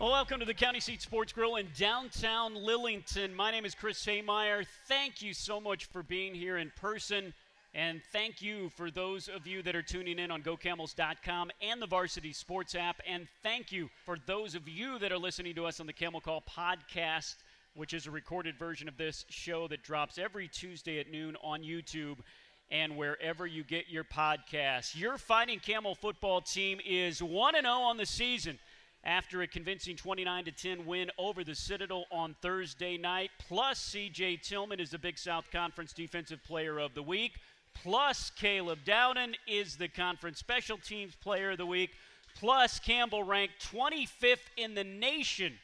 Well, 0.00 0.12
welcome 0.12 0.40
to 0.40 0.46
the 0.46 0.54
County 0.54 0.80
Seat 0.80 1.02
Sports 1.02 1.30
Grill 1.30 1.56
in 1.56 1.68
downtown 1.76 2.54
Lillington. 2.54 3.34
My 3.34 3.50
name 3.50 3.66
is 3.66 3.74
Chris 3.74 4.02
Haymeyer. 4.06 4.64
Thank 4.88 5.20
you 5.20 5.34
so 5.34 5.60
much 5.60 5.84
for 5.84 6.02
being 6.02 6.34
here 6.34 6.56
in 6.56 6.72
person. 6.74 7.34
And 7.74 8.00
thank 8.10 8.40
you 8.40 8.70
for 8.78 8.90
those 8.90 9.28
of 9.28 9.46
you 9.46 9.60
that 9.60 9.76
are 9.76 9.82
tuning 9.82 10.18
in 10.18 10.30
on 10.30 10.42
GoCamels.com 10.42 11.50
and 11.60 11.82
the 11.82 11.86
Varsity 11.86 12.32
Sports 12.32 12.74
app. 12.74 13.02
And 13.06 13.28
thank 13.42 13.72
you 13.72 13.90
for 14.06 14.16
those 14.24 14.54
of 14.54 14.66
you 14.66 14.98
that 15.00 15.12
are 15.12 15.18
listening 15.18 15.54
to 15.56 15.66
us 15.66 15.80
on 15.80 15.86
the 15.86 15.92
Camel 15.92 16.22
Call 16.22 16.42
podcast, 16.48 17.34
which 17.74 17.92
is 17.92 18.06
a 18.06 18.10
recorded 18.10 18.58
version 18.58 18.88
of 18.88 18.96
this 18.96 19.26
show 19.28 19.68
that 19.68 19.82
drops 19.82 20.16
every 20.16 20.48
Tuesday 20.48 20.98
at 20.98 21.10
noon 21.10 21.36
on 21.42 21.60
YouTube 21.60 22.20
and 22.70 22.96
wherever 22.96 23.46
you 23.46 23.64
get 23.64 23.90
your 23.90 24.04
podcasts. 24.04 24.98
Your 24.98 25.18
Fighting 25.18 25.58
Camel 25.58 25.94
football 25.94 26.40
team 26.40 26.80
is 26.86 27.22
1 27.22 27.54
0 27.54 27.66
on 27.66 27.98
the 27.98 28.06
season 28.06 28.58
after 29.04 29.42
a 29.42 29.46
convincing 29.46 29.96
29 29.96 30.44
10 30.56 30.86
win 30.86 31.10
over 31.18 31.42
the 31.42 31.54
Citadel 31.54 32.04
on 32.10 32.34
Thursday 32.42 32.96
night. 32.96 33.30
Plus, 33.48 33.94
CJ 33.94 34.42
Tillman 34.42 34.80
is 34.80 34.90
the 34.90 34.98
Big 34.98 35.18
South 35.18 35.50
Conference 35.50 35.92
Defensive 35.92 36.42
Player 36.44 36.78
of 36.78 36.94
the 36.94 37.02
Week. 37.02 37.32
Plus, 37.74 38.30
Caleb 38.30 38.80
Dowden 38.84 39.34
is 39.46 39.76
the 39.76 39.88
Conference 39.88 40.38
Special 40.38 40.76
Teams 40.76 41.14
Player 41.14 41.52
of 41.52 41.58
the 41.58 41.66
Week. 41.66 41.90
Plus, 42.38 42.78
Campbell 42.78 43.22
ranked 43.22 43.54
25th 43.72 44.38
in 44.56 44.74
the 44.74 44.84
nation 44.84 45.54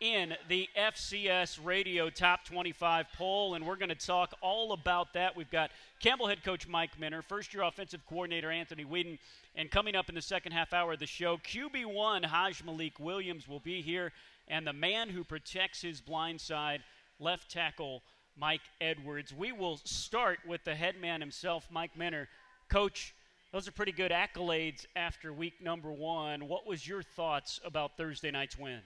in 0.00 0.34
the 0.48 0.68
FCS 0.76 1.58
Radio 1.64 2.10
Top 2.10 2.44
25 2.44 3.06
poll, 3.16 3.54
and 3.54 3.66
we're 3.66 3.76
going 3.76 3.88
to 3.88 3.94
talk 3.94 4.34
all 4.40 4.72
about 4.72 5.12
that. 5.14 5.36
We've 5.36 5.50
got 5.50 5.70
Campbell 6.00 6.26
head 6.26 6.44
coach 6.44 6.68
Mike 6.68 6.98
Minter, 6.98 7.22
first 7.22 7.54
year 7.54 7.62
offensive 7.62 8.04
coordinator 8.06 8.50
Anthony 8.50 8.84
Whedon, 8.84 9.18
and 9.56 9.70
coming 9.70 9.94
up 9.94 10.08
in 10.08 10.14
the 10.14 10.22
second 10.22 10.52
half 10.52 10.72
hour 10.72 10.92
of 10.94 10.98
the 10.98 11.06
show, 11.06 11.38
QB1 11.38 12.24
Hajj 12.24 12.64
Malik 12.64 12.98
Williams 12.98 13.48
will 13.48 13.60
be 13.60 13.82
here, 13.82 14.12
and 14.48 14.66
the 14.66 14.72
man 14.72 15.08
who 15.08 15.22
protects 15.22 15.80
his 15.80 16.00
blind 16.00 16.40
side, 16.40 16.82
left 17.20 17.50
tackle 17.50 18.02
Mike 18.36 18.62
Edwards. 18.80 19.32
We 19.32 19.52
will 19.52 19.78
start 19.84 20.40
with 20.46 20.64
the 20.64 20.74
head 20.74 21.00
man 21.00 21.20
himself, 21.20 21.68
Mike 21.70 21.96
Minter. 21.96 22.28
Coach, 22.68 23.14
those 23.52 23.68
are 23.68 23.72
pretty 23.72 23.92
good 23.92 24.10
accolades 24.10 24.86
after 24.96 25.32
week 25.32 25.62
number 25.62 25.92
one. 25.92 26.48
What 26.48 26.66
was 26.66 26.86
your 26.86 27.02
thoughts 27.02 27.60
about 27.64 27.96
Thursday 27.96 28.32
night's 28.32 28.58
win? 28.58 28.80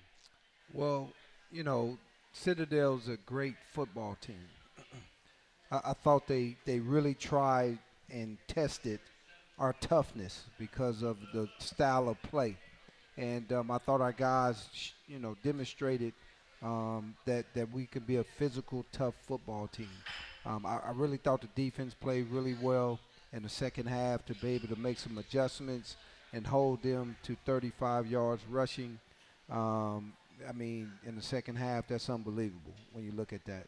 Well, 0.74 1.10
you 1.50 1.62
know, 1.62 1.96
Citadel's 2.34 3.08
a 3.08 3.16
great 3.24 3.54
football 3.72 4.18
team. 4.20 4.44
I, 5.72 5.80
I 5.86 5.92
thought 5.94 6.26
they, 6.26 6.56
they 6.66 6.78
really 6.80 7.14
tried 7.14 7.78
and 8.10 8.36
tested 8.46 9.00
our 9.58 9.74
toughness 9.80 10.44
because 10.58 11.02
of 11.02 11.16
the 11.32 11.48
style 11.58 12.08
of 12.08 12.20
play. 12.22 12.56
And 13.16 13.52
um, 13.52 13.70
I 13.70 13.78
thought 13.78 14.00
our 14.00 14.12
guys, 14.12 14.92
you 15.08 15.18
know, 15.18 15.36
demonstrated 15.42 16.12
um, 16.62 17.14
that, 17.24 17.46
that 17.54 17.72
we 17.72 17.86
could 17.86 18.06
be 18.06 18.16
a 18.16 18.24
physical, 18.24 18.84
tough 18.92 19.14
football 19.26 19.66
team. 19.68 19.90
Um, 20.46 20.64
I, 20.64 20.78
I, 20.78 20.92
really 20.94 21.16
thought 21.16 21.40
the 21.40 21.48
defense 21.54 21.94
played 21.94 22.28
really 22.30 22.56
well 22.60 22.98
in 23.32 23.42
the 23.42 23.48
second 23.48 23.86
half 23.86 24.24
to 24.26 24.34
be 24.34 24.50
able 24.50 24.68
to 24.68 24.76
make 24.80 24.98
some 24.98 25.18
adjustments 25.18 25.96
and 26.32 26.46
hold 26.46 26.82
them 26.82 27.16
to 27.24 27.36
35 27.44 28.06
yards 28.06 28.42
rushing. 28.48 28.98
Um, 29.50 30.12
I 30.48 30.52
mean, 30.52 30.90
in 31.06 31.16
the 31.16 31.22
second 31.22 31.56
half, 31.56 31.88
that's 31.88 32.08
unbelievable 32.08 32.74
when 32.92 33.04
you 33.04 33.12
look 33.12 33.32
at 33.32 33.44
that. 33.46 33.66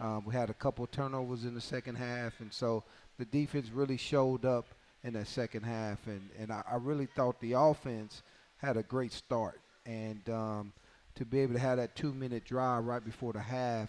Um, 0.00 0.24
we 0.24 0.34
had 0.34 0.50
a 0.50 0.54
couple 0.54 0.86
turnovers 0.86 1.44
in 1.44 1.54
the 1.54 1.60
second 1.60 1.96
half, 1.96 2.40
and 2.40 2.52
so 2.52 2.82
the 3.18 3.24
defense 3.24 3.70
really 3.70 3.96
showed 3.96 4.44
up 4.44 4.66
in 5.04 5.14
that 5.14 5.28
second 5.28 5.62
half. 5.62 6.06
And, 6.06 6.28
and 6.38 6.52
I, 6.52 6.62
I 6.70 6.76
really 6.76 7.06
thought 7.06 7.40
the 7.40 7.54
offense 7.54 8.22
had 8.58 8.76
a 8.76 8.82
great 8.82 9.12
start. 9.12 9.60
And 9.84 10.20
um, 10.28 10.72
to 11.16 11.24
be 11.24 11.40
able 11.40 11.54
to 11.54 11.60
have 11.60 11.78
that 11.78 11.96
two 11.96 12.12
minute 12.12 12.44
drive 12.44 12.84
right 12.84 13.04
before 13.04 13.32
the 13.32 13.40
half 13.40 13.88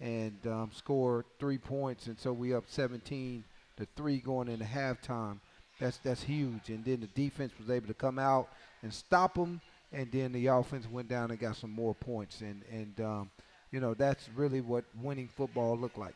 and 0.00 0.38
um, 0.46 0.70
score 0.74 1.24
three 1.38 1.58
points, 1.58 2.06
and 2.06 2.18
so 2.18 2.32
we 2.32 2.54
up 2.54 2.64
17 2.66 3.44
to 3.76 3.86
three 3.96 4.18
going 4.18 4.48
into 4.48 4.64
halftime. 4.64 5.38
That's 5.78 5.98
that's 5.98 6.22
huge. 6.22 6.68
And 6.68 6.84
then 6.84 7.00
the 7.00 7.06
defense 7.08 7.52
was 7.58 7.70
able 7.70 7.86
to 7.88 7.94
come 7.94 8.18
out 8.18 8.48
and 8.82 8.92
stop 8.92 9.34
them 9.34 9.60
and 9.92 10.10
then 10.12 10.32
the 10.32 10.46
offense 10.46 10.86
went 10.90 11.08
down 11.08 11.30
and 11.30 11.38
got 11.38 11.56
some 11.56 11.70
more 11.70 11.94
points, 11.94 12.40
and 12.40 12.62
and 12.70 13.00
um, 13.00 13.30
you 13.70 13.80
know 13.80 13.94
that's 13.94 14.28
really 14.34 14.60
what 14.60 14.84
winning 15.00 15.28
football 15.28 15.76
looked 15.76 15.98
like. 15.98 16.14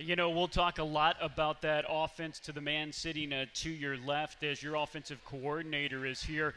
You 0.00 0.16
know, 0.16 0.30
we'll 0.30 0.48
talk 0.48 0.78
a 0.78 0.84
lot 0.84 1.18
about 1.20 1.60
that 1.60 1.84
offense 1.86 2.38
to 2.40 2.52
the 2.52 2.60
man 2.62 2.90
sitting 2.90 3.34
uh, 3.34 3.44
to 3.56 3.68
your 3.68 3.98
left 3.98 4.42
as 4.42 4.62
your 4.62 4.76
offensive 4.76 5.22
coordinator 5.26 6.06
is 6.06 6.22
here. 6.22 6.54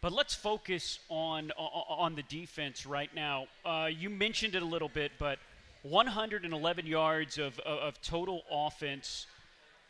But 0.00 0.12
let's 0.12 0.34
focus 0.34 0.98
on 1.08 1.52
on 1.52 2.16
the 2.16 2.24
defense 2.24 2.84
right 2.84 3.14
now. 3.14 3.46
Uh, 3.64 3.90
you 3.96 4.10
mentioned 4.10 4.56
it 4.56 4.62
a 4.62 4.66
little 4.66 4.88
bit, 4.88 5.12
but 5.20 5.38
111 5.84 6.84
yards 6.84 7.38
of, 7.38 7.60
of 7.60 8.02
total 8.02 8.42
offense. 8.50 9.28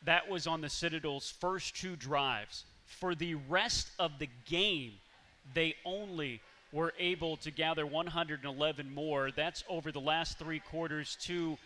That 0.05 0.29
was 0.29 0.47
on 0.47 0.61
the 0.61 0.69
Citadel's 0.69 1.31
first 1.41 1.75
two 1.75 1.97
drives. 1.97 2.67
For 2.85 3.15
the 3.15 3.37
rest 3.49 3.93
of 3.99 4.19
the 4.19 4.29
game, 4.45 4.93
they 5.55 5.75
only 5.87 6.43
were 6.71 6.93
able 6.99 7.39
to 7.39 7.51
gather 7.51 7.87
111 7.87 8.95
more. 8.95 9.31
That's 9.31 9.65
over 9.71 9.91
the 9.91 10.01
last 10.03 10.39
three 10.39 10.61
quarters 10.61 11.17
to 11.23 11.57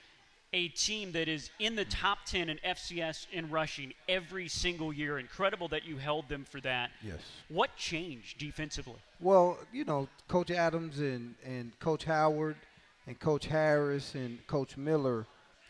a 0.53 0.69
team 0.69 1.13
that 1.13 1.29
is 1.29 1.51
in 1.59 1.77
the 1.77 1.85
top 1.85 2.19
10 2.25 2.49
in 2.49 2.59
FCS 2.67 3.27
in 3.33 3.51
rushing 3.51 3.93
every 4.09 4.49
single 4.49 4.93
year. 4.93 5.19
Incredible 5.19 5.69
that 5.69 5.85
you 5.85 5.99
held 5.99 6.29
them 6.29 6.45
for 6.45 6.61
that. 6.63 6.91
Yes. 7.03 7.19
What 7.49 7.77
changed 7.77 8.39
defensively? 8.39 8.97
Well, 9.21 9.59
you 9.73 9.85
know, 9.85 10.09
Coach 10.27 10.51
Adams 10.51 11.01
and, 11.01 11.35
and 11.45 11.79
Coach 11.81 12.05
Howard 12.05 12.57
and 13.07 13.19
Coach 13.19 13.47
Harris 13.47 14.15
and 14.15 14.45
Coach 14.47 14.77
Miller 14.77 15.27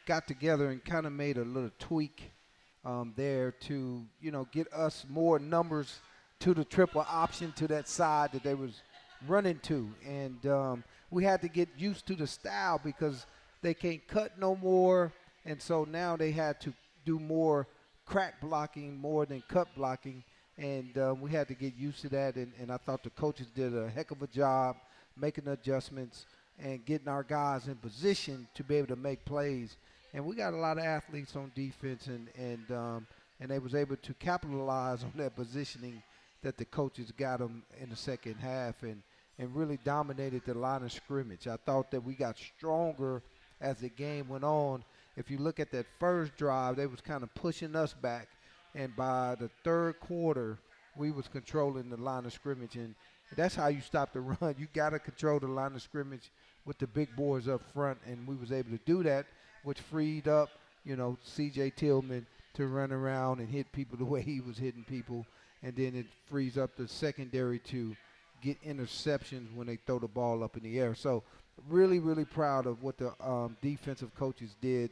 got 0.06 0.26
together 0.28 0.70
and 0.70 0.84
kind 0.84 1.06
of 1.06 1.12
made 1.12 1.38
a 1.38 1.44
little 1.44 1.70
tweak 1.78 2.30
um, 2.84 3.12
there 3.16 3.52
to, 3.52 4.04
you 4.20 4.30
know, 4.30 4.46
get 4.52 4.72
us 4.72 5.04
more 5.08 5.38
numbers 5.38 6.00
to 6.40 6.54
the 6.54 6.64
triple 6.64 7.04
option 7.08 7.52
to 7.52 7.66
that 7.66 7.88
side 7.88 8.30
that 8.32 8.42
they 8.44 8.54
was 8.54 8.80
running 9.26 9.58
to, 9.64 9.90
and 10.06 10.46
um, 10.46 10.84
we 11.10 11.24
had 11.24 11.42
to 11.42 11.48
get 11.48 11.68
used 11.76 12.06
to 12.06 12.14
the 12.14 12.26
style 12.26 12.80
because 12.82 13.26
they 13.62 13.74
can't 13.74 14.06
cut 14.06 14.38
no 14.38 14.56
more, 14.56 15.12
and 15.44 15.60
so 15.60 15.84
now 15.84 16.16
they 16.16 16.30
had 16.30 16.60
to 16.62 16.72
do 17.04 17.18
more 17.18 17.66
crack 18.04 18.40
blocking 18.40 18.96
more 18.96 19.26
than 19.26 19.42
cut 19.48 19.68
blocking, 19.76 20.24
and 20.56 20.96
uh, 20.96 21.14
we 21.20 21.30
had 21.30 21.48
to 21.48 21.54
get 21.54 21.74
used 21.76 22.00
to 22.02 22.08
that. 22.08 22.36
And, 22.36 22.52
and 22.60 22.72
I 22.72 22.78
thought 22.78 23.02
the 23.02 23.10
coaches 23.10 23.48
did 23.54 23.76
a 23.76 23.88
heck 23.88 24.10
of 24.10 24.22
a 24.22 24.26
job 24.26 24.76
making 25.16 25.48
adjustments 25.48 26.26
and 26.58 26.84
getting 26.84 27.08
our 27.08 27.22
guys 27.22 27.68
in 27.68 27.76
position 27.76 28.48
to 28.54 28.64
be 28.64 28.76
able 28.76 28.88
to 28.88 28.96
make 28.96 29.24
plays. 29.24 29.76
And 30.14 30.24
we 30.24 30.34
got 30.34 30.54
a 30.54 30.56
lot 30.56 30.78
of 30.78 30.84
athletes 30.84 31.36
on 31.36 31.52
defense, 31.54 32.06
and 32.06 32.28
and 32.38 32.70
um, 32.70 33.06
and 33.40 33.50
they 33.50 33.58
was 33.58 33.74
able 33.74 33.96
to 33.96 34.14
capitalize 34.14 35.04
on 35.04 35.12
that 35.16 35.36
positioning 35.36 36.02
that 36.42 36.56
the 36.56 36.64
coaches 36.64 37.12
got 37.12 37.38
them 37.40 37.62
in 37.80 37.90
the 37.90 37.96
second 37.96 38.34
half 38.34 38.82
and, 38.82 39.02
and 39.38 39.54
really 39.54 39.78
dominated 39.84 40.42
the 40.46 40.54
line 40.54 40.82
of 40.82 40.92
scrimmage. 40.92 41.46
I 41.46 41.56
thought 41.56 41.90
that 41.90 42.02
we 42.02 42.14
got 42.14 42.36
stronger 42.38 43.22
as 43.60 43.78
the 43.78 43.88
game 43.88 44.28
went 44.28 44.44
on. 44.44 44.84
If 45.16 45.30
you 45.30 45.38
look 45.38 45.58
at 45.58 45.72
that 45.72 45.86
first 45.98 46.36
drive, 46.36 46.76
they 46.76 46.86
was 46.86 47.00
kind 47.00 47.22
of 47.22 47.34
pushing 47.34 47.74
us 47.74 47.92
back, 47.92 48.28
and 48.74 48.94
by 48.94 49.34
the 49.38 49.50
third 49.64 49.98
quarter, 50.00 50.58
we 50.96 51.10
was 51.10 51.28
controlling 51.28 51.90
the 51.90 51.96
line 51.96 52.24
of 52.24 52.32
scrimmage, 52.32 52.76
and 52.76 52.94
that's 53.36 53.54
how 53.54 53.68
you 53.68 53.80
stop 53.80 54.12
the 54.12 54.20
run. 54.40 54.54
You 54.58 54.68
got 54.72 54.90
to 54.90 54.98
control 54.98 55.40
the 55.40 55.48
line 55.48 55.74
of 55.74 55.82
scrimmage 55.82 56.30
with 56.64 56.78
the 56.78 56.86
big 56.86 57.14
boys 57.16 57.48
up 57.48 57.62
front, 57.72 57.98
and 58.06 58.26
we 58.26 58.36
was 58.36 58.52
able 58.52 58.70
to 58.70 58.80
do 58.84 59.02
that, 59.02 59.26
which 59.64 59.80
freed 59.80 60.28
up, 60.28 60.50
you 60.84 60.96
know, 60.96 61.16
C.J. 61.24 61.70
Tillman 61.70 62.26
to 62.54 62.66
run 62.66 62.92
around 62.92 63.40
and 63.40 63.48
hit 63.48 63.70
people 63.72 63.98
the 63.98 64.04
way 64.12 64.22
he 64.22 64.40
was 64.40 64.58
hitting 64.58 64.84
people 64.84 65.26
and 65.62 65.74
then 65.74 65.94
it 65.94 66.06
frees 66.28 66.56
up 66.56 66.76
the 66.76 66.86
secondary 66.86 67.58
to 67.58 67.96
get 68.40 68.62
interceptions 68.62 69.52
when 69.54 69.66
they 69.66 69.76
throw 69.76 69.98
the 69.98 70.08
ball 70.08 70.44
up 70.44 70.56
in 70.56 70.62
the 70.62 70.78
air. 70.78 70.94
So, 70.94 71.22
really, 71.68 71.98
really 71.98 72.24
proud 72.24 72.66
of 72.66 72.82
what 72.82 72.98
the 72.98 73.12
um, 73.20 73.56
defensive 73.62 74.14
coaches 74.14 74.56
did 74.60 74.90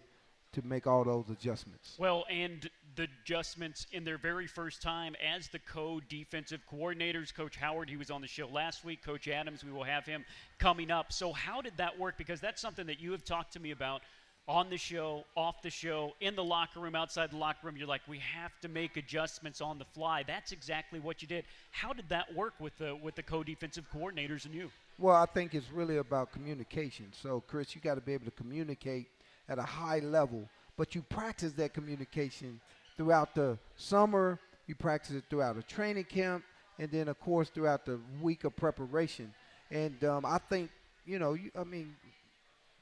to 0.53 0.63
make 0.67 0.87
all 0.87 1.05
those 1.05 1.29
adjustments. 1.31 1.97
Well, 1.99 2.25
and 2.31 2.69
the 2.95 3.09
adjustments 3.23 3.87
in 3.93 4.05
their 4.05 4.17
very 4.17 4.47
first 4.47 4.81
time 4.81 5.15
as 5.17 5.49
the 5.49 5.59
co-defensive 5.59 6.63
coordinators. 6.71 7.35
Coach 7.35 7.57
Howard, 7.57 7.91
he 7.91 7.97
was 7.97 8.11
on 8.11 8.23
the 8.23 8.27
show 8.27 8.47
last 8.47 8.85
week. 8.85 9.03
Coach 9.05 9.29
Adams, 9.29 9.63
we 9.63 9.71
will 9.71 9.85
have 9.85 10.07
him 10.07 10.25
coming 10.59 10.91
up. 10.91 11.13
So, 11.13 11.33
how 11.33 11.61
did 11.61 11.77
that 11.77 11.99
work? 11.99 12.17
Because 12.17 12.41
that's 12.41 12.61
something 12.61 12.87
that 12.87 13.01
you 13.01 13.13
have 13.13 13.25
talked 13.25 13.53
to 13.53 13.61
me 13.61 13.71
about 13.71 14.01
on 14.49 14.71
the 14.71 14.77
show, 14.77 15.25
off 15.35 15.61
the 15.61 15.71
show, 15.71 16.13
in 16.21 16.37
the 16.37 16.45
locker 16.45 16.81
room, 16.81 16.95
outside 16.95 17.33
the 17.33 17.37
locker 17.37 17.67
room, 17.67 17.77
you're 17.77 17.89
like, 17.89 18.03
we 18.07 18.19
have 18.19 18.53
to 18.61 18.69
make 18.69 18.97
adjustments 18.97 19.61
on 19.61 19.79
the 19.79 19.85
fly. 19.85 20.23
That's 20.23 20.53
exactly 20.53 21.01
what 21.01 21.21
you 21.21 21.27
did. 21.29 21.45
How 21.73 21.93
did 21.93 22.09
that 22.11 22.33
work 22.35 22.55
with 22.61 22.77
the 22.79 22.95
with 22.95 23.17
the 23.17 23.23
co-defensive 23.23 23.87
coordinators 23.93 24.45
and 24.45 24.55
you? 24.55 24.71
Well, 24.99 25.15
I 25.15 25.27
think 25.27 25.55
it's 25.55 25.71
really 25.71 25.99
about 25.99 26.33
communication. 26.33 27.13
So, 27.13 27.43
Chris, 27.47 27.75
you 27.75 27.83
got 27.83 27.97
to 27.97 28.01
be 28.01 28.15
able 28.15 28.25
to 28.25 28.31
communicate 28.31 29.09
at 29.47 29.59
a 29.59 29.63
high 29.63 29.99
level, 29.99 30.49
but 30.79 30.95
you 30.95 31.03
practice 31.03 31.53
that 31.53 31.75
communication 31.75 32.61
throughout 32.97 33.35
the 33.35 33.59
summer. 33.77 34.39
You 34.67 34.75
practice 34.75 35.15
it 35.17 35.25
throughout 35.29 35.59
a 35.59 35.63
training 35.63 36.05
camp, 36.05 36.45
and 36.79 36.91
then, 36.91 37.09
of 37.09 37.21
course, 37.21 37.51
throughout 37.51 37.85
the 37.85 38.01
week 38.23 38.45
of 38.45 38.57
preparation. 38.57 39.35
And 39.71 40.03
um, 40.03 40.25
I 40.25 40.39
think, 40.39 40.71
you 41.05 41.19
know, 41.19 41.35
you, 41.35 41.51
I 41.59 41.65
mean, 41.65 41.95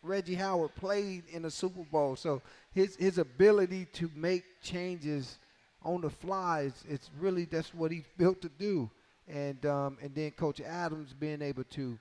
Reggie 0.04 0.36
Howard 0.36 0.74
played 0.76 1.24
in 1.32 1.42
the 1.42 1.50
Super 1.50 1.82
Bowl, 1.82 2.14
so 2.14 2.42
his 2.72 2.94
his 2.96 3.18
ability 3.18 3.86
to 3.94 4.10
make 4.14 4.44
changes 4.62 5.38
on 5.82 6.02
the 6.02 6.10
fly 6.10 6.62
is 6.62 6.84
it's 6.88 7.10
really 7.18 7.44
that's 7.46 7.74
what 7.74 7.90
he's 7.90 8.04
built 8.16 8.40
to 8.42 8.50
do. 8.58 8.90
And 9.28 9.64
um, 9.66 9.98
and 10.02 10.14
then 10.14 10.30
Coach 10.32 10.60
Adams 10.60 11.14
being 11.18 11.42
able 11.42 11.64
to 11.64 11.98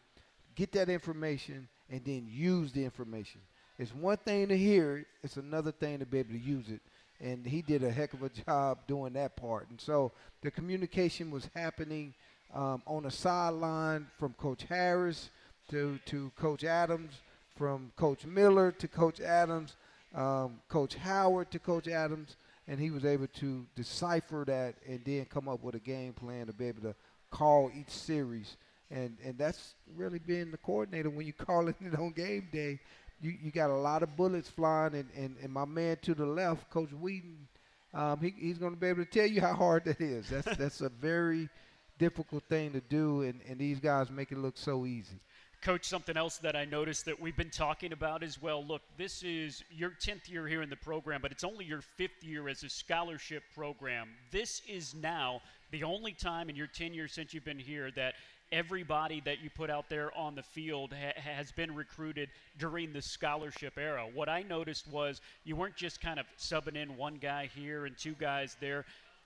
get 0.56 0.72
that 0.74 0.90
information 0.90 1.68
and 1.90 2.04
then 2.04 2.28
use 2.30 2.72
the 2.72 2.84
information. 2.84 3.42
It's 3.80 3.94
one 3.94 4.18
thing 4.18 4.50
to 4.50 4.58
hear 4.58 4.98
it; 4.98 5.06
it's 5.24 5.38
another 5.38 5.72
thing 5.72 6.00
to 6.00 6.06
be 6.06 6.20
able 6.20 6.34
to 6.34 6.40
use 6.40 6.70
it. 6.70 6.82
And 7.22 7.46
he 7.46 7.62
did 7.62 7.84
a 7.84 7.92
heck 7.92 8.14
of 8.14 8.24
a 8.24 8.30
job 8.30 8.80
doing 8.88 9.14
that 9.14 9.38
part. 9.38 9.70
And 9.70 9.80
so 9.80 10.12
the 10.42 10.52
communication 10.52 11.32
was 11.32 11.50
happening 11.56 12.14
um, 12.54 12.82
on 12.86 13.04
the 13.04 13.12
sideline 13.12 14.08
from 14.20 14.34
Coach 14.34 14.64
Harris 14.64 15.30
to 15.70 16.00
to 16.08 16.32
Coach 16.36 16.64
Adams 16.64 17.14
from 17.56 17.92
Coach 17.96 18.26
Miller 18.26 18.72
to 18.72 18.88
Coach 18.88 19.20
Adams, 19.20 19.76
um, 20.16 20.60
Coach 20.70 20.96
Howard 20.96 21.52
to 21.52 21.60
Coach 21.60 21.88
Adams, 21.88 22.36
and 22.68 22.80
he 22.80 22.90
was 22.90 23.06
able 23.06 23.28
to 23.28 23.66
decipher 23.76 24.44
that 24.48 24.76
and 24.88 25.02
then 25.06 25.26
come 25.26 25.48
up 25.48 25.64
with 25.64 25.76
a 25.76 25.80
game 25.80 26.14
plan 26.14 26.48
to 26.48 26.54
be 26.54 26.68
able 26.68 26.82
to 26.82 26.96
call 27.34 27.72
each 27.76 27.90
series. 27.90 28.58
And 28.92 29.18
and 29.26 29.38
that's 29.38 29.76
really 29.96 30.20
being 30.20 30.52
the 30.52 30.58
coordinator 30.58 31.10
when 31.10 31.26
you 31.26 31.34
call 31.48 31.68
it 31.68 31.76
on 31.98 32.12
game 32.12 32.48
day. 32.52 32.80
You, 33.22 33.34
you 33.42 33.52
got 33.52 33.70
a 33.70 33.76
lot 33.76 34.04
of 34.04 34.18
bullets 34.18 34.50
flying, 34.50 34.96
and, 34.96 35.10
and, 35.16 35.38
and 35.42 35.54
my 35.54 35.64
man 35.64 35.96
to 36.02 36.14
the 36.14 36.26
left, 36.26 36.70
Coach 36.70 36.92
Whedon, 36.92 37.48
um, 37.94 38.20
he, 38.20 38.34
he's 38.38 38.58
going 38.58 38.74
to 38.74 38.80
be 38.80 38.88
able 38.88 39.06
to 39.06 39.10
tell 39.10 39.26
you 39.26 39.40
how 39.40 39.54
hard 39.54 39.86
that 39.86 40.02
is. 40.02 40.30
That's 40.30 40.58
that's 40.58 40.82
a 40.82 40.90
very 40.90 41.50
difficult 41.98 42.44
thing 42.50 42.74
to 42.74 42.82
do, 42.82 43.22
and, 43.22 43.40
and 43.48 43.58
these 43.58 43.80
guys 43.80 44.10
make 44.10 44.32
it 44.32 44.38
look 44.38 44.58
so 44.58 44.86
easy. 44.86 45.20
Coach, 45.62 45.86
something 45.86 46.18
else 46.18 46.40
that 46.40 46.58
I 46.58 46.66
noticed 46.66 47.06
that 47.06 47.22
we've 47.22 47.38
been 47.38 47.50
talking 47.50 47.94
about 47.94 48.22
as 48.22 48.42
well. 48.42 48.66
Look, 48.66 48.82
this 48.98 49.24
is 49.24 49.64
your 49.72 49.92
10th 49.92 50.30
year 50.30 50.46
here 50.46 50.62
in 50.62 50.70
the 50.70 50.76
program, 50.76 51.22
but 51.22 51.32
it's 51.32 51.46
only 51.46 51.64
your 51.64 51.80
fifth 51.80 52.22
year 52.22 52.50
as 52.50 52.64
a 52.64 52.70
scholarship 52.70 53.44
program. 53.56 54.10
This 54.30 54.62
is 54.68 54.94
now 54.94 55.42
the 55.74 55.84
only 55.84 56.14
time 56.14 56.50
in 56.50 56.56
your 56.56 56.68
10 56.68 56.94
years 56.94 57.12
since 57.12 57.34
you've 57.34 57.44
been 57.44 57.58
here 57.58 57.90
that 57.96 58.14
everybody 58.52 59.22
that 59.26 59.42
you 59.42 59.50
put 59.50 59.72
out 59.72 59.90
there 59.90 60.16
on 60.16 60.36
the 60.36 60.44
field 60.44 60.94
ha- 60.94 61.20
has 61.20 61.52
been 61.52 61.74
recruited 61.74 62.30
during 62.60 62.94
the 62.94 63.02
scholarship 63.02 63.74
era. 63.80 64.06
What 64.14 64.30
I 64.30 64.44
noticed 64.44 64.88
was 64.88 65.20
you 65.44 65.56
weren't 65.56 65.76
just 65.76 66.00
kind 66.00 66.20
of 66.20 66.28
subbing 66.38 66.76
in 66.76 66.96
one 66.96 67.16
guy 67.16 67.50
here 67.56 67.88
and 67.88 67.98
two 67.98 68.14
guys 68.14 68.56
there 68.62 68.86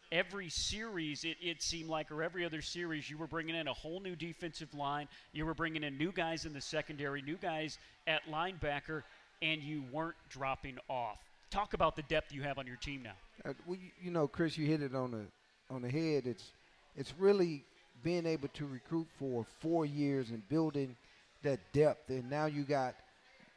every 0.10 0.48
series, 0.48 1.26
it, 1.26 1.36
it 1.42 1.62
seemed 1.62 1.90
like, 1.90 2.14
or 2.14 2.24
every 2.24 2.46
other 2.46 2.62
series, 2.62 3.10
you 3.10 3.18
were 3.18 3.28
bringing 3.28 3.56
in 3.56 3.68
a 3.68 3.74
whole 3.74 4.00
new 4.00 4.16
defensive 4.16 4.74
line. 4.74 5.06
You 5.34 5.46
were 5.46 5.54
bringing 5.54 5.84
in 5.84 5.98
new 5.98 6.14
guys 6.14 6.46
in 6.46 6.54
the 6.54 6.62
secondary, 6.62 7.22
new 7.22 7.36
guys 7.36 7.78
at 8.08 8.22
linebacker, 8.32 9.04
and 9.42 9.62
you 9.62 9.84
weren't 9.92 10.16
dropping 10.30 10.78
off. 10.90 11.18
Talk 11.50 11.74
about 11.74 11.98
the 11.98 12.04
depth 12.04 12.32
you 12.32 12.42
have 12.44 12.58
on 12.58 12.68
your 12.68 12.78
team 12.78 13.04
now. 13.04 13.12
Uh, 13.44 13.54
well, 13.66 13.78
you, 13.78 13.90
you 14.02 14.12
know, 14.12 14.30
Chris, 14.30 14.58
you 14.58 14.66
hit 14.66 14.82
it 14.82 14.96
on 14.96 15.12
the 15.12 15.26
on 15.70 15.82
the 15.82 15.90
head. 15.90 16.26
It's 16.26 16.52
it's 16.96 17.14
really 17.18 17.64
being 18.04 18.26
able 18.26 18.48
to 18.50 18.66
recruit 18.66 19.08
for 19.20 19.46
four 19.60 19.86
years 19.86 20.30
and 20.30 20.48
building 20.50 20.96
that 21.44 21.60
depth, 21.74 22.10
and 22.10 22.30
now 22.30 22.46
you 22.46 22.64
got 22.64 22.96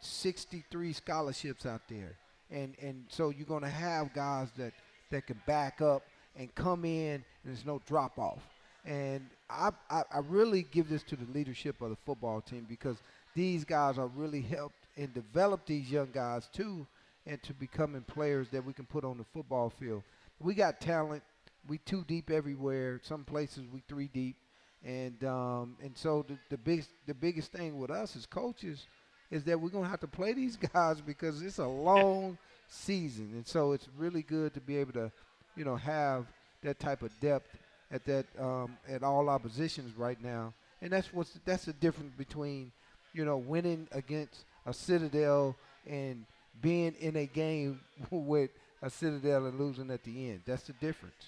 63 0.00 0.92
scholarships 0.92 1.66
out 1.66 1.82
there, 1.88 2.16
and 2.50 2.74
and 2.80 3.04
so 3.08 3.30
you're 3.30 3.46
going 3.46 3.62
to 3.62 3.68
have 3.68 4.12
guys 4.14 4.48
that 4.56 4.72
that 5.10 5.26
can 5.26 5.40
back 5.46 5.80
up 5.80 6.02
and 6.36 6.54
come 6.54 6.84
in 6.84 7.14
and 7.14 7.24
there's 7.44 7.66
no 7.66 7.80
drop 7.86 8.18
off. 8.18 8.42
And 8.84 9.26
I, 9.48 9.70
I, 9.90 10.02
I 10.12 10.18
really 10.28 10.66
give 10.70 10.88
this 10.88 11.02
to 11.04 11.16
the 11.16 11.30
leadership 11.32 11.80
of 11.82 11.90
the 11.90 11.96
football 12.06 12.40
team 12.40 12.66
because 12.68 12.96
these 13.34 13.64
guys 13.64 13.98
are 13.98 14.06
really 14.06 14.40
helped 14.40 14.86
and 14.96 15.12
develop 15.12 15.66
these 15.66 15.90
young 15.90 16.08
guys 16.12 16.48
too 16.52 16.86
into 17.26 17.52
becoming 17.52 18.02
players 18.02 18.48
that 18.50 18.64
we 18.64 18.72
can 18.72 18.86
put 18.86 19.04
on 19.04 19.18
the 19.18 19.24
football 19.34 19.70
field. 19.70 20.02
We 20.40 20.54
got 20.54 20.80
talent. 20.80 21.22
We 21.68 21.78
two 21.78 22.04
deep 22.06 22.30
everywhere. 22.30 23.00
Some 23.02 23.24
places 23.24 23.64
we 23.72 23.82
three 23.88 24.08
deep. 24.12 24.36
And 24.84 25.22
um, 25.24 25.76
and 25.82 25.96
so 25.96 26.24
the, 26.26 26.38
the 26.48 26.56
biggest 26.56 26.90
the 27.06 27.14
biggest 27.14 27.52
thing 27.52 27.78
with 27.78 27.90
us 27.90 28.16
as 28.16 28.26
coaches 28.26 28.86
is 29.30 29.44
that 29.44 29.60
we're 29.60 29.68
gonna 29.68 29.88
have 29.88 30.00
to 30.00 30.08
play 30.08 30.32
these 30.32 30.56
guys 30.74 31.00
because 31.00 31.42
it's 31.42 31.58
a 31.58 31.66
long 31.66 32.38
season. 32.68 33.30
And 33.34 33.46
so 33.46 33.72
it's 33.72 33.88
really 33.98 34.22
good 34.22 34.54
to 34.54 34.60
be 34.60 34.78
able 34.78 34.92
to 34.92 35.12
you 35.56 35.64
know, 35.64 35.76
have 35.76 36.26
that 36.62 36.78
type 36.78 37.02
of 37.02 37.10
depth 37.20 37.56
at 37.90 38.04
that 38.06 38.26
um, 38.38 38.76
at 38.88 39.02
all 39.02 39.28
our 39.28 39.38
positions 39.38 39.96
right 39.96 40.22
now. 40.22 40.54
And 40.82 40.92
that's 40.92 41.12
what's 41.12 41.38
that's 41.44 41.64
the 41.66 41.72
difference 41.74 42.12
between, 42.16 42.72
you 43.12 43.24
know, 43.24 43.36
winning 43.36 43.88
against 43.92 44.44
a 44.66 44.72
Citadel 44.72 45.56
and 45.86 46.24
being 46.62 46.94
in 47.00 47.16
a 47.16 47.26
game 47.26 47.80
with 48.10 48.50
a 48.82 48.90
Citadel 48.90 49.46
and 49.46 49.58
losing 49.58 49.90
at 49.90 50.02
the 50.04 50.30
end. 50.30 50.42
That's 50.46 50.62
the 50.62 50.72
difference. 50.74 51.26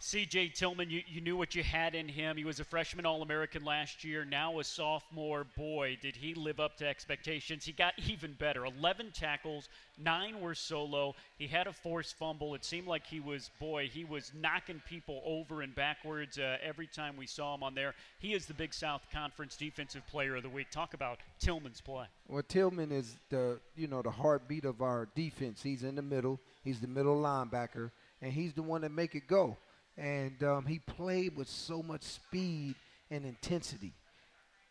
CJ 0.00 0.54
Tillman, 0.54 0.88
you, 0.88 1.02
you 1.06 1.20
knew 1.20 1.36
what 1.36 1.54
you 1.54 1.62
had 1.62 1.94
in 1.94 2.08
him. 2.08 2.38
He 2.38 2.44
was 2.46 2.58
a 2.58 2.64
freshman 2.64 3.04
All 3.04 3.20
American 3.20 3.64
last 3.64 4.02
year, 4.02 4.24
now 4.24 4.58
a 4.58 4.64
sophomore. 4.64 5.44
Boy, 5.58 5.98
did 6.00 6.16
he 6.16 6.32
live 6.32 6.58
up 6.58 6.78
to 6.78 6.88
expectations. 6.88 7.66
He 7.66 7.72
got 7.72 7.92
even 8.08 8.32
better 8.32 8.64
11 8.64 9.10
tackles, 9.12 9.68
nine 9.98 10.40
were 10.40 10.54
solo. 10.54 11.14
He 11.36 11.46
had 11.46 11.66
a 11.66 11.72
forced 11.74 12.16
fumble. 12.16 12.54
It 12.54 12.64
seemed 12.64 12.86
like 12.86 13.06
he 13.06 13.20
was, 13.20 13.50
boy, 13.60 13.90
he 13.92 14.04
was 14.04 14.32
knocking 14.34 14.80
people 14.88 15.20
over 15.22 15.60
and 15.60 15.74
backwards 15.74 16.38
uh, 16.38 16.56
every 16.62 16.86
time 16.86 17.18
we 17.18 17.26
saw 17.26 17.54
him 17.54 17.62
on 17.62 17.74
there. 17.74 17.94
He 18.20 18.32
is 18.32 18.46
the 18.46 18.54
Big 18.54 18.72
South 18.72 19.02
Conference 19.12 19.54
Defensive 19.54 20.06
Player 20.06 20.36
of 20.36 20.42
the 20.42 20.48
Week. 20.48 20.70
Talk 20.70 20.94
about 20.94 21.18
Tillman's 21.38 21.82
play. 21.82 22.06
Well, 22.26 22.42
Tillman 22.42 22.90
is 22.90 23.16
the, 23.28 23.60
you 23.76 23.86
know, 23.86 24.00
the 24.00 24.10
heartbeat 24.10 24.64
of 24.64 24.80
our 24.80 25.08
defense. 25.14 25.62
He's 25.62 25.82
in 25.82 25.96
the 25.96 26.02
middle, 26.02 26.40
he's 26.64 26.80
the 26.80 26.88
middle 26.88 27.16
linebacker, 27.20 27.90
and 28.22 28.32
he's 28.32 28.54
the 28.54 28.62
one 28.62 28.80
that 28.80 28.92
make 28.92 29.14
it 29.14 29.26
go 29.26 29.58
and 30.00 30.42
um, 30.42 30.64
he 30.64 30.78
played 30.78 31.36
with 31.36 31.48
so 31.48 31.82
much 31.82 32.02
speed 32.02 32.74
and 33.10 33.24
intensity. 33.24 33.92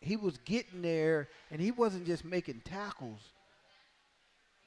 He 0.00 0.16
was 0.16 0.38
getting 0.38 0.82
there, 0.82 1.28
and 1.50 1.60
he 1.60 1.70
wasn't 1.70 2.06
just 2.06 2.24
making 2.24 2.62
tackles. 2.64 3.20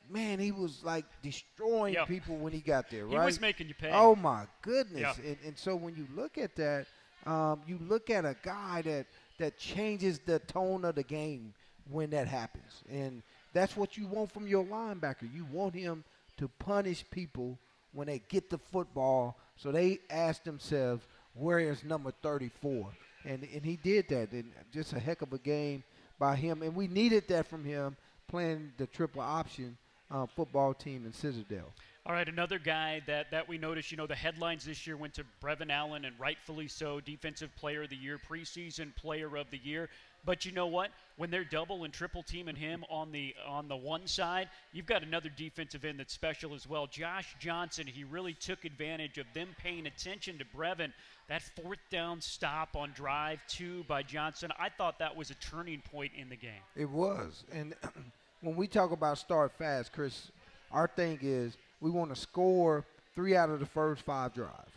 Man, 0.10 0.40
he 0.40 0.52
was 0.52 0.82
like 0.84 1.06
destroying 1.22 1.96
yep. 1.96 2.08
people 2.08 2.38
when 2.38 2.54
he 2.54 2.60
got 2.60 2.90
there, 2.90 3.06
right? 3.06 3.20
He 3.20 3.26
was 3.26 3.42
making 3.42 3.68
you 3.68 3.74
pay. 3.74 3.92
Oh 3.92 4.16
my 4.16 4.46
goodness! 4.62 5.02
Yep. 5.02 5.18
And, 5.26 5.38
and 5.46 5.58
so 5.58 5.76
when 5.76 5.96
you 5.96 6.08
look 6.16 6.38
at 6.38 6.56
that, 6.56 6.86
um, 7.26 7.62
you 7.68 7.80
look 7.88 8.10
at 8.10 8.26
a 8.26 8.36
guy 8.42 8.82
that 8.84 9.08
that 9.40 9.58
changes 9.58 10.20
the 10.20 10.40
tone 10.40 10.86
of 10.86 10.96
the 10.96 11.04
game 11.04 11.54
when 11.90 12.10
that 12.12 12.28
happens, 12.28 12.84
and 12.90 13.22
that's 13.54 13.76
what 13.76 13.98
you 13.98 14.08
want 14.08 14.32
from 14.32 14.48
your 14.48 14.64
linebacker. 14.64 15.34
You 15.34 15.46
want 15.52 15.74
him 15.74 16.04
to 16.38 16.48
punish 16.48 17.04
people 17.10 17.58
when 17.92 18.08
they 18.08 18.22
get 18.30 18.50
the 18.50 18.58
football 18.58 19.38
so 19.58 19.72
they 19.72 20.00
asked 20.10 20.46
themselves, 20.46 21.06
where 21.34 21.60
is 21.60 21.84
number 21.84 22.12
34? 22.22 22.90
And, 23.26 23.48
and 23.54 23.64
he 23.64 23.78
did 23.78 24.10
that. 24.10 24.32
And 24.32 24.52
just 24.72 24.94
a 24.94 25.00
heck 25.00 25.22
of 25.22 25.34
a 25.34 25.38
game 25.38 25.84
by 26.20 26.36
him. 26.36 26.62
And 26.62 26.76
we 26.76 26.88
needed 26.88 27.28
that 27.30 27.48
from 27.48 27.64
him 27.64 27.96
playing 28.28 28.74
the 28.78 28.88
triple 28.88 29.22
option 29.22 29.78
uh, 30.12 30.26
football 30.26 30.74
team 30.74 31.06
in 31.06 31.14
Citadel. 31.14 31.74
All 32.06 32.12
right, 32.12 32.28
another 32.28 32.60
guy 32.60 33.02
that, 33.08 33.32
that 33.32 33.48
we 33.48 33.58
noticed, 33.58 33.90
you 33.90 33.96
know, 33.96 34.08
the 34.08 34.14
headlines 34.14 34.66
this 34.66 34.86
year 34.86 34.98
went 34.98 35.14
to 35.14 35.24
Brevin 35.42 35.72
Allen, 35.72 36.04
and 36.04 36.20
rightfully 36.20 36.68
so, 36.68 37.00
Defensive 37.00 37.56
Player 37.56 37.84
of 37.84 37.90
the 37.90 37.96
Year, 37.96 38.20
preseason 38.30 38.94
Player 38.98 39.38
of 39.38 39.50
the 39.52 39.60
Year. 39.64 39.88
But 40.26 40.44
you 40.44 40.52
know 40.52 40.68
what? 40.68 40.92
When 41.16 41.32
they're 41.32 41.46
double 41.46 41.86
and 41.86 41.94
triple 41.94 42.22
teaming 42.22 42.58
him 42.58 42.84
on 42.90 43.14
the 43.14 43.34
on 43.48 43.70
the 43.70 43.76
one 43.76 44.06
side, 44.06 44.50
you've 44.74 44.86
got 44.86 45.04
another 45.04 45.30
defensive 45.30 45.86
end 45.86 46.00
that's 46.00 46.14
special 46.14 46.54
as 46.54 46.68
well. 46.68 46.88
Josh 46.88 47.36
Johnson, 47.40 47.88
he 47.88 48.04
really 48.04 48.34
took 48.34 48.66
advantage 48.66 49.18
of 49.18 49.26
them 49.34 49.50
paying 49.58 49.86
attention 49.86 50.38
to 50.40 50.46
Brevin. 50.46 50.92
That 51.30 51.42
fourth 51.42 51.80
down 51.90 52.20
stop 52.20 52.76
on 52.76 52.92
drive 52.94 53.40
two 53.48 53.86
by 53.88 54.04
Johnson, 54.04 54.52
I 54.60 54.68
thought 54.70 55.00
that 55.00 55.16
was 55.16 55.30
a 55.32 55.36
turning 55.36 55.82
point 55.92 56.12
in 56.18 56.28
the 56.28 56.38
game. 56.38 56.52
It 56.76 56.90
was. 56.90 57.46
And 57.52 57.76
when 58.42 58.58
we 58.58 58.68
talk 58.68 58.92
about 58.92 59.18
start 59.18 59.54
fast, 59.58 59.94
Chris, 59.94 60.32
our 60.72 60.88
thing 60.88 61.20
is 61.22 61.58
we 61.84 61.92
want 61.92 62.10
to 62.16 62.20
score 62.20 62.84
three 63.14 63.36
out 63.36 63.50
of 63.50 63.60
the 63.60 63.66
first 63.66 64.02
five 64.02 64.34
drives. 64.34 64.72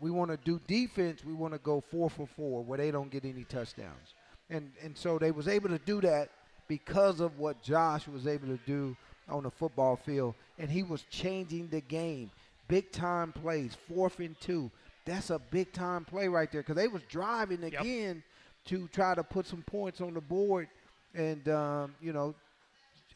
We 0.00 0.10
want 0.10 0.30
to 0.30 0.36
do 0.38 0.60
defense. 0.66 1.24
We 1.24 1.34
want 1.34 1.52
to 1.54 1.58
go 1.58 1.80
four 1.90 2.10
for 2.10 2.26
four 2.26 2.64
where 2.64 2.78
they 2.78 2.90
don't 2.90 3.10
get 3.10 3.24
any 3.24 3.44
touchdowns 3.44 4.14
and 4.50 4.70
and 4.82 4.96
so 4.96 5.18
they 5.18 5.30
was 5.30 5.48
able 5.48 5.68
to 5.68 5.78
do 5.78 6.00
that 6.00 6.30
because 6.68 7.20
of 7.20 7.38
what 7.38 7.62
Josh 7.62 8.06
was 8.08 8.26
able 8.26 8.48
to 8.48 8.58
do 8.66 8.96
on 9.28 9.42
the 9.42 9.50
football 9.50 9.96
field, 9.96 10.34
and 10.58 10.70
he 10.70 10.82
was 10.82 11.02
changing 11.10 11.68
the 11.68 11.80
game. 11.80 12.30
Big 12.66 12.90
time 12.92 13.32
plays, 13.32 13.76
fourth 13.88 14.20
and 14.20 14.38
two. 14.40 14.70
That's 15.04 15.30
a 15.30 15.38
big 15.38 15.72
time 15.72 16.04
play 16.04 16.28
right 16.28 16.50
there 16.50 16.62
because 16.62 16.76
they 16.76 16.88
was 16.88 17.02
driving 17.08 17.64
again 17.64 18.16
yep. 18.16 18.24
to 18.66 18.88
try 18.88 19.14
to 19.14 19.22
put 19.22 19.46
some 19.46 19.62
points 19.62 20.00
on 20.00 20.14
the 20.14 20.20
board, 20.20 20.68
and 21.14 21.46
um, 21.48 21.94
you 22.00 22.12
know, 22.12 22.34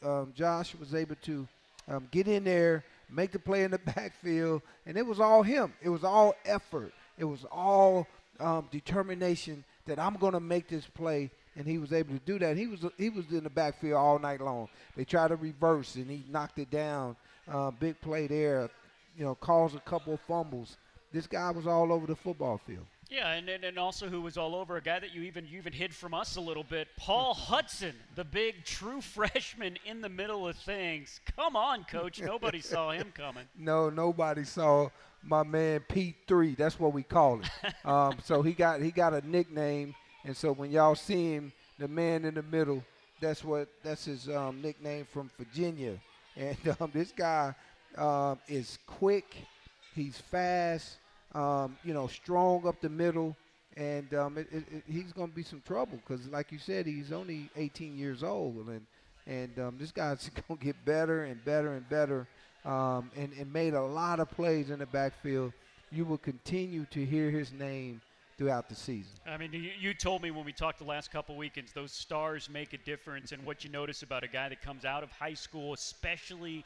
um, 0.03 0.33
Josh 0.35 0.75
was 0.75 0.95
able 0.95 1.15
to 1.23 1.47
um, 1.87 2.07
get 2.11 2.27
in 2.27 2.43
there, 2.43 2.83
make 3.09 3.31
the 3.31 3.39
play 3.39 3.63
in 3.63 3.71
the 3.71 3.77
backfield, 3.95 4.61
and 4.85 4.97
it 4.97 5.05
was 5.05 5.19
all 5.19 5.43
him. 5.43 5.73
It 5.81 5.89
was 5.89 6.03
all 6.03 6.35
effort. 6.45 6.93
It 7.17 7.25
was 7.25 7.45
all 7.51 8.07
um, 8.39 8.67
determination 8.71 9.63
that 9.85 9.99
I'm 9.99 10.15
going 10.15 10.33
to 10.33 10.39
make 10.39 10.67
this 10.67 10.85
play 10.85 11.29
and 11.55 11.67
he 11.67 11.77
was 11.77 11.93
able 11.93 12.13
to 12.13 12.19
do 12.25 12.39
that. 12.39 12.57
He 12.57 12.67
was 12.67 12.85
he 12.97 13.09
was 13.09 13.25
in 13.31 13.43
the 13.43 13.49
backfield 13.49 13.93
all 13.93 14.19
night 14.19 14.41
long. 14.41 14.69
They 14.95 15.05
tried 15.05 15.29
to 15.29 15.35
reverse, 15.35 15.95
and 15.95 16.09
he 16.09 16.23
knocked 16.29 16.59
it 16.59 16.69
down. 16.69 17.15
Uh, 17.47 17.71
big 17.71 17.99
play 18.01 18.27
there, 18.27 18.69
you 19.17 19.25
know, 19.25 19.35
caused 19.35 19.75
a 19.75 19.79
couple 19.81 20.13
of 20.13 20.19
fumbles. 20.21 20.77
This 21.11 21.27
guy 21.27 21.51
was 21.51 21.67
all 21.67 21.91
over 21.91 22.07
the 22.07 22.15
football 22.15 22.59
field. 22.65 22.85
Yeah, 23.09 23.31
and, 23.31 23.47
and, 23.49 23.63
and 23.63 23.77
also 23.77 24.09
who 24.09 24.21
was 24.21 24.37
all 24.37 24.55
over 24.55 24.77
a 24.77 24.81
guy 24.81 24.99
that 24.99 25.13
you 25.13 25.21
even 25.23 25.45
you 25.45 25.57
even 25.57 25.73
hid 25.73 25.93
from 25.93 26.13
us 26.13 26.35
a 26.35 26.41
little 26.41 26.63
bit, 26.63 26.87
Paul 26.97 27.33
Hudson, 27.35 27.93
the 28.15 28.23
big 28.23 28.65
true 28.65 29.01
freshman 29.15 29.77
in 29.85 30.01
the 30.01 30.09
middle 30.09 30.47
of 30.47 30.55
things. 30.57 31.21
Come 31.35 31.55
on, 31.55 31.83
coach, 31.83 32.21
nobody 32.21 32.59
saw 32.61 32.91
him 32.91 33.11
coming. 33.15 33.45
No, 33.57 33.89
nobody 33.89 34.43
saw 34.43 34.89
my 35.21 35.43
man 35.43 35.81
P 35.87 36.15
three. 36.27 36.55
That's 36.55 36.79
what 36.79 36.93
we 36.93 37.03
call 37.03 37.37
him. 37.39 37.43
um, 37.85 38.15
so 38.23 38.41
he 38.41 38.53
got 38.53 38.81
he 38.81 38.91
got 38.91 39.13
a 39.13 39.27
nickname, 39.27 39.95
and 40.25 40.35
so 40.35 40.51
when 40.51 40.71
y'all 40.71 40.95
see 40.95 41.33
him, 41.33 41.53
the 41.79 41.87
man 41.87 42.25
in 42.25 42.33
the 42.33 42.43
middle, 42.43 42.83
that's 43.21 43.43
what 43.43 43.67
that's 43.83 44.05
his 44.05 44.29
um, 44.29 44.61
nickname 44.61 45.05
from 45.05 45.29
Virginia. 45.37 45.99
And 46.35 46.57
um, 46.79 46.89
this 46.93 47.11
guy 47.11 47.53
um, 47.97 48.39
is 48.47 48.79
quick, 48.87 49.35
he's 49.95 50.17
fast, 50.17 50.97
um, 51.35 51.77
you 51.83 51.93
know, 51.93 52.07
strong 52.07 52.67
up 52.67 52.79
the 52.81 52.89
middle, 52.89 53.35
and 53.75 54.13
um, 54.13 54.37
it, 54.37 54.47
it, 54.51 54.63
it, 54.71 54.83
he's 54.87 55.11
going 55.13 55.29
to 55.29 55.35
be 55.35 55.43
some 55.43 55.61
trouble 55.65 55.99
because, 56.05 56.27
like 56.27 56.51
you 56.51 56.59
said, 56.59 56.85
he's 56.85 57.11
only 57.11 57.49
18 57.55 57.97
years 57.97 58.23
old, 58.23 58.67
and 58.67 58.85
and 59.25 59.57
um, 59.59 59.75
this 59.79 59.91
guy's 59.91 60.29
going 60.47 60.59
to 60.59 60.65
get 60.65 60.85
better 60.85 61.23
and 61.23 61.43
better 61.45 61.73
and 61.73 61.87
better, 61.89 62.27
um, 62.65 63.09
and, 63.15 63.31
and 63.39 63.51
made 63.51 63.73
a 63.73 63.81
lot 63.81 64.19
of 64.19 64.29
plays 64.29 64.69
in 64.69 64.79
the 64.79 64.85
backfield. 64.85 65.53
You 65.91 66.05
will 66.05 66.17
continue 66.17 66.85
to 66.91 67.05
hear 67.05 67.29
his 67.29 67.53
name 67.53 68.01
throughout 68.37 68.67
the 68.67 68.75
season. 68.75 69.11
I 69.27 69.37
mean, 69.37 69.53
you, 69.53 69.69
you, 69.79 69.93
told 69.93 70.23
me 70.23 70.31
when 70.31 70.43
we 70.43 70.53
talked 70.53 70.79
the 70.79 70.85
last 70.85 71.11
couple 71.11 71.37
weekends, 71.37 71.71
those 71.71 71.91
stars 71.91 72.49
make 72.49 72.73
a 72.73 72.77
difference. 72.79 73.31
And 73.31 73.45
what 73.45 73.63
you 73.63 73.69
notice 73.69 74.01
about 74.01 74.23
a 74.23 74.27
guy 74.27 74.49
that 74.49 74.61
comes 74.61 74.85
out 74.85 75.03
of 75.03 75.11
high 75.11 75.35
school, 75.35 75.73
especially 75.73 76.65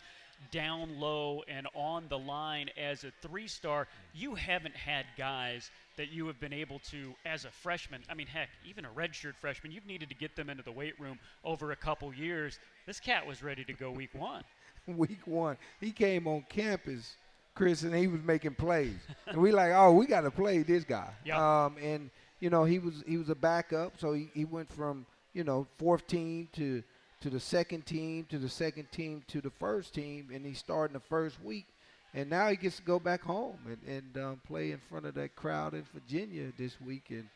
down 0.51 0.99
low 0.99 1.43
and 1.47 1.67
on 1.73 2.05
the 2.09 2.17
line 2.17 2.69
as 2.77 3.03
a 3.03 3.11
three 3.21 3.47
star, 3.47 3.87
you 4.13 4.35
haven't 4.35 4.75
had 4.75 5.05
guys 5.17 5.71
that 5.97 6.11
you 6.11 6.27
have 6.27 6.39
been 6.39 6.53
able 6.53 6.79
to, 6.79 7.13
as 7.25 7.45
a 7.45 7.51
freshman, 7.51 8.01
I 8.09 8.13
mean, 8.13 8.27
heck, 8.27 8.49
even 8.65 8.85
a 8.85 8.89
redshirt 8.89 9.35
freshman, 9.39 9.71
you've 9.71 9.85
needed 9.85 10.09
to 10.09 10.15
get 10.15 10.35
them 10.35 10.49
into 10.49 10.63
the 10.63 10.71
weight 10.71 10.99
room 10.99 11.19
over 11.43 11.71
a 11.71 11.75
couple 11.75 12.13
years. 12.13 12.59
This 12.85 12.99
cat 12.99 13.25
was 13.25 13.41
ready 13.41 13.63
to 13.65 13.73
go 13.73 13.91
week 13.91 14.13
one. 14.13 14.43
week 14.87 15.25
one. 15.25 15.57
He 15.79 15.91
came 15.91 16.27
on 16.27 16.45
campus, 16.49 17.15
Chris, 17.55 17.83
and 17.83 17.95
he 17.95 18.07
was 18.07 18.21
making 18.23 18.55
plays. 18.55 18.99
and 19.27 19.37
we 19.37 19.51
like, 19.51 19.71
oh, 19.73 19.91
we 19.91 20.05
got 20.05 20.21
to 20.21 20.31
play 20.31 20.59
this 20.59 20.83
guy. 20.83 21.09
Yep. 21.25 21.37
Um, 21.37 21.75
and, 21.81 22.09
you 22.39 22.49
know, 22.49 22.63
he 22.63 22.79
was 22.79 23.03
he 23.07 23.17
was 23.17 23.29
a 23.29 23.35
backup, 23.35 23.93
so 23.99 24.13
he, 24.13 24.29
he 24.33 24.45
went 24.45 24.71
from, 24.71 25.05
you 25.33 25.43
know, 25.43 25.67
fourth 25.77 26.05
team 26.07 26.47
to– 26.53 26.83
to 27.21 27.29
the 27.29 27.39
second 27.39 27.85
team, 27.85 28.25
to 28.29 28.37
the 28.37 28.49
second 28.49 28.91
team, 28.91 29.23
to 29.27 29.41
the 29.41 29.49
first 29.49 29.93
team, 29.93 30.29
and 30.33 30.45
he 30.45 30.53
started 30.53 30.95
the 30.95 30.99
first 30.99 31.41
week. 31.43 31.65
And 32.13 32.29
now 32.29 32.49
he 32.49 32.55
gets 32.55 32.77
to 32.77 32.83
go 32.83 32.99
back 32.99 33.21
home 33.21 33.57
and, 33.65 33.77
and 33.87 34.23
um, 34.23 34.41
play 34.47 34.71
in 34.71 34.79
front 34.89 35.05
of 35.05 35.13
that 35.15 35.35
crowd 35.35 35.73
in 35.73 35.83
Virginia 35.93 36.51
this 36.57 36.79
week. 36.81 37.05
And, 37.09 37.27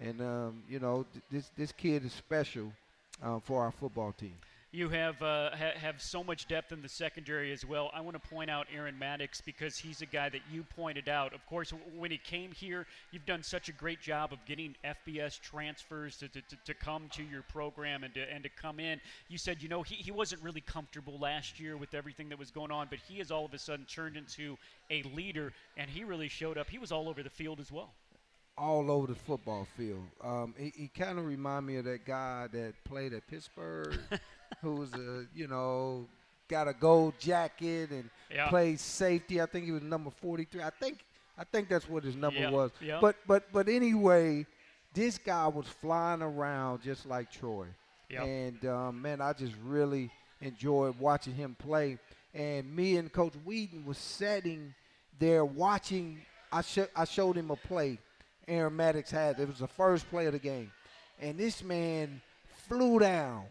and 0.00 0.20
um, 0.20 0.62
you 0.68 0.78
know, 0.78 1.04
th- 1.12 1.24
this, 1.30 1.50
this 1.56 1.72
kid 1.72 2.04
is 2.04 2.12
special 2.12 2.72
uh, 3.22 3.40
for 3.40 3.62
our 3.62 3.72
football 3.72 4.12
team. 4.12 4.36
You 4.72 4.88
have 4.90 5.20
uh, 5.20 5.50
ha- 5.50 5.76
have 5.80 6.00
so 6.00 6.22
much 6.22 6.46
depth 6.46 6.70
in 6.70 6.80
the 6.80 6.88
secondary 6.88 7.52
as 7.52 7.66
well. 7.66 7.90
I 7.92 8.00
want 8.02 8.22
to 8.22 8.28
point 8.28 8.48
out 8.48 8.68
Aaron 8.72 8.96
Maddox 8.96 9.40
because 9.40 9.76
he's 9.76 10.00
a 10.00 10.06
guy 10.06 10.28
that 10.28 10.42
you 10.48 10.62
pointed 10.62 11.08
out. 11.08 11.34
Of 11.34 11.44
course, 11.46 11.70
w- 11.70 11.90
when 11.98 12.12
he 12.12 12.18
came 12.18 12.52
here, 12.52 12.86
you've 13.10 13.26
done 13.26 13.42
such 13.42 13.68
a 13.68 13.72
great 13.72 14.00
job 14.00 14.32
of 14.32 14.38
getting 14.46 14.76
FBS 14.84 15.40
transfers 15.40 16.16
to, 16.18 16.28
to, 16.28 16.40
to, 16.64 16.74
come 16.74 17.08
to 17.14 17.24
your 17.24 17.42
program 17.42 18.04
and 18.04 18.14
to, 18.14 18.20
and 18.32 18.44
to 18.44 18.48
come 18.48 18.78
in. 18.78 19.00
You 19.28 19.38
said, 19.38 19.60
you 19.60 19.68
know, 19.68 19.82
he, 19.82 19.96
he 19.96 20.12
wasn't 20.12 20.40
really 20.44 20.60
comfortable 20.60 21.18
last 21.18 21.58
year 21.58 21.76
with 21.76 21.92
everything 21.92 22.28
that 22.28 22.38
was 22.38 22.52
going 22.52 22.70
on, 22.70 22.86
but 22.88 23.00
he 23.00 23.18
has 23.18 23.32
all 23.32 23.44
of 23.44 23.52
a 23.52 23.58
sudden 23.58 23.86
turned 23.86 24.16
into 24.16 24.56
a 24.88 25.02
leader, 25.02 25.52
and 25.76 25.90
he 25.90 26.04
really 26.04 26.28
showed 26.28 26.56
up. 26.56 26.70
He 26.70 26.78
was 26.78 26.92
all 26.92 27.08
over 27.08 27.24
the 27.24 27.30
field 27.30 27.58
as 27.58 27.72
well 27.72 27.90
all 28.58 28.90
over 28.90 29.06
the 29.06 29.14
football 29.14 29.66
field. 29.74 30.02
Um, 30.22 30.54
he, 30.58 30.70
he 30.76 30.88
kind 30.88 31.18
of 31.18 31.24
reminded 31.24 31.66
me 31.66 31.76
of 31.78 31.84
that 31.86 32.04
guy 32.04 32.46
that 32.52 32.74
played 32.84 33.14
at 33.14 33.26
Pittsburgh 33.26 33.98
who's 34.62 34.92
a 34.94 35.26
you 35.34 35.48
know 35.48 36.06
got 36.48 36.68
a 36.68 36.72
gold 36.72 37.14
jacket 37.18 37.90
and 37.90 38.10
yeah. 38.32 38.48
plays 38.48 38.80
safety. 38.80 39.40
I 39.40 39.46
think 39.46 39.64
he 39.64 39.72
was 39.72 39.82
number 39.82 40.10
43. 40.10 40.62
I 40.62 40.70
think 40.70 40.98
I 41.38 41.44
think 41.44 41.68
that's 41.68 41.88
what 41.88 42.04
his 42.04 42.16
number 42.16 42.40
yeah. 42.40 42.50
was. 42.50 42.70
Yeah. 42.80 42.98
But 43.00 43.16
but 43.26 43.44
but 43.52 43.68
anyway, 43.68 44.46
this 44.94 45.18
guy 45.18 45.46
was 45.48 45.66
flying 45.66 46.22
around 46.22 46.82
just 46.82 47.06
like 47.06 47.30
Troy. 47.30 47.66
And 48.10 48.64
um, 48.66 49.00
man, 49.00 49.20
I 49.20 49.32
just 49.32 49.54
really 49.64 50.10
enjoyed 50.40 50.98
watching 50.98 51.34
him 51.34 51.56
play. 51.58 51.98
And 52.34 52.74
me 52.74 52.96
and 52.96 53.12
Coach 53.12 53.34
Whedon 53.44 53.84
was 53.84 53.98
sitting 53.98 54.74
there 55.18 55.44
watching. 55.44 56.20
I, 56.52 56.62
sh- 56.62 56.90
I 56.96 57.04
showed 57.04 57.36
him 57.36 57.52
a 57.52 57.56
play 57.56 57.98
Aaron 58.48 58.74
Maddox 58.74 59.10
had. 59.10 59.38
It 59.38 59.48
was 59.48 59.58
the 59.58 59.68
first 59.68 60.10
play 60.10 60.26
of 60.26 60.32
the 60.32 60.40
game. 60.40 60.72
And 61.20 61.38
this 61.38 61.62
man 61.62 62.20
flew 62.68 62.98
down 62.98 63.44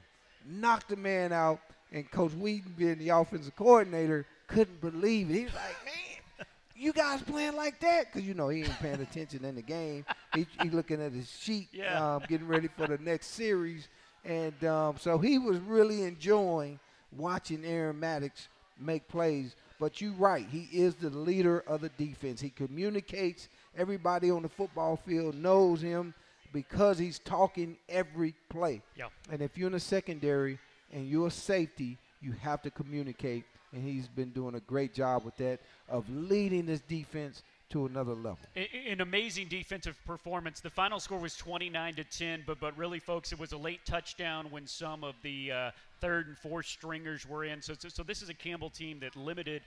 knocked 0.47 0.89
the 0.89 0.95
man 0.95 1.31
out, 1.31 1.59
and 1.91 2.09
Coach 2.11 2.33
Whedon, 2.33 2.75
being 2.77 2.97
the 2.97 3.09
offensive 3.09 3.55
coordinator, 3.55 4.25
couldn't 4.47 4.81
believe 4.81 5.29
it. 5.29 5.33
He 5.33 5.43
was 5.45 5.53
like, 5.53 5.85
man, 5.85 6.45
you 6.75 6.93
guys 6.93 7.21
playing 7.21 7.55
like 7.55 7.79
that? 7.81 8.05
Because, 8.05 8.27
you 8.27 8.33
know, 8.33 8.49
he 8.49 8.61
ain't 8.61 8.79
paying 8.79 9.01
attention 9.01 9.43
in 9.43 9.55
the 9.55 9.61
game. 9.61 10.05
He, 10.33 10.45
he 10.61 10.69
looking 10.69 11.01
at 11.01 11.11
his 11.11 11.29
sheet, 11.29 11.67
yeah. 11.73 12.15
um, 12.15 12.23
getting 12.27 12.47
ready 12.47 12.67
for 12.67 12.87
the 12.87 12.97
next 12.99 13.27
series. 13.27 13.87
And 14.23 14.63
um, 14.63 14.95
so 14.99 15.17
he 15.17 15.37
was 15.37 15.59
really 15.59 16.03
enjoying 16.03 16.79
watching 17.17 17.65
Aaron 17.65 17.99
Maddox 17.99 18.47
make 18.79 19.07
plays. 19.07 19.55
But 19.79 20.01
you're 20.01 20.11
right, 20.13 20.45
he 20.49 20.67
is 20.71 20.95
the 20.95 21.09
leader 21.09 21.63
of 21.65 21.81
the 21.81 21.89
defense. 21.89 22.41
He 22.41 22.49
communicates. 22.49 23.47
Everybody 23.77 24.29
on 24.29 24.41
the 24.41 24.49
football 24.49 24.97
field 24.97 25.35
knows 25.35 25.81
him 25.81 26.13
because 26.53 26.97
he's 26.97 27.19
talking 27.19 27.77
every 27.87 28.33
play. 28.49 28.81
Yeah. 28.95 29.05
And 29.31 29.41
if 29.41 29.57
you're 29.57 29.67
in 29.67 29.73
the 29.73 29.79
secondary 29.79 30.57
and 30.91 31.07
you're 31.07 31.27
a 31.27 31.31
safety, 31.31 31.97
you 32.21 32.33
have 32.41 32.61
to 32.63 32.71
communicate. 32.71 33.43
And 33.73 33.83
he's 33.83 34.07
been 34.07 34.31
doing 34.31 34.55
a 34.55 34.59
great 34.61 34.93
job 34.93 35.23
with 35.23 35.37
that 35.37 35.59
of 35.87 36.09
leading 36.09 36.65
this 36.65 36.81
defense 36.81 37.43
to 37.69 37.85
another 37.85 38.13
level. 38.13 38.39
An 38.55 39.01
amazing 39.01 39.47
defensive 39.47 39.95
performance. 40.05 40.59
The 40.59 40.71
final 40.71 40.99
score 40.99 41.19
was 41.19 41.35
29 41.35 41.95
to 41.95 42.03
10, 42.03 42.43
but 42.47 42.59
but 42.59 42.75
really, 42.77 42.99
folks, 42.99 43.31
it 43.31 43.39
was 43.39 43.51
a 43.51 43.57
late 43.57 43.81
touchdown 43.85 44.47
when 44.49 44.65
some 44.65 45.03
of 45.03 45.13
the 45.21 45.51
uh, 45.51 45.71
third 46.01 46.27
and 46.27 46.37
fourth 46.37 46.65
stringers 46.65 47.27
were 47.27 47.45
in. 47.45 47.61
So, 47.61 47.75
so, 47.77 47.89
so 47.89 48.01
this 48.01 48.23
is 48.23 48.29
a 48.29 48.33
Campbell 48.33 48.71
team 48.71 48.99
that 49.01 49.15
limited 49.15 49.61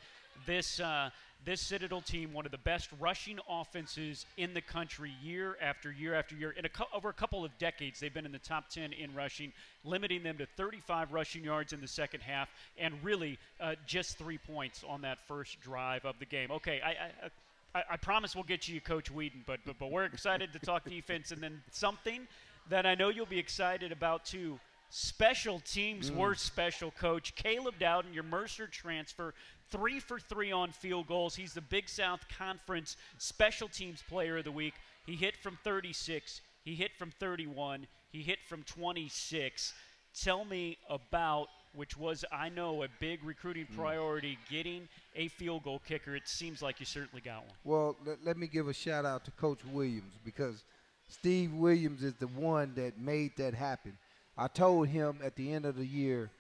this 0.47 0.81
uh, 0.81 1.11
this 1.45 1.61
Citadel 1.61 2.01
team, 2.01 2.33
one 2.33 2.47
of 2.47 2.53
the 2.53 2.59
best 2.59 2.89
rushing 3.01 3.39
offenses 3.49 4.27
in 4.37 4.55
the 4.55 4.61
country 4.61 5.13
year 5.23 5.57
after 5.61 5.91
year 5.91 6.15
after 6.15 6.37
year. 6.37 6.53
In 6.53 6.65
a 6.65 6.69
co- 6.69 6.87
over 6.95 7.09
a 7.09 7.13
couple 7.13 7.45
of 7.45 7.57
decades, 7.59 7.99
they've 7.99 8.15
been 8.15 8.27
in 8.27 8.33
the 8.33 8.39
top 8.39 8.69
10 8.69 8.93
in 8.93 9.13
rushing, 9.13 9.53
limiting 9.85 10.23
them 10.23 10.39
to 10.39 10.47
35 10.57 11.13
rushing 11.13 11.43
yards 11.43 11.73
in 11.73 11.81
the 11.81 11.89
second 11.89 12.21
half, 12.21 12.49
and 12.79 12.95
really 13.03 13.39
uh, 13.61 13.75
just 13.87 14.19
three 14.19 14.39
points 14.39 14.85
on 14.89 15.03
that 15.03 15.19
first 15.27 15.61
drive 15.61 16.05
of 16.05 16.17
the 16.21 16.27
game. 16.27 16.51
Okay, 16.51 16.81
I, 16.85 16.91
I 16.91 17.31
I, 17.75 17.83
I, 17.93 17.97
promise 17.97 18.35
we'll 18.35 18.45
get 18.45 18.69
you 18.69 18.83
Coach 18.83 19.11
Whedon, 19.11 19.45
but, 19.47 19.61
but 19.65 19.79
but 19.79 19.91
we're 19.91 20.05
excited 20.05 20.53
to 20.53 20.59
talk 20.59 20.85
defense, 20.85 21.33
and 21.33 21.43
then 21.43 21.63
something 21.71 22.29
that 22.69 22.85
I 22.85 22.95
know 22.95 23.09
you'll 23.09 23.25
be 23.25 23.39
excited 23.39 23.93
about 23.93 24.25
too. 24.27 24.61
Special 24.91 25.59
teams 25.61 26.11
mm. 26.11 26.17
were 26.17 26.35
special, 26.35 26.91
Coach 26.91 27.35
Caleb 27.35 27.77
Dowden, 27.79 28.13
your 28.13 28.25
Mercer 28.25 28.67
transfer, 28.67 29.33
three 29.73 29.99
for 29.99 30.21
three 30.21 30.53
on 30.53 30.71
field 30.71 31.09
goals. 31.09 31.35
He's 31.35 31.55
the 31.55 31.63
Big 31.63 31.89
South 31.89 32.21
Conference 32.39 32.97
Special 33.19 33.69
Teams 33.69 34.03
Player 34.09 34.39
of 34.39 34.45
the 34.45 34.53
Week. 34.53 34.75
He 35.07 35.17
hit 35.17 35.37
from 35.37 35.59
36. 35.65 36.43
He 36.65 36.75
hit 36.75 36.93
from 36.97 37.11
31. 37.19 37.87
He 38.13 38.23
hit 38.23 38.39
from 38.47 38.63
26. 38.63 39.73
Tell 40.15 40.45
me 40.45 40.77
about 40.89 41.49
which 41.75 41.97
was, 41.97 42.23
I 42.31 42.51
know, 42.51 42.83
a 42.83 42.89
big 43.01 43.25
recruiting 43.25 43.67
mm. 43.73 43.77
priority, 43.77 44.39
getting 44.51 44.89
a 45.17 45.29
field 45.29 45.65
goal 45.65 45.81
kicker. 45.89 46.15
It 46.15 46.29
seems 46.29 46.61
like 46.61 46.79
you 46.81 46.87
certainly 46.87 47.23
got 47.23 47.39
one. 47.39 47.55
Well, 47.65 47.97
let, 48.05 48.19
let 48.23 48.37
me 48.37 48.47
give 48.47 48.69
a 48.69 48.75
shout 48.75 49.07
out 49.07 49.25
to 49.25 49.31
Coach 49.31 49.61
Williams 49.73 50.13
because 50.23 50.65
Steve 51.09 51.51
Williams 51.55 52.03
is 52.03 52.13
the 52.15 52.27
one 52.27 52.75
that 52.77 52.99
made 52.99 53.33
that 53.39 53.55
happen. 53.55 53.97
I 54.37 54.49
told 54.49 54.89
him 54.89 55.19
at 55.25 55.35
the 55.35 55.51
end 55.51 55.65
of 55.65 55.77
the 55.77 55.87
year, 55.87 56.31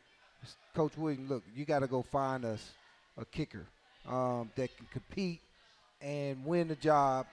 Coach 0.74 0.98
Williams, 0.98 1.30
look, 1.30 1.44
you 1.56 1.64
got 1.64 1.78
to 1.78 1.86
go 1.86 2.02
find 2.02 2.44
us 2.44 2.72
a 3.18 3.24
kicker 3.24 3.66
um, 4.08 4.50
that 4.56 4.76
can 4.76 4.86
compete 4.92 5.40
and 6.00 6.44
win 6.44 6.68
the 6.68 6.76
job 6.76 7.26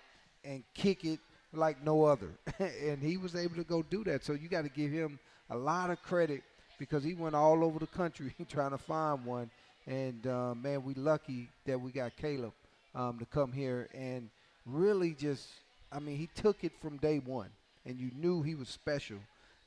and 0.43 0.63
kick 0.73 1.05
it 1.05 1.19
like 1.53 1.83
no 1.83 2.05
other. 2.05 2.31
and 2.59 3.01
he 3.01 3.17
was 3.17 3.35
able 3.35 3.55
to 3.55 3.63
go 3.63 3.81
do 3.83 4.03
that. 4.05 4.23
So 4.23 4.33
you 4.33 4.47
got 4.47 4.63
to 4.63 4.69
give 4.69 4.91
him 4.91 5.19
a 5.49 5.57
lot 5.57 5.89
of 5.89 6.01
credit 6.03 6.43
because 6.77 7.03
he 7.03 7.13
went 7.13 7.35
all 7.35 7.63
over 7.63 7.79
the 7.79 7.87
country 7.87 8.33
trying 8.49 8.71
to 8.71 8.77
find 8.77 9.25
one. 9.25 9.49
And 9.87 10.25
uh, 10.27 10.53
man, 10.55 10.83
we 10.83 10.93
lucky 10.93 11.49
that 11.65 11.79
we 11.79 11.91
got 11.91 12.15
Caleb 12.17 12.53
um, 12.93 13.17
to 13.19 13.25
come 13.25 13.51
here 13.51 13.89
and 13.93 14.29
really 14.65 15.13
just, 15.13 15.47
I 15.91 15.99
mean, 15.99 16.17
he 16.17 16.29
took 16.35 16.63
it 16.63 16.71
from 16.81 16.97
day 16.97 17.19
one, 17.19 17.49
and 17.85 17.99
you 17.99 18.11
knew 18.15 18.43
he 18.43 18.55
was 18.55 18.69
special. 18.69 19.17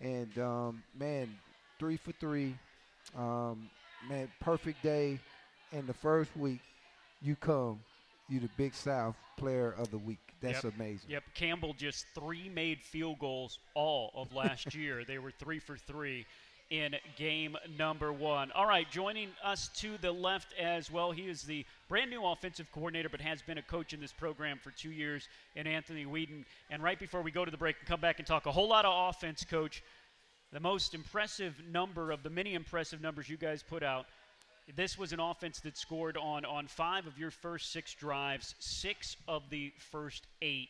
And 0.01 0.37
um, 0.39 0.83
man, 0.99 1.29
three 1.79 1.97
for 1.97 2.13
three. 2.13 2.55
Um, 3.17 3.69
man, 4.09 4.29
perfect 4.41 4.83
day. 4.83 5.19
And 5.73 5.87
the 5.87 5.95
first 5.95 6.37
week, 6.37 6.61
you 7.23 7.35
come, 7.37 7.81
you 8.29 8.41
the 8.41 8.51
Big 8.57 8.75
South 8.75 9.17
Player 9.37 9.75
of 9.79 9.91
the 9.91 9.99
Week. 9.99 10.19
That's 10.41 10.65
yep. 10.65 10.75
amazing. 10.77 11.09
Yep, 11.09 11.23
Campbell 11.35 11.75
just 11.75 12.05
three 12.15 12.49
made 12.49 12.81
field 12.83 13.19
goals 13.19 13.59
all 13.75 14.11
of 14.15 14.35
last 14.35 14.75
year. 14.75 15.05
They 15.05 15.19
were 15.19 15.31
three 15.31 15.61
for 15.61 15.77
three 15.77 16.27
in 16.73 16.97
game 17.17 17.57
number 17.79 18.13
one. 18.13 18.51
All 18.53 18.67
right, 18.67 18.91
joining 18.91 19.29
us 19.45 19.69
to 19.77 19.99
the 19.99 20.11
left 20.11 20.55
as 20.59 20.91
well. 20.91 21.11
He 21.13 21.23
is 21.23 21.43
the 21.43 21.65
brand 21.89 22.11
new 22.11 22.25
offensive 22.25 22.71
coordinator, 22.73 23.09
but 23.09 23.21
has 23.21 23.43
been 23.43 23.59
a 23.59 23.63
coach 23.63 23.93
in 23.93 24.01
this 24.01 24.13
program 24.13 24.59
for 24.59 24.71
two 24.71 24.91
years, 24.91 25.29
and 25.55 25.69
Anthony 25.69 26.07
Whedon. 26.07 26.45
And 26.71 26.83
right 26.83 26.99
before 26.99 27.23
we 27.23 27.31
go 27.31 27.45
to 27.45 27.51
the 27.51 27.59
break 27.59 27.77
and 27.79 27.87
come 27.87 28.01
back 28.01 28.19
and 28.19 28.27
talk 28.27 28.47
a 28.47 28.53
whole 28.53 28.69
lot 28.69 28.85
of 28.85 29.15
offense, 29.15 29.45
coach, 29.45 29.83
the 30.53 30.61
most 30.61 30.95
impressive 30.95 31.61
number 31.71 32.11
of 32.11 32.23
the 32.23 32.31
many 32.31 32.55
impressive 32.55 33.01
numbers 33.01 33.29
you 33.29 33.37
guys 33.37 33.63
put 33.63 33.83
out. 33.83 34.07
This 34.77 34.97
was 34.97 35.13
an 35.13 35.21
offense 35.21 35.61
that 35.61 35.77
scored 35.77 36.17
on, 36.17 36.45
on 36.45 36.67
five 36.67 37.07
of 37.07 37.19
your 37.19 37.31
first 37.31 37.73
six 37.73 37.95
drives, 37.95 38.55
six 38.59 39.17
of 39.27 39.43
the 39.51 39.73
first 39.79 40.27
eight. 40.41 40.69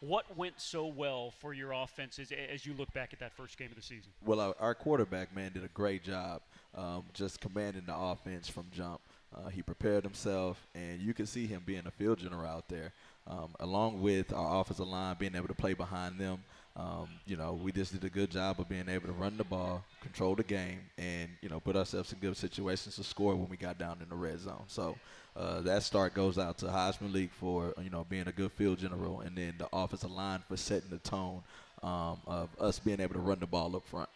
What 0.00 0.36
went 0.36 0.60
so 0.60 0.86
well 0.86 1.32
for 1.38 1.54
your 1.54 1.72
offense 1.72 2.18
as, 2.18 2.32
as 2.32 2.66
you 2.66 2.74
look 2.74 2.92
back 2.92 3.12
at 3.12 3.20
that 3.20 3.32
first 3.34 3.56
game 3.58 3.68
of 3.70 3.76
the 3.76 3.82
season? 3.82 4.10
Well, 4.24 4.40
our, 4.40 4.54
our 4.60 4.74
quarterback, 4.74 5.34
man, 5.34 5.52
did 5.52 5.64
a 5.64 5.68
great 5.68 6.02
job 6.02 6.42
um, 6.74 7.04
just 7.14 7.40
commanding 7.40 7.84
the 7.86 7.96
offense 7.96 8.48
from 8.48 8.66
jump. 8.72 9.00
Uh, 9.34 9.48
he 9.48 9.62
prepared 9.62 10.04
himself, 10.04 10.66
and 10.74 11.00
you 11.00 11.12
can 11.12 11.26
see 11.26 11.46
him 11.46 11.62
being 11.64 11.86
a 11.86 11.90
field 11.90 12.18
general 12.18 12.46
out 12.46 12.68
there, 12.68 12.92
um, 13.26 13.54
along 13.60 14.00
with 14.00 14.32
our 14.32 14.60
offensive 14.60 14.86
line 14.86 15.16
being 15.18 15.34
able 15.34 15.48
to 15.48 15.54
play 15.54 15.74
behind 15.74 16.18
them. 16.18 16.42
Um, 16.76 17.08
you 17.24 17.38
know, 17.38 17.54
we 17.54 17.72
just 17.72 17.92
did 17.92 18.04
a 18.04 18.10
good 18.10 18.30
job 18.30 18.60
of 18.60 18.68
being 18.68 18.88
able 18.88 19.06
to 19.06 19.14
run 19.14 19.38
the 19.38 19.44
ball, 19.44 19.82
control 20.02 20.34
the 20.34 20.42
game, 20.42 20.80
and 20.98 21.30
you 21.40 21.48
know, 21.48 21.58
put 21.58 21.74
ourselves 21.74 22.12
in 22.12 22.18
good 22.18 22.36
situations 22.36 22.96
to 22.96 23.04
score 23.04 23.34
when 23.34 23.48
we 23.48 23.56
got 23.56 23.78
down 23.78 23.98
in 24.02 24.08
the 24.10 24.14
red 24.14 24.38
zone. 24.38 24.64
So 24.66 24.94
uh, 25.34 25.62
that 25.62 25.82
start 25.84 26.12
goes 26.12 26.36
out 26.36 26.58
to 26.58 26.70
Hajj 26.70 27.00
Malik 27.00 27.30
for 27.32 27.72
you 27.82 27.88
know 27.88 28.04
being 28.08 28.28
a 28.28 28.32
good 28.32 28.52
field 28.52 28.78
general, 28.78 29.20
and 29.20 29.36
then 29.36 29.54
the 29.56 29.68
offensive 29.72 30.10
line 30.10 30.42
for 30.46 30.58
setting 30.58 30.90
the 30.90 30.98
tone 30.98 31.42
um, 31.82 32.20
of 32.26 32.50
us 32.60 32.78
being 32.78 33.00
able 33.00 33.14
to 33.14 33.20
run 33.20 33.38
the 33.40 33.46
ball 33.46 33.74
up 33.74 33.86
front. 33.86 34.10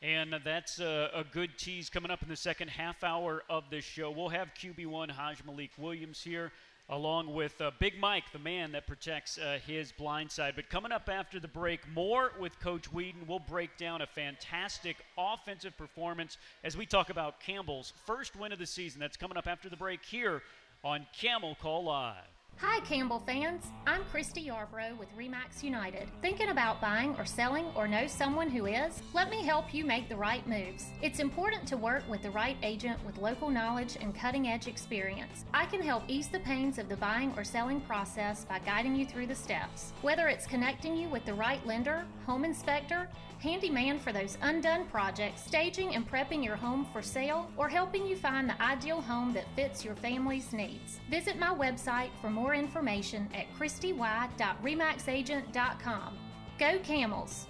And 0.00 0.34
that's 0.44 0.78
a, 0.80 1.10
a, 1.12 1.24
good 1.24 1.58
tease 1.58 1.90
coming 1.90 2.12
up 2.12 2.22
in 2.22 2.28
the 2.28 2.36
second 2.36 2.68
half 2.68 3.02
hour 3.02 3.42
of 3.50 3.64
this 3.68 3.84
show. 3.84 4.12
We'll 4.12 4.28
have 4.28 4.54
QB1 4.54 5.10
Hajj 5.10 5.42
Malik 5.44 5.72
Williams 5.76 6.22
here 6.22 6.52
along 6.90 7.34
with 7.34 7.60
uh, 7.60 7.70
Big 7.78 7.98
Mike, 7.98 8.32
the 8.32 8.38
man 8.38 8.72
that 8.72 8.86
protects 8.86 9.38
uh, 9.38 9.58
his 9.66 9.92
blind 9.92 10.30
side. 10.30 10.54
But 10.56 10.70
coming 10.70 10.92
up 10.92 11.08
after 11.10 11.38
the 11.38 11.48
break, 11.48 11.80
more 11.94 12.32
with 12.38 12.58
Coach 12.60 12.92
Whedon. 12.92 13.26
We'll 13.26 13.38
break 13.38 13.76
down 13.76 14.00
a 14.00 14.06
fantastic 14.06 14.96
offensive 15.18 15.76
performance 15.76 16.38
as 16.64 16.76
we 16.76 16.86
talk 16.86 17.10
about 17.10 17.40
Campbell's 17.40 17.92
first 18.06 18.36
win 18.36 18.52
of 18.52 18.58
the 18.58 18.66
season. 18.66 19.00
That's 19.00 19.16
coming 19.16 19.36
up 19.36 19.46
after 19.46 19.68
the 19.68 19.76
break 19.76 20.04
here 20.04 20.42
on 20.82 21.06
Camel 21.12 21.56
Call 21.60 21.84
Live. 21.84 22.37
Hi, 22.60 22.80
Campbell 22.80 23.22
fans. 23.24 23.66
I'm 23.86 24.02
Christy 24.10 24.48
Yarbrough 24.48 24.98
with 24.98 25.16
REMAX 25.16 25.62
United. 25.62 26.08
Thinking 26.22 26.48
about 26.48 26.80
buying 26.80 27.14
or 27.14 27.24
selling 27.24 27.66
or 27.76 27.86
know 27.86 28.08
someone 28.08 28.50
who 28.50 28.66
is? 28.66 29.00
Let 29.14 29.30
me 29.30 29.44
help 29.44 29.72
you 29.72 29.84
make 29.84 30.08
the 30.08 30.16
right 30.16 30.44
moves. 30.44 30.86
It's 31.00 31.20
important 31.20 31.68
to 31.68 31.76
work 31.76 32.02
with 32.08 32.20
the 32.20 32.32
right 32.32 32.56
agent 32.64 32.98
with 33.06 33.16
local 33.18 33.48
knowledge 33.48 33.96
and 34.00 34.12
cutting 34.12 34.48
edge 34.48 34.66
experience. 34.66 35.44
I 35.54 35.66
can 35.66 35.80
help 35.80 36.02
ease 36.08 36.26
the 36.26 36.40
pains 36.40 36.78
of 36.78 36.88
the 36.88 36.96
buying 36.96 37.32
or 37.36 37.44
selling 37.44 37.80
process 37.82 38.44
by 38.44 38.58
guiding 38.58 38.96
you 38.96 39.06
through 39.06 39.28
the 39.28 39.36
steps. 39.36 39.92
Whether 40.02 40.26
it's 40.26 40.44
connecting 40.44 40.96
you 40.96 41.08
with 41.08 41.24
the 41.26 41.34
right 41.34 41.64
lender, 41.64 42.04
home 42.26 42.44
inspector, 42.44 43.08
handyman 43.38 44.00
for 44.00 44.12
those 44.12 44.36
undone 44.42 44.84
projects, 44.86 45.44
staging 45.44 45.94
and 45.94 46.10
prepping 46.10 46.44
your 46.44 46.56
home 46.56 46.84
for 46.92 47.02
sale, 47.02 47.48
or 47.56 47.68
helping 47.68 48.04
you 48.04 48.16
find 48.16 48.48
the 48.48 48.60
ideal 48.60 49.00
home 49.00 49.32
that 49.32 49.46
fits 49.54 49.84
your 49.84 49.94
family's 49.94 50.52
needs. 50.52 50.98
Visit 51.08 51.38
my 51.38 51.54
website 51.54 52.10
for 52.20 52.30
more 52.30 52.47
information 52.54 53.28
at 53.34 53.52
christy.remaxagent.com. 53.56 56.18
Go 56.58 56.78
Camels! 56.80 57.46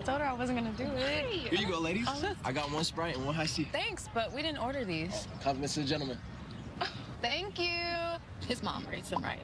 I 0.00 0.04
told 0.04 0.20
her 0.20 0.26
I 0.26 0.32
wasn't 0.32 0.58
gonna 0.58 0.72
do 0.76 0.84
it. 0.84 1.26
Here 1.26 1.60
you 1.60 1.68
go, 1.68 1.78
ladies. 1.78 2.06
Oh, 2.08 2.34
I 2.44 2.50
got 2.50 2.72
one 2.72 2.82
Sprite 2.82 3.16
and 3.16 3.24
one 3.24 3.34
Hi-C. 3.34 3.68
Thanks, 3.70 4.08
but 4.12 4.32
we 4.32 4.42
didn't 4.42 4.58
order 4.58 4.84
these. 4.84 5.28
Oh, 5.28 5.34
compliments 5.42 5.74
to 5.74 5.80
the 5.80 5.86
gentleman. 5.86 6.18
Thank 7.22 7.60
you. 7.60 8.18
His 8.48 8.62
mom 8.62 8.84
raised 8.90 9.12
him 9.12 9.22
right. 9.22 9.42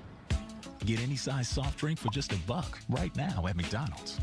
Get 0.84 1.00
any 1.00 1.16
size 1.16 1.48
soft 1.48 1.78
drink 1.78 1.98
for 1.98 2.08
just 2.08 2.32
a 2.32 2.36
buck 2.38 2.78
right 2.88 3.14
now 3.16 3.46
at 3.46 3.56
McDonald's. 3.56 4.18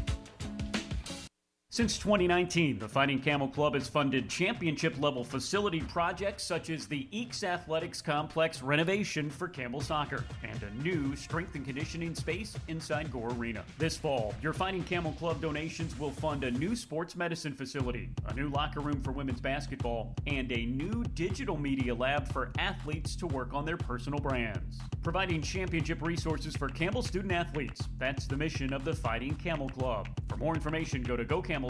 Since 1.76 1.98
2019, 1.98 2.80
the 2.80 2.88
Fighting 2.88 3.20
Camel 3.20 3.50
Club 3.50 3.74
has 3.74 3.90
funded 3.90 4.30
championship 4.30 4.98
level 4.98 5.26
facility 5.26 5.82
projects 5.82 6.46
such 6.46 6.70
as 6.70 6.88
the 6.88 7.06
Eakes 7.12 7.44
Athletics 7.44 8.02
Complex 8.02 8.62
renovation 8.62 9.30
for 9.30 9.50
Campbell 9.50 9.82
Soccer 9.82 10.24
and 10.42 10.64
a 10.64 10.74
new 10.82 11.18
strength 11.18 11.54
and 11.54 11.66
conditioning 11.66 12.16
space 12.16 12.56
inside 12.70 13.12
Gore 13.12 13.34
Arena. 13.34 13.62
This 13.78 13.98
fall, 13.98 14.34
your 14.42 14.54
Fighting 14.54 14.86
Camel 14.86 15.12
Club 15.20 15.42
donations 15.42 16.00
will 16.00 16.12
fund 16.12 16.46
a 16.46 16.52
new 16.52 16.78
sports 16.78 17.14
medicine 17.14 17.52
facility, 17.52 18.08
a 18.28 18.34
new 18.34 18.48
locker 18.48 18.80
room 18.80 19.02
for 19.02 19.12
women's 19.12 19.42
basketball, 19.42 20.16
and 20.28 20.50
a 20.54 20.68
new 20.68 21.04
digital 21.14 21.58
media 21.58 21.94
lab 21.94 22.32
for 22.32 22.54
athletes 22.58 23.18
to 23.18 23.28
work 23.28 23.54
on 23.54 23.66
their 23.66 23.76
personal 23.76 24.20
brands. 24.20 24.80
Providing 25.04 25.42
championship 25.42 26.02
resources 26.02 26.56
for 26.56 26.70
Campbell 26.70 27.04
student 27.04 27.34
athletes. 27.34 27.90
That's 27.98 28.28
the 28.28 28.38
mission 28.38 28.72
of 28.72 28.86
the 28.86 28.94
Fighting 28.94 29.36
Camel 29.36 29.68
Club. 29.68 30.08
For 30.30 30.38
more 30.38 30.56
information, 30.56 31.04
go 31.04 31.18
to 31.18 31.26
GoCamel 31.26 31.65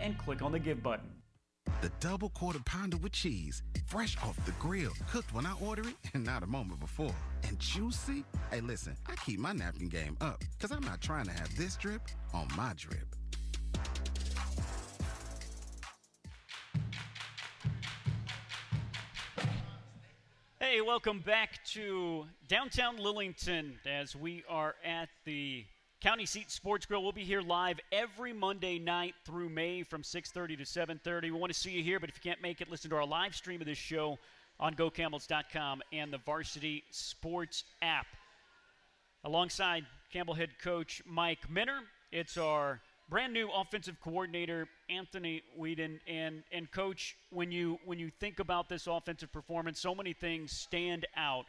and 0.00 0.18
click 0.18 0.42
on 0.42 0.52
the 0.52 0.58
give 0.58 0.82
button. 0.82 1.10
The 1.82 1.90
double 2.00 2.30
quarter 2.30 2.58
pounder 2.64 2.96
with 2.96 3.12
cheese, 3.12 3.62
fresh 3.86 4.16
off 4.18 4.36
the 4.44 4.52
grill, 4.52 4.92
cooked 5.10 5.32
when 5.32 5.46
I 5.46 5.54
order 5.60 5.82
it 5.82 5.96
and 6.14 6.24
not 6.24 6.42
a 6.42 6.46
moment 6.46 6.80
before. 6.80 7.14
And 7.46 7.58
juicy? 7.58 8.24
Hey, 8.50 8.60
listen, 8.60 8.96
I 9.08 9.14
keep 9.16 9.38
my 9.38 9.52
napkin 9.52 9.88
game 9.88 10.16
up 10.20 10.42
because 10.56 10.76
I'm 10.76 10.82
not 10.82 11.00
trying 11.00 11.24
to 11.26 11.32
have 11.32 11.54
this 11.56 11.76
drip 11.76 12.02
on 12.34 12.48
my 12.56 12.72
drip. 12.76 13.16
Hey, 20.60 20.80
welcome 20.82 21.20
back 21.20 21.64
to 21.72 22.26
downtown 22.46 22.98
Lillington 22.98 23.72
as 23.86 24.14
we 24.14 24.44
are 24.48 24.76
at 24.84 25.08
the 25.24 25.64
County 26.00 26.24
Seat 26.24 26.50
Sports 26.50 26.86
Grill. 26.86 27.02
We'll 27.02 27.12
be 27.12 27.24
here 27.24 27.42
live 27.42 27.78
every 27.92 28.32
Monday 28.32 28.78
night 28.78 29.14
through 29.26 29.50
May 29.50 29.82
from 29.82 30.02
6:30 30.02 30.56
to 30.56 30.64
7:30. 30.64 31.30
We 31.30 31.38
want 31.38 31.52
to 31.52 31.58
see 31.58 31.72
you 31.72 31.82
here, 31.82 32.00
but 32.00 32.08
if 32.08 32.16
you 32.16 32.22
can't 32.22 32.40
make 32.40 32.62
it, 32.62 32.70
listen 32.70 32.88
to 32.88 32.96
our 32.96 33.04
live 33.04 33.36
stream 33.36 33.60
of 33.60 33.66
this 33.66 33.76
show 33.76 34.18
on 34.58 34.74
GoCamels.com 34.74 35.82
and 35.92 36.10
the 36.10 36.16
Varsity 36.16 36.84
Sports 36.90 37.64
app. 37.82 38.06
Alongside 39.24 39.84
Campbell 40.10 40.32
head 40.32 40.58
coach 40.58 41.02
Mike 41.04 41.50
Minter, 41.50 41.80
it's 42.10 42.38
our 42.38 42.80
brand 43.10 43.34
new 43.34 43.50
offensive 43.50 44.00
coordinator 44.00 44.68
Anthony 44.88 45.42
Whedon. 45.54 46.00
And 46.06 46.44
and 46.50 46.70
coach, 46.70 47.14
when 47.28 47.52
you 47.52 47.78
when 47.84 47.98
you 47.98 48.08
think 48.08 48.38
about 48.38 48.70
this 48.70 48.86
offensive 48.86 49.30
performance, 49.32 49.78
so 49.78 49.94
many 49.94 50.14
things 50.14 50.50
stand 50.50 51.06
out 51.14 51.44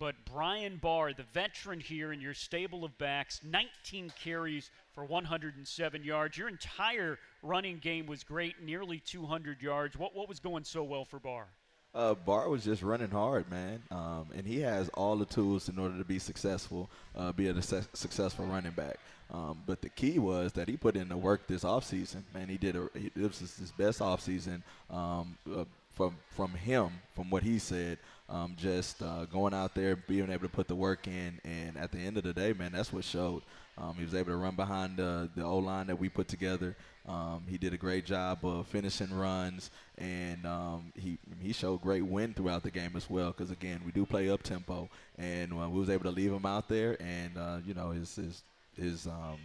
but 0.00 0.14
Brian 0.24 0.78
Barr, 0.78 1.12
the 1.12 1.26
veteran 1.34 1.78
here 1.78 2.10
in 2.10 2.22
your 2.22 2.32
stable 2.32 2.84
of 2.86 2.96
backs, 2.96 3.42
19 3.44 4.10
carries 4.18 4.70
for 4.94 5.04
107 5.04 6.02
yards. 6.02 6.38
Your 6.38 6.48
entire 6.48 7.18
running 7.42 7.78
game 7.78 8.06
was 8.06 8.24
great, 8.24 8.62
nearly 8.62 8.98
200 8.98 9.60
yards. 9.60 9.98
What, 9.98 10.16
what 10.16 10.26
was 10.26 10.40
going 10.40 10.64
so 10.64 10.82
well 10.82 11.04
for 11.04 11.18
Barr? 11.18 11.46
Uh, 11.94 12.14
Barr 12.14 12.48
was 12.48 12.64
just 12.64 12.82
running 12.82 13.10
hard, 13.10 13.50
man, 13.50 13.82
um, 13.90 14.28
and 14.34 14.46
he 14.46 14.60
has 14.60 14.88
all 14.90 15.16
the 15.16 15.26
tools 15.26 15.68
in 15.68 15.78
order 15.78 15.98
to 15.98 16.04
be 16.04 16.18
successful, 16.18 16.88
uh, 17.14 17.32
be 17.32 17.48
a 17.48 17.62
su- 17.62 17.82
successful 17.92 18.46
running 18.46 18.72
back. 18.72 18.98
Um, 19.30 19.62
but 19.66 19.82
the 19.82 19.90
key 19.90 20.18
was 20.18 20.52
that 20.54 20.66
he 20.68 20.76
put 20.76 20.96
in 20.96 21.08
the 21.08 21.16
work 21.16 21.46
this 21.46 21.62
offseason. 21.62 22.22
Man, 22.32 22.48
he 22.48 22.56
did. 22.56 22.74
A, 22.74 22.88
he, 22.94 23.10
this 23.14 23.42
is 23.42 23.56
his 23.56 23.70
best 23.72 24.00
offseason 24.00 24.62
um, 24.90 25.36
uh, 25.54 25.64
from 25.92 26.16
from 26.34 26.52
him, 26.52 26.90
from 27.14 27.28
what 27.30 27.42
he 27.42 27.58
said 27.58 27.98
um, 28.30 28.54
just 28.56 29.02
uh, 29.02 29.24
going 29.26 29.52
out 29.52 29.74
there, 29.74 29.96
being 29.96 30.30
able 30.30 30.42
to 30.42 30.48
put 30.48 30.68
the 30.68 30.74
work 30.74 31.06
in, 31.06 31.40
and 31.44 31.76
at 31.76 31.90
the 31.90 31.98
end 31.98 32.16
of 32.16 32.22
the 32.22 32.32
day, 32.32 32.52
man, 32.52 32.72
that's 32.72 32.92
what 32.92 33.04
showed. 33.04 33.42
Um, 33.76 33.94
he 33.94 34.04
was 34.04 34.14
able 34.14 34.30
to 34.30 34.36
run 34.36 34.56
behind 34.56 35.00
uh, 35.00 35.26
the 35.34 35.42
O 35.42 35.58
line 35.58 35.86
that 35.86 35.98
we 35.98 36.08
put 36.08 36.28
together. 36.28 36.76
Um, 37.08 37.44
he 37.48 37.56
did 37.56 37.72
a 37.72 37.78
great 37.78 38.04
job 38.04 38.44
of 38.44 38.66
finishing 38.66 39.12
runs, 39.12 39.70
and 39.96 40.44
um, 40.46 40.92
he 40.94 41.18
he 41.42 41.52
showed 41.52 41.80
great 41.80 42.04
win 42.04 42.34
throughout 42.34 42.62
the 42.62 42.70
game 42.70 42.92
as 42.94 43.08
well. 43.08 43.32
Because 43.32 43.50
again, 43.50 43.80
we 43.84 43.90
do 43.90 44.04
play 44.04 44.28
up 44.28 44.42
tempo, 44.42 44.88
and 45.18 45.52
uh, 45.52 45.68
we 45.68 45.80
was 45.80 45.90
able 45.90 46.04
to 46.04 46.10
leave 46.10 46.32
him 46.32 46.46
out 46.46 46.68
there, 46.68 46.96
and 47.00 47.36
uh, 47.38 47.58
you 47.64 47.74
know 47.74 47.90
his 47.90 48.14
his 48.14 48.42
his 48.76 49.06
um, 49.06 49.38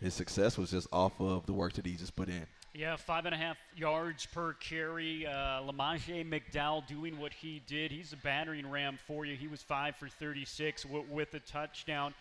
his 0.00 0.14
success 0.14 0.58
was 0.58 0.70
just 0.70 0.88
off 0.92 1.12
of 1.20 1.46
the 1.46 1.52
work 1.52 1.72
that 1.74 1.86
he 1.86 1.94
just 1.94 2.16
put 2.16 2.28
in. 2.28 2.46
Yeah, 2.72 2.94
five 2.94 3.26
and 3.26 3.34
a 3.34 3.38
half 3.38 3.56
yards 3.76 4.26
per 4.26 4.52
carry. 4.52 5.26
Uh, 5.26 5.62
Lamaje 5.62 6.24
McDowell 6.24 6.86
doing 6.86 7.18
what 7.18 7.32
he 7.32 7.60
did. 7.66 7.90
He's 7.90 8.12
a 8.12 8.16
battering 8.16 8.70
ram 8.70 8.96
for 9.08 9.24
you. 9.24 9.34
He 9.34 9.48
was 9.48 9.60
five 9.60 9.96
for 9.96 10.08
36 10.08 10.84
w- 10.84 11.04
with 11.10 11.34
a 11.34 11.40
touchdown. 11.40 12.14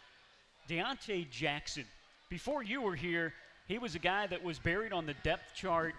Deontay 0.67 1.29
Jackson, 1.29 1.85
before 2.29 2.63
you 2.63 2.81
were 2.81 2.95
here, 2.95 3.33
he 3.67 3.77
was 3.77 3.93
a 3.93 3.99
guy 3.99 4.25
that 4.25 4.43
was 4.43 4.57
buried 4.57 4.91
on 4.91 5.05
the 5.05 5.13
depth 5.23 5.53
chart 5.53 5.93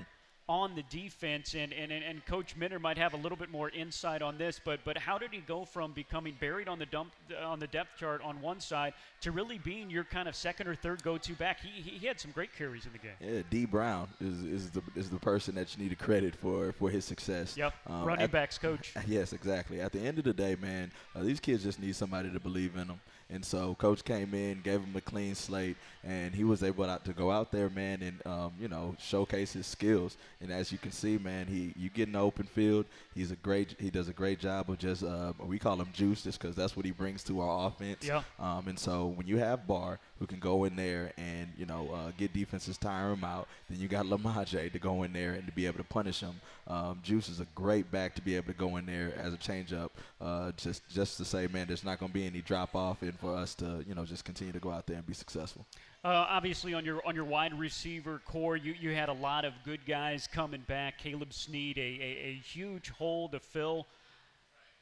on 0.50 0.74
the 0.74 0.82
defense, 0.90 1.54
and, 1.54 1.72
and, 1.72 1.92
and 1.92 2.26
Coach 2.26 2.56
Minter 2.56 2.80
might 2.80 2.98
have 2.98 3.14
a 3.14 3.16
little 3.16 3.38
bit 3.38 3.50
more 3.52 3.70
insight 3.70 4.20
on 4.20 4.36
this, 4.36 4.60
but 4.62 4.80
but 4.84 4.98
how 4.98 5.16
did 5.16 5.30
he 5.30 5.38
go 5.38 5.64
from 5.64 5.92
becoming 5.92 6.36
buried 6.40 6.66
on 6.66 6.80
the 6.80 6.86
dump 6.86 7.12
on 7.40 7.60
the 7.60 7.68
depth 7.68 7.96
chart 7.96 8.20
on 8.24 8.40
one 8.40 8.58
side 8.58 8.92
to 9.20 9.30
really 9.30 9.58
being 9.58 9.88
your 9.88 10.02
kind 10.02 10.28
of 10.28 10.34
second 10.34 10.66
or 10.66 10.74
third 10.74 11.04
go-to 11.04 11.34
back? 11.34 11.60
He, 11.60 11.80
he, 11.80 11.98
he 11.98 12.06
had 12.08 12.18
some 12.18 12.32
great 12.32 12.52
carries 12.52 12.84
in 12.84 12.90
the 12.90 12.98
game. 12.98 13.12
Yeah, 13.20 13.42
D 13.48 13.64
Brown 13.64 14.08
is, 14.20 14.42
is 14.42 14.70
the 14.72 14.82
is 14.96 15.08
the 15.08 15.20
person 15.20 15.54
that 15.54 15.76
you 15.76 15.84
need 15.84 15.90
to 15.90 15.96
credit 16.04 16.34
for 16.34 16.72
for 16.72 16.90
his 16.90 17.04
success. 17.04 17.56
Yep, 17.56 17.72
Um, 17.86 18.04
running 18.04 18.24
at- 18.24 18.32
backs 18.32 18.58
coach. 18.58 18.92
Yes, 19.06 19.32
exactly. 19.32 19.80
At 19.80 19.92
the 19.92 20.00
end 20.00 20.18
of 20.18 20.24
the 20.24 20.32
day, 20.34 20.56
man, 20.60 20.90
uh, 21.14 21.22
these 21.22 21.38
kids 21.38 21.62
just 21.62 21.78
need 21.80 21.94
somebody 21.94 22.28
to 22.32 22.40
believe 22.40 22.74
in 22.76 22.88
them. 22.88 23.00
And 23.32 23.44
so, 23.44 23.74
coach 23.76 24.04
came 24.04 24.34
in, 24.34 24.60
gave 24.62 24.80
him 24.80 24.94
a 24.96 25.00
clean 25.00 25.34
slate, 25.34 25.76
and 26.02 26.34
he 26.34 26.42
was 26.42 26.62
able 26.62 26.84
to 26.98 27.12
go 27.12 27.30
out 27.30 27.52
there, 27.52 27.70
man, 27.70 28.02
and 28.02 28.26
um, 28.26 28.52
you 28.60 28.68
know 28.68 28.96
showcase 28.98 29.52
his 29.52 29.66
skills. 29.66 30.16
And 30.40 30.50
as 30.50 30.72
you 30.72 30.78
can 30.78 30.90
see, 30.90 31.16
man, 31.16 31.46
he 31.46 31.72
you 31.76 31.90
get 31.90 32.08
in 32.08 32.12
the 32.12 32.20
open 32.20 32.46
field. 32.46 32.86
He's 33.14 33.30
a 33.30 33.36
great. 33.36 33.76
He 33.78 33.90
does 33.90 34.08
a 34.08 34.12
great 34.12 34.40
job 34.40 34.68
of 34.70 34.78
just 34.78 35.04
uh, 35.04 35.32
we 35.38 35.58
call 35.58 35.80
him 35.80 35.88
juice, 35.92 36.22
just 36.22 36.40
because 36.40 36.56
that's 36.56 36.76
what 36.76 36.84
he 36.84 36.90
brings 36.90 37.22
to 37.24 37.40
our 37.40 37.68
offense. 37.68 38.04
Yeah. 38.04 38.22
Um, 38.38 38.66
and 38.66 38.78
so 38.78 39.06
when 39.06 39.26
you 39.26 39.38
have 39.38 39.66
Barr 39.66 40.00
who 40.20 40.26
can 40.26 40.38
go 40.38 40.64
in 40.64 40.76
there 40.76 41.12
and 41.16 41.48
you 41.56 41.66
know 41.66 41.90
uh, 41.92 42.12
get 42.16 42.32
defenses 42.32 42.78
tire 42.78 43.12
him 43.12 43.24
out, 43.24 43.48
then 43.68 43.80
you 43.80 43.88
got 43.88 44.04
Lamaje 44.12 44.70
to 44.70 44.78
go 44.78 45.02
in 45.02 45.12
there 45.12 45.32
and 45.32 45.46
to 45.46 45.52
be 45.52 45.66
able 45.66 45.78
to 45.78 45.84
punish 45.84 46.20
him. 46.20 46.40
Um, 46.68 47.00
Juice 47.02 47.28
is 47.28 47.40
a 47.40 47.46
great 47.54 47.90
back 47.90 48.14
to 48.14 48.22
be 48.22 48.36
able 48.36 48.52
to 48.52 48.58
go 48.58 48.76
in 48.76 48.86
there 48.86 49.12
as 49.16 49.34
a 49.34 49.38
changeup, 49.38 49.90
uh, 50.20 50.52
just 50.56 50.86
just 50.88 51.16
to 51.16 51.24
say, 51.24 51.48
man, 51.48 51.66
there's 51.66 51.84
not 51.84 51.98
going 51.98 52.10
to 52.10 52.14
be 52.14 52.26
any 52.26 52.42
drop 52.42 52.76
off, 52.76 53.02
and 53.02 53.18
for 53.18 53.34
us 53.34 53.54
to 53.56 53.82
you 53.88 53.94
know 53.94 54.04
just 54.04 54.24
continue 54.24 54.52
to 54.52 54.60
go 54.60 54.70
out 54.70 54.86
there 54.86 54.96
and 54.96 55.06
be 55.06 55.14
successful. 55.14 55.66
Uh, 56.04 56.26
obviously, 56.28 56.74
on 56.74 56.84
your 56.84 57.06
on 57.06 57.14
your 57.14 57.24
wide 57.24 57.58
receiver 57.58 58.20
corps, 58.26 58.56
you, 58.56 58.74
you 58.78 58.94
had 58.94 59.08
a 59.08 59.12
lot 59.14 59.44
of 59.44 59.54
good 59.64 59.84
guys 59.86 60.28
coming 60.30 60.62
back. 60.66 60.98
Caleb 60.98 61.32
Sneed, 61.32 61.76
a, 61.78 61.80
a, 61.80 62.28
a 62.28 62.34
huge 62.44 62.90
hole 62.90 63.28
to 63.30 63.40
fill. 63.40 63.86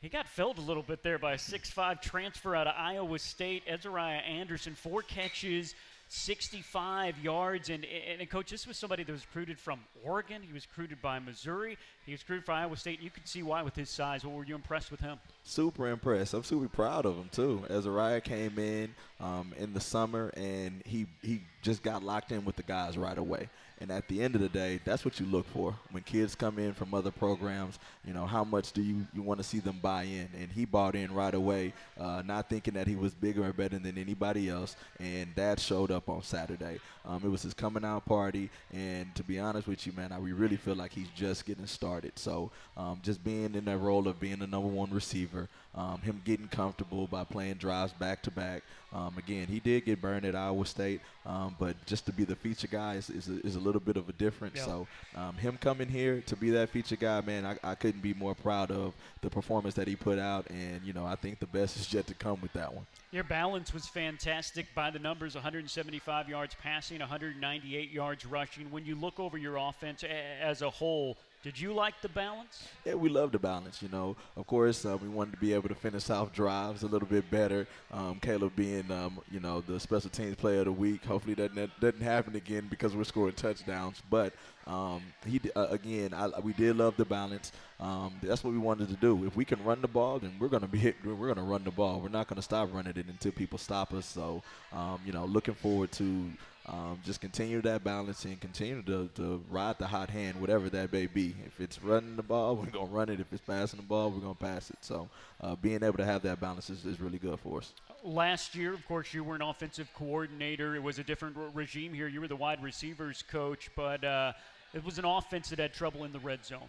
He 0.01 0.09
got 0.09 0.29
filled 0.29 0.59
a 0.59 0.61
little 0.61 0.85
bit 0.85 1.03
there 1.03 1.19
by 1.19 1.33
a 1.33 1.37
6'5 1.37 2.01
transfer 2.01 2.55
out 2.55 2.69
of 2.69 2.75
Iowa 2.77 3.19
State. 3.19 3.65
Ezariah 3.67 4.23
Anderson, 4.29 4.77
four 4.77 5.03
catches, 5.03 5.75
65 6.07 7.19
yards. 7.19 7.69
And, 7.69 7.85
and, 7.85 8.21
and, 8.21 8.31
Coach, 8.31 8.49
this 8.49 8.65
was 8.65 8.77
somebody 8.77 9.03
that 9.03 9.11
was 9.11 9.27
recruited 9.27 9.59
from 9.59 9.81
Oregon. 10.05 10.41
He 10.41 10.53
was 10.53 10.69
recruited 10.69 11.03
by 11.03 11.19
Missouri. 11.19 11.77
He 12.07 12.13
was 12.13 12.23
recruited 12.23 12.47
for 12.47 12.53
Iowa 12.53 12.77
State. 12.77 13.03
You 13.03 13.11
can 13.11 13.27
see 13.27 13.43
why 13.43 13.63
with 13.63 13.75
his 13.75 13.91
size. 13.91 14.25
What 14.25 14.37
were 14.37 14.45
you 14.45 14.55
impressed 14.55 14.93
with 14.93 15.01
him? 15.01 15.19
Super 15.43 15.89
impressed. 15.89 16.33
I'm 16.33 16.45
super 16.45 16.69
proud 16.69 17.05
of 17.05 17.17
him 17.17 17.29
too. 17.33 17.65
Azariah 17.69 18.21
came 18.21 18.57
in 18.57 18.95
um, 19.19 19.53
in 19.59 19.75
the 19.75 19.81
summer 19.81 20.33
and 20.37 20.81
he 20.87 21.07
he 21.23 21.41
just 21.61 21.83
got 21.83 22.05
locked 22.05 22.31
in 22.31 22.45
with 22.45 22.55
the 22.55 22.63
guys 22.63 22.97
right 22.97 23.19
away. 23.19 23.49
And 23.81 23.91
at 23.91 24.09
the 24.09 24.23
end 24.23 24.35
of 24.35 24.41
the 24.41 24.49
day, 24.49 24.81
that's 24.85 25.05
what 25.05 25.21
you 25.21 25.27
look 25.27 25.47
for 25.49 25.75
when 25.91 26.03
kids 26.03 26.35
come 26.35 26.59
in 26.59 26.75
from 26.75 26.95
other 26.95 27.11
programs. 27.11 27.79
You 28.05 28.13
know, 28.13 28.27
how 28.27 28.45
much 28.45 28.73
do 28.73 28.83
you, 28.83 29.07
you 29.15 29.23
want 29.23 29.39
to 29.39 29.45
see 29.45 29.61
them 29.61 29.79
buy 29.81 30.03
in? 30.03 30.29
And 30.39 30.51
he 30.51 30.65
bought 30.65 30.95
in 30.95 31.13
right 31.13 31.35
away, 31.35 31.73
uh, 31.99 32.23
not 32.25 32.49
thinking 32.49 32.75
that 32.75 32.87
he 32.87 32.97
was 32.97 33.15
bigger 33.15 33.45
or 33.45 33.53
better 33.53 33.79
than 33.79 33.97
anybody 33.97 34.49
else. 34.49 34.77
And 34.99 35.29
that 35.37 35.61
showed 35.61 35.91
up 35.91 36.09
on 36.09 36.23
Saturday. 36.23 36.81
Um, 37.07 37.23
it 37.25 37.29
was 37.29 37.43
his 37.43 37.55
coming 37.55 37.85
out 37.85 38.05
party. 38.05 38.51
And 38.73 39.15
to 39.15 39.23
be 39.23 39.39
honest 39.39 39.69
with 39.69 39.87
you, 39.87 39.93
man, 39.93 40.13
I 40.13 40.19
we 40.19 40.33
really 40.33 40.57
feel 40.57 40.75
like 40.75 40.93
he's 40.93 41.09
just 41.15 41.47
getting 41.47 41.67
started. 41.67 42.19
So 42.19 42.51
um, 42.77 43.01
just 43.03 43.23
being 43.25 43.55
in 43.55 43.65
that 43.65 43.79
role 43.79 44.09
of 44.09 44.21
being 44.21 44.41
the 44.41 44.47
number 44.47 44.69
one 44.69 44.91
receiver, 44.91 45.49
um, 45.75 46.01
him 46.01 46.21
getting 46.25 46.49
comfortable 46.49 47.07
by 47.07 47.25
playing 47.25 47.55
drives 47.55 47.93
back 47.93 48.23
to 48.23 48.31
back. 48.31 48.63
Um, 48.93 49.15
again, 49.19 49.47
he 49.47 49.61
did 49.61 49.85
get 49.85 50.01
burned 50.01 50.25
at 50.25 50.35
Iowa 50.35 50.65
State, 50.65 51.03
um, 51.27 51.55
but 51.59 51.77
just 51.85 52.07
to 52.07 52.13
be 52.13 52.25
the 52.25 52.35
feature 52.35 52.67
guy 52.67 52.95
is, 52.95 53.11
is, 53.11 53.29
a, 53.29 53.47
is 53.47 53.57
a 53.57 53.61
little 53.61 53.81
bit 53.81 53.99
of 53.99 54.09
a 54.09 54.13
difference. 54.13 54.57
Yeah. 54.57 54.65
So 54.65 54.87
um, 55.15 55.35
him 55.35 55.59
coming 55.61 55.89
here 55.89 56.23
to 56.23 56.37
be 56.37 56.51
that 56.51 56.71
feature 56.71 56.97
guy, 56.97 57.21
man, 57.21 57.45
I, 57.45 57.59
I 57.63 57.75
couldn't 57.75 58.01
be 58.01 58.15
more 58.15 58.35
proud 58.35 58.71
of 58.71 58.95
the 59.21 59.29
performance 59.29 59.75
that 59.75 59.87
he 59.87 59.95
put 59.95 60.19
out, 60.19 60.49
and 60.49 60.83
you 60.85 60.95
know 60.95 61.05
I 61.05 61.17
think 61.17 61.39
the 61.39 61.47
best 61.47 61.77
is 61.77 61.93
yet 61.93 62.07
to 62.07 62.15
come 62.15 62.41
with 62.41 62.53
that 62.55 62.73
one. 62.73 62.87
Your 63.11 63.25
balance 63.25 63.73
was 63.75 63.87
fantastic 63.87 64.67
by 64.75 64.91
the 64.91 64.99
numbers 64.99 65.35
175 65.35 66.29
yards 66.29 66.55
passing, 66.63 67.01
198 67.01 67.91
yards 67.91 68.25
rushing. 68.25 68.71
When 68.71 68.85
you 68.87 68.97
look 68.97 69.21
over 69.21 69.37
your 69.37 69.57
offense 69.57 70.03
as 70.03 70.63
a 70.63 70.71
whole, 70.71 71.17
did 71.43 71.59
you 71.59 71.73
like 71.73 71.95
the 72.03 72.09
balance? 72.09 72.67
Yeah, 72.85 72.95
we 72.95 73.09
love 73.09 73.31
the 73.31 73.39
balance. 73.39 73.81
You 73.81 73.89
know, 73.89 74.17
of 74.37 74.47
course, 74.47 74.85
uh, 74.85 74.97
we 74.97 75.09
wanted 75.09 75.33
to 75.33 75.37
be 75.39 75.53
able 75.53 75.69
to 75.69 75.75
finish 75.75 76.11
off 76.11 76.33
drives 76.33 76.83
a 76.83 76.87
little 76.87 77.07
bit 77.07 77.31
better. 77.31 77.67
Um, 77.93 78.19
Caleb 78.21 78.57
being, 78.57 78.91
um, 78.91 79.21
you 79.31 79.39
know, 79.39 79.61
the 79.61 79.79
special 79.79 80.11
teams 80.11 80.35
player 80.35 80.61
of 80.61 80.65
the 80.65 80.73
week. 80.73 81.05
Hopefully 81.05 81.35
that 81.35 81.55
doesn't 81.81 82.03
happen 82.03 82.35
again 82.35 82.67
because 82.69 82.97
we're 82.97 83.05
scoring 83.05 83.35
touchdowns. 83.35 84.03
But 84.11 84.33
um, 84.67 85.03
he 85.27 85.41
uh, 85.55 85.69
again, 85.71 86.13
I, 86.13 86.29
we 86.41 86.53
did 86.53 86.77
love 86.77 86.97
the 86.97 87.05
balance. 87.05 87.53
Um, 87.81 88.15
that's 88.23 88.43
what 88.43 88.53
we 88.53 88.59
wanted 88.59 88.89
to 88.89 88.97
do. 88.97 89.25
If 89.25 89.37
we 89.37 89.45
can 89.45 89.63
run 89.63 89.81
the 89.81 89.89
ball, 89.89 90.19
then 90.19 90.33
we're 90.41 90.49
gonna 90.49 90.67
be 90.67 90.79
hit, 90.79 90.97
we're 91.05 91.29
gonna 91.29 91.47
run 91.47 91.63
the 91.63 91.71
ball. 91.71 92.01
We're 92.01 92.09
not 92.09 92.27
gonna 92.27 92.43
stop 92.43 92.73
running 92.73 92.97
it 92.97 93.07
until 93.07 93.33
people 93.33 93.59
stop 93.59 93.95
us. 93.95 94.07
So, 94.07 94.43
um, 94.73 95.01
you 95.07 95.13
know, 95.13 95.25
looking 95.25 95.55
forward 95.55 95.93
to 95.93 96.31
um, 96.71 97.01
just 97.05 97.21
continue 97.21 97.63
that 97.63 97.83
balance 97.83 98.25
and 98.27 98.39
continue 98.41 98.83
to, 98.83 99.09
to 99.15 99.43
ride 99.49 99.79
the 99.79 99.87
hot 99.87 100.11
hand, 100.11 100.39
whatever 100.39 100.69
that 100.69 100.93
may 100.93 101.07
be. 101.07 101.35
If 101.47 101.61
it's 101.61 101.83
running 101.83 102.17
the 102.17 102.23
ball, 102.23 102.57
we're 102.57 102.67
going 102.67 102.87
to 102.87 102.93
run 102.93 103.09
it. 103.09 103.21
If 103.21 103.33
it's 103.33 103.43
passing 103.43 103.79
the 103.79 103.87
ball, 103.87 104.11
we're 104.11 104.21
going 104.21 104.35
to 104.35 104.45
pass 104.45 104.69
it. 104.69 104.77
So 104.83 105.09
uh, 105.41 105.57
being 105.57 105.83
able 105.83 105.97
to 105.97 106.05
have 106.05 106.23
that 106.23 106.41
balance 106.41 106.69
is, 106.69 106.85
is 106.85 107.01
really 107.01 107.19
good 107.19 107.41
for 107.41 107.59
us. 107.59 107.73
Last 108.05 108.55
year, 108.55 108.75
of 108.75 108.87
course, 108.87 109.15
you 109.15 109.25
were 109.25 109.35
an 109.35 109.43
offensive 109.43 109.89
coordinator. 109.95 110.77
It 110.77 110.83
was 110.83 110.99
a 110.99 111.05
different 111.05 111.37
regime 111.55 111.95
here. 111.95 112.07
You 112.07 112.21
were 112.21 112.29
the 112.29 112.37
wide 112.37 112.63
receivers 112.63 113.25
coach, 113.31 113.71
but 113.75 114.05
uh, 114.05 114.33
it 114.75 114.85
was 114.85 114.99
an 114.99 115.05
offense 115.05 115.49
that 115.49 115.59
had 115.59 115.73
trouble 115.73 116.05
in 116.05 116.13
the 116.13 116.21
red 116.21 116.45
zone. 116.45 116.69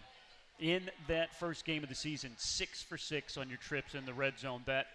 In 0.58 0.90
that 1.08 1.34
first 1.34 1.64
game 1.64 1.82
of 1.82 1.88
the 1.88 1.94
season, 1.94 2.32
six 2.36 2.82
for 2.82 2.98
six 2.98 3.36
on 3.36 3.48
your 3.48 3.58
trips 3.58 3.94
in 3.94 4.04
the 4.04 4.12
red 4.12 4.38
zone. 4.38 4.62
That 4.66 4.86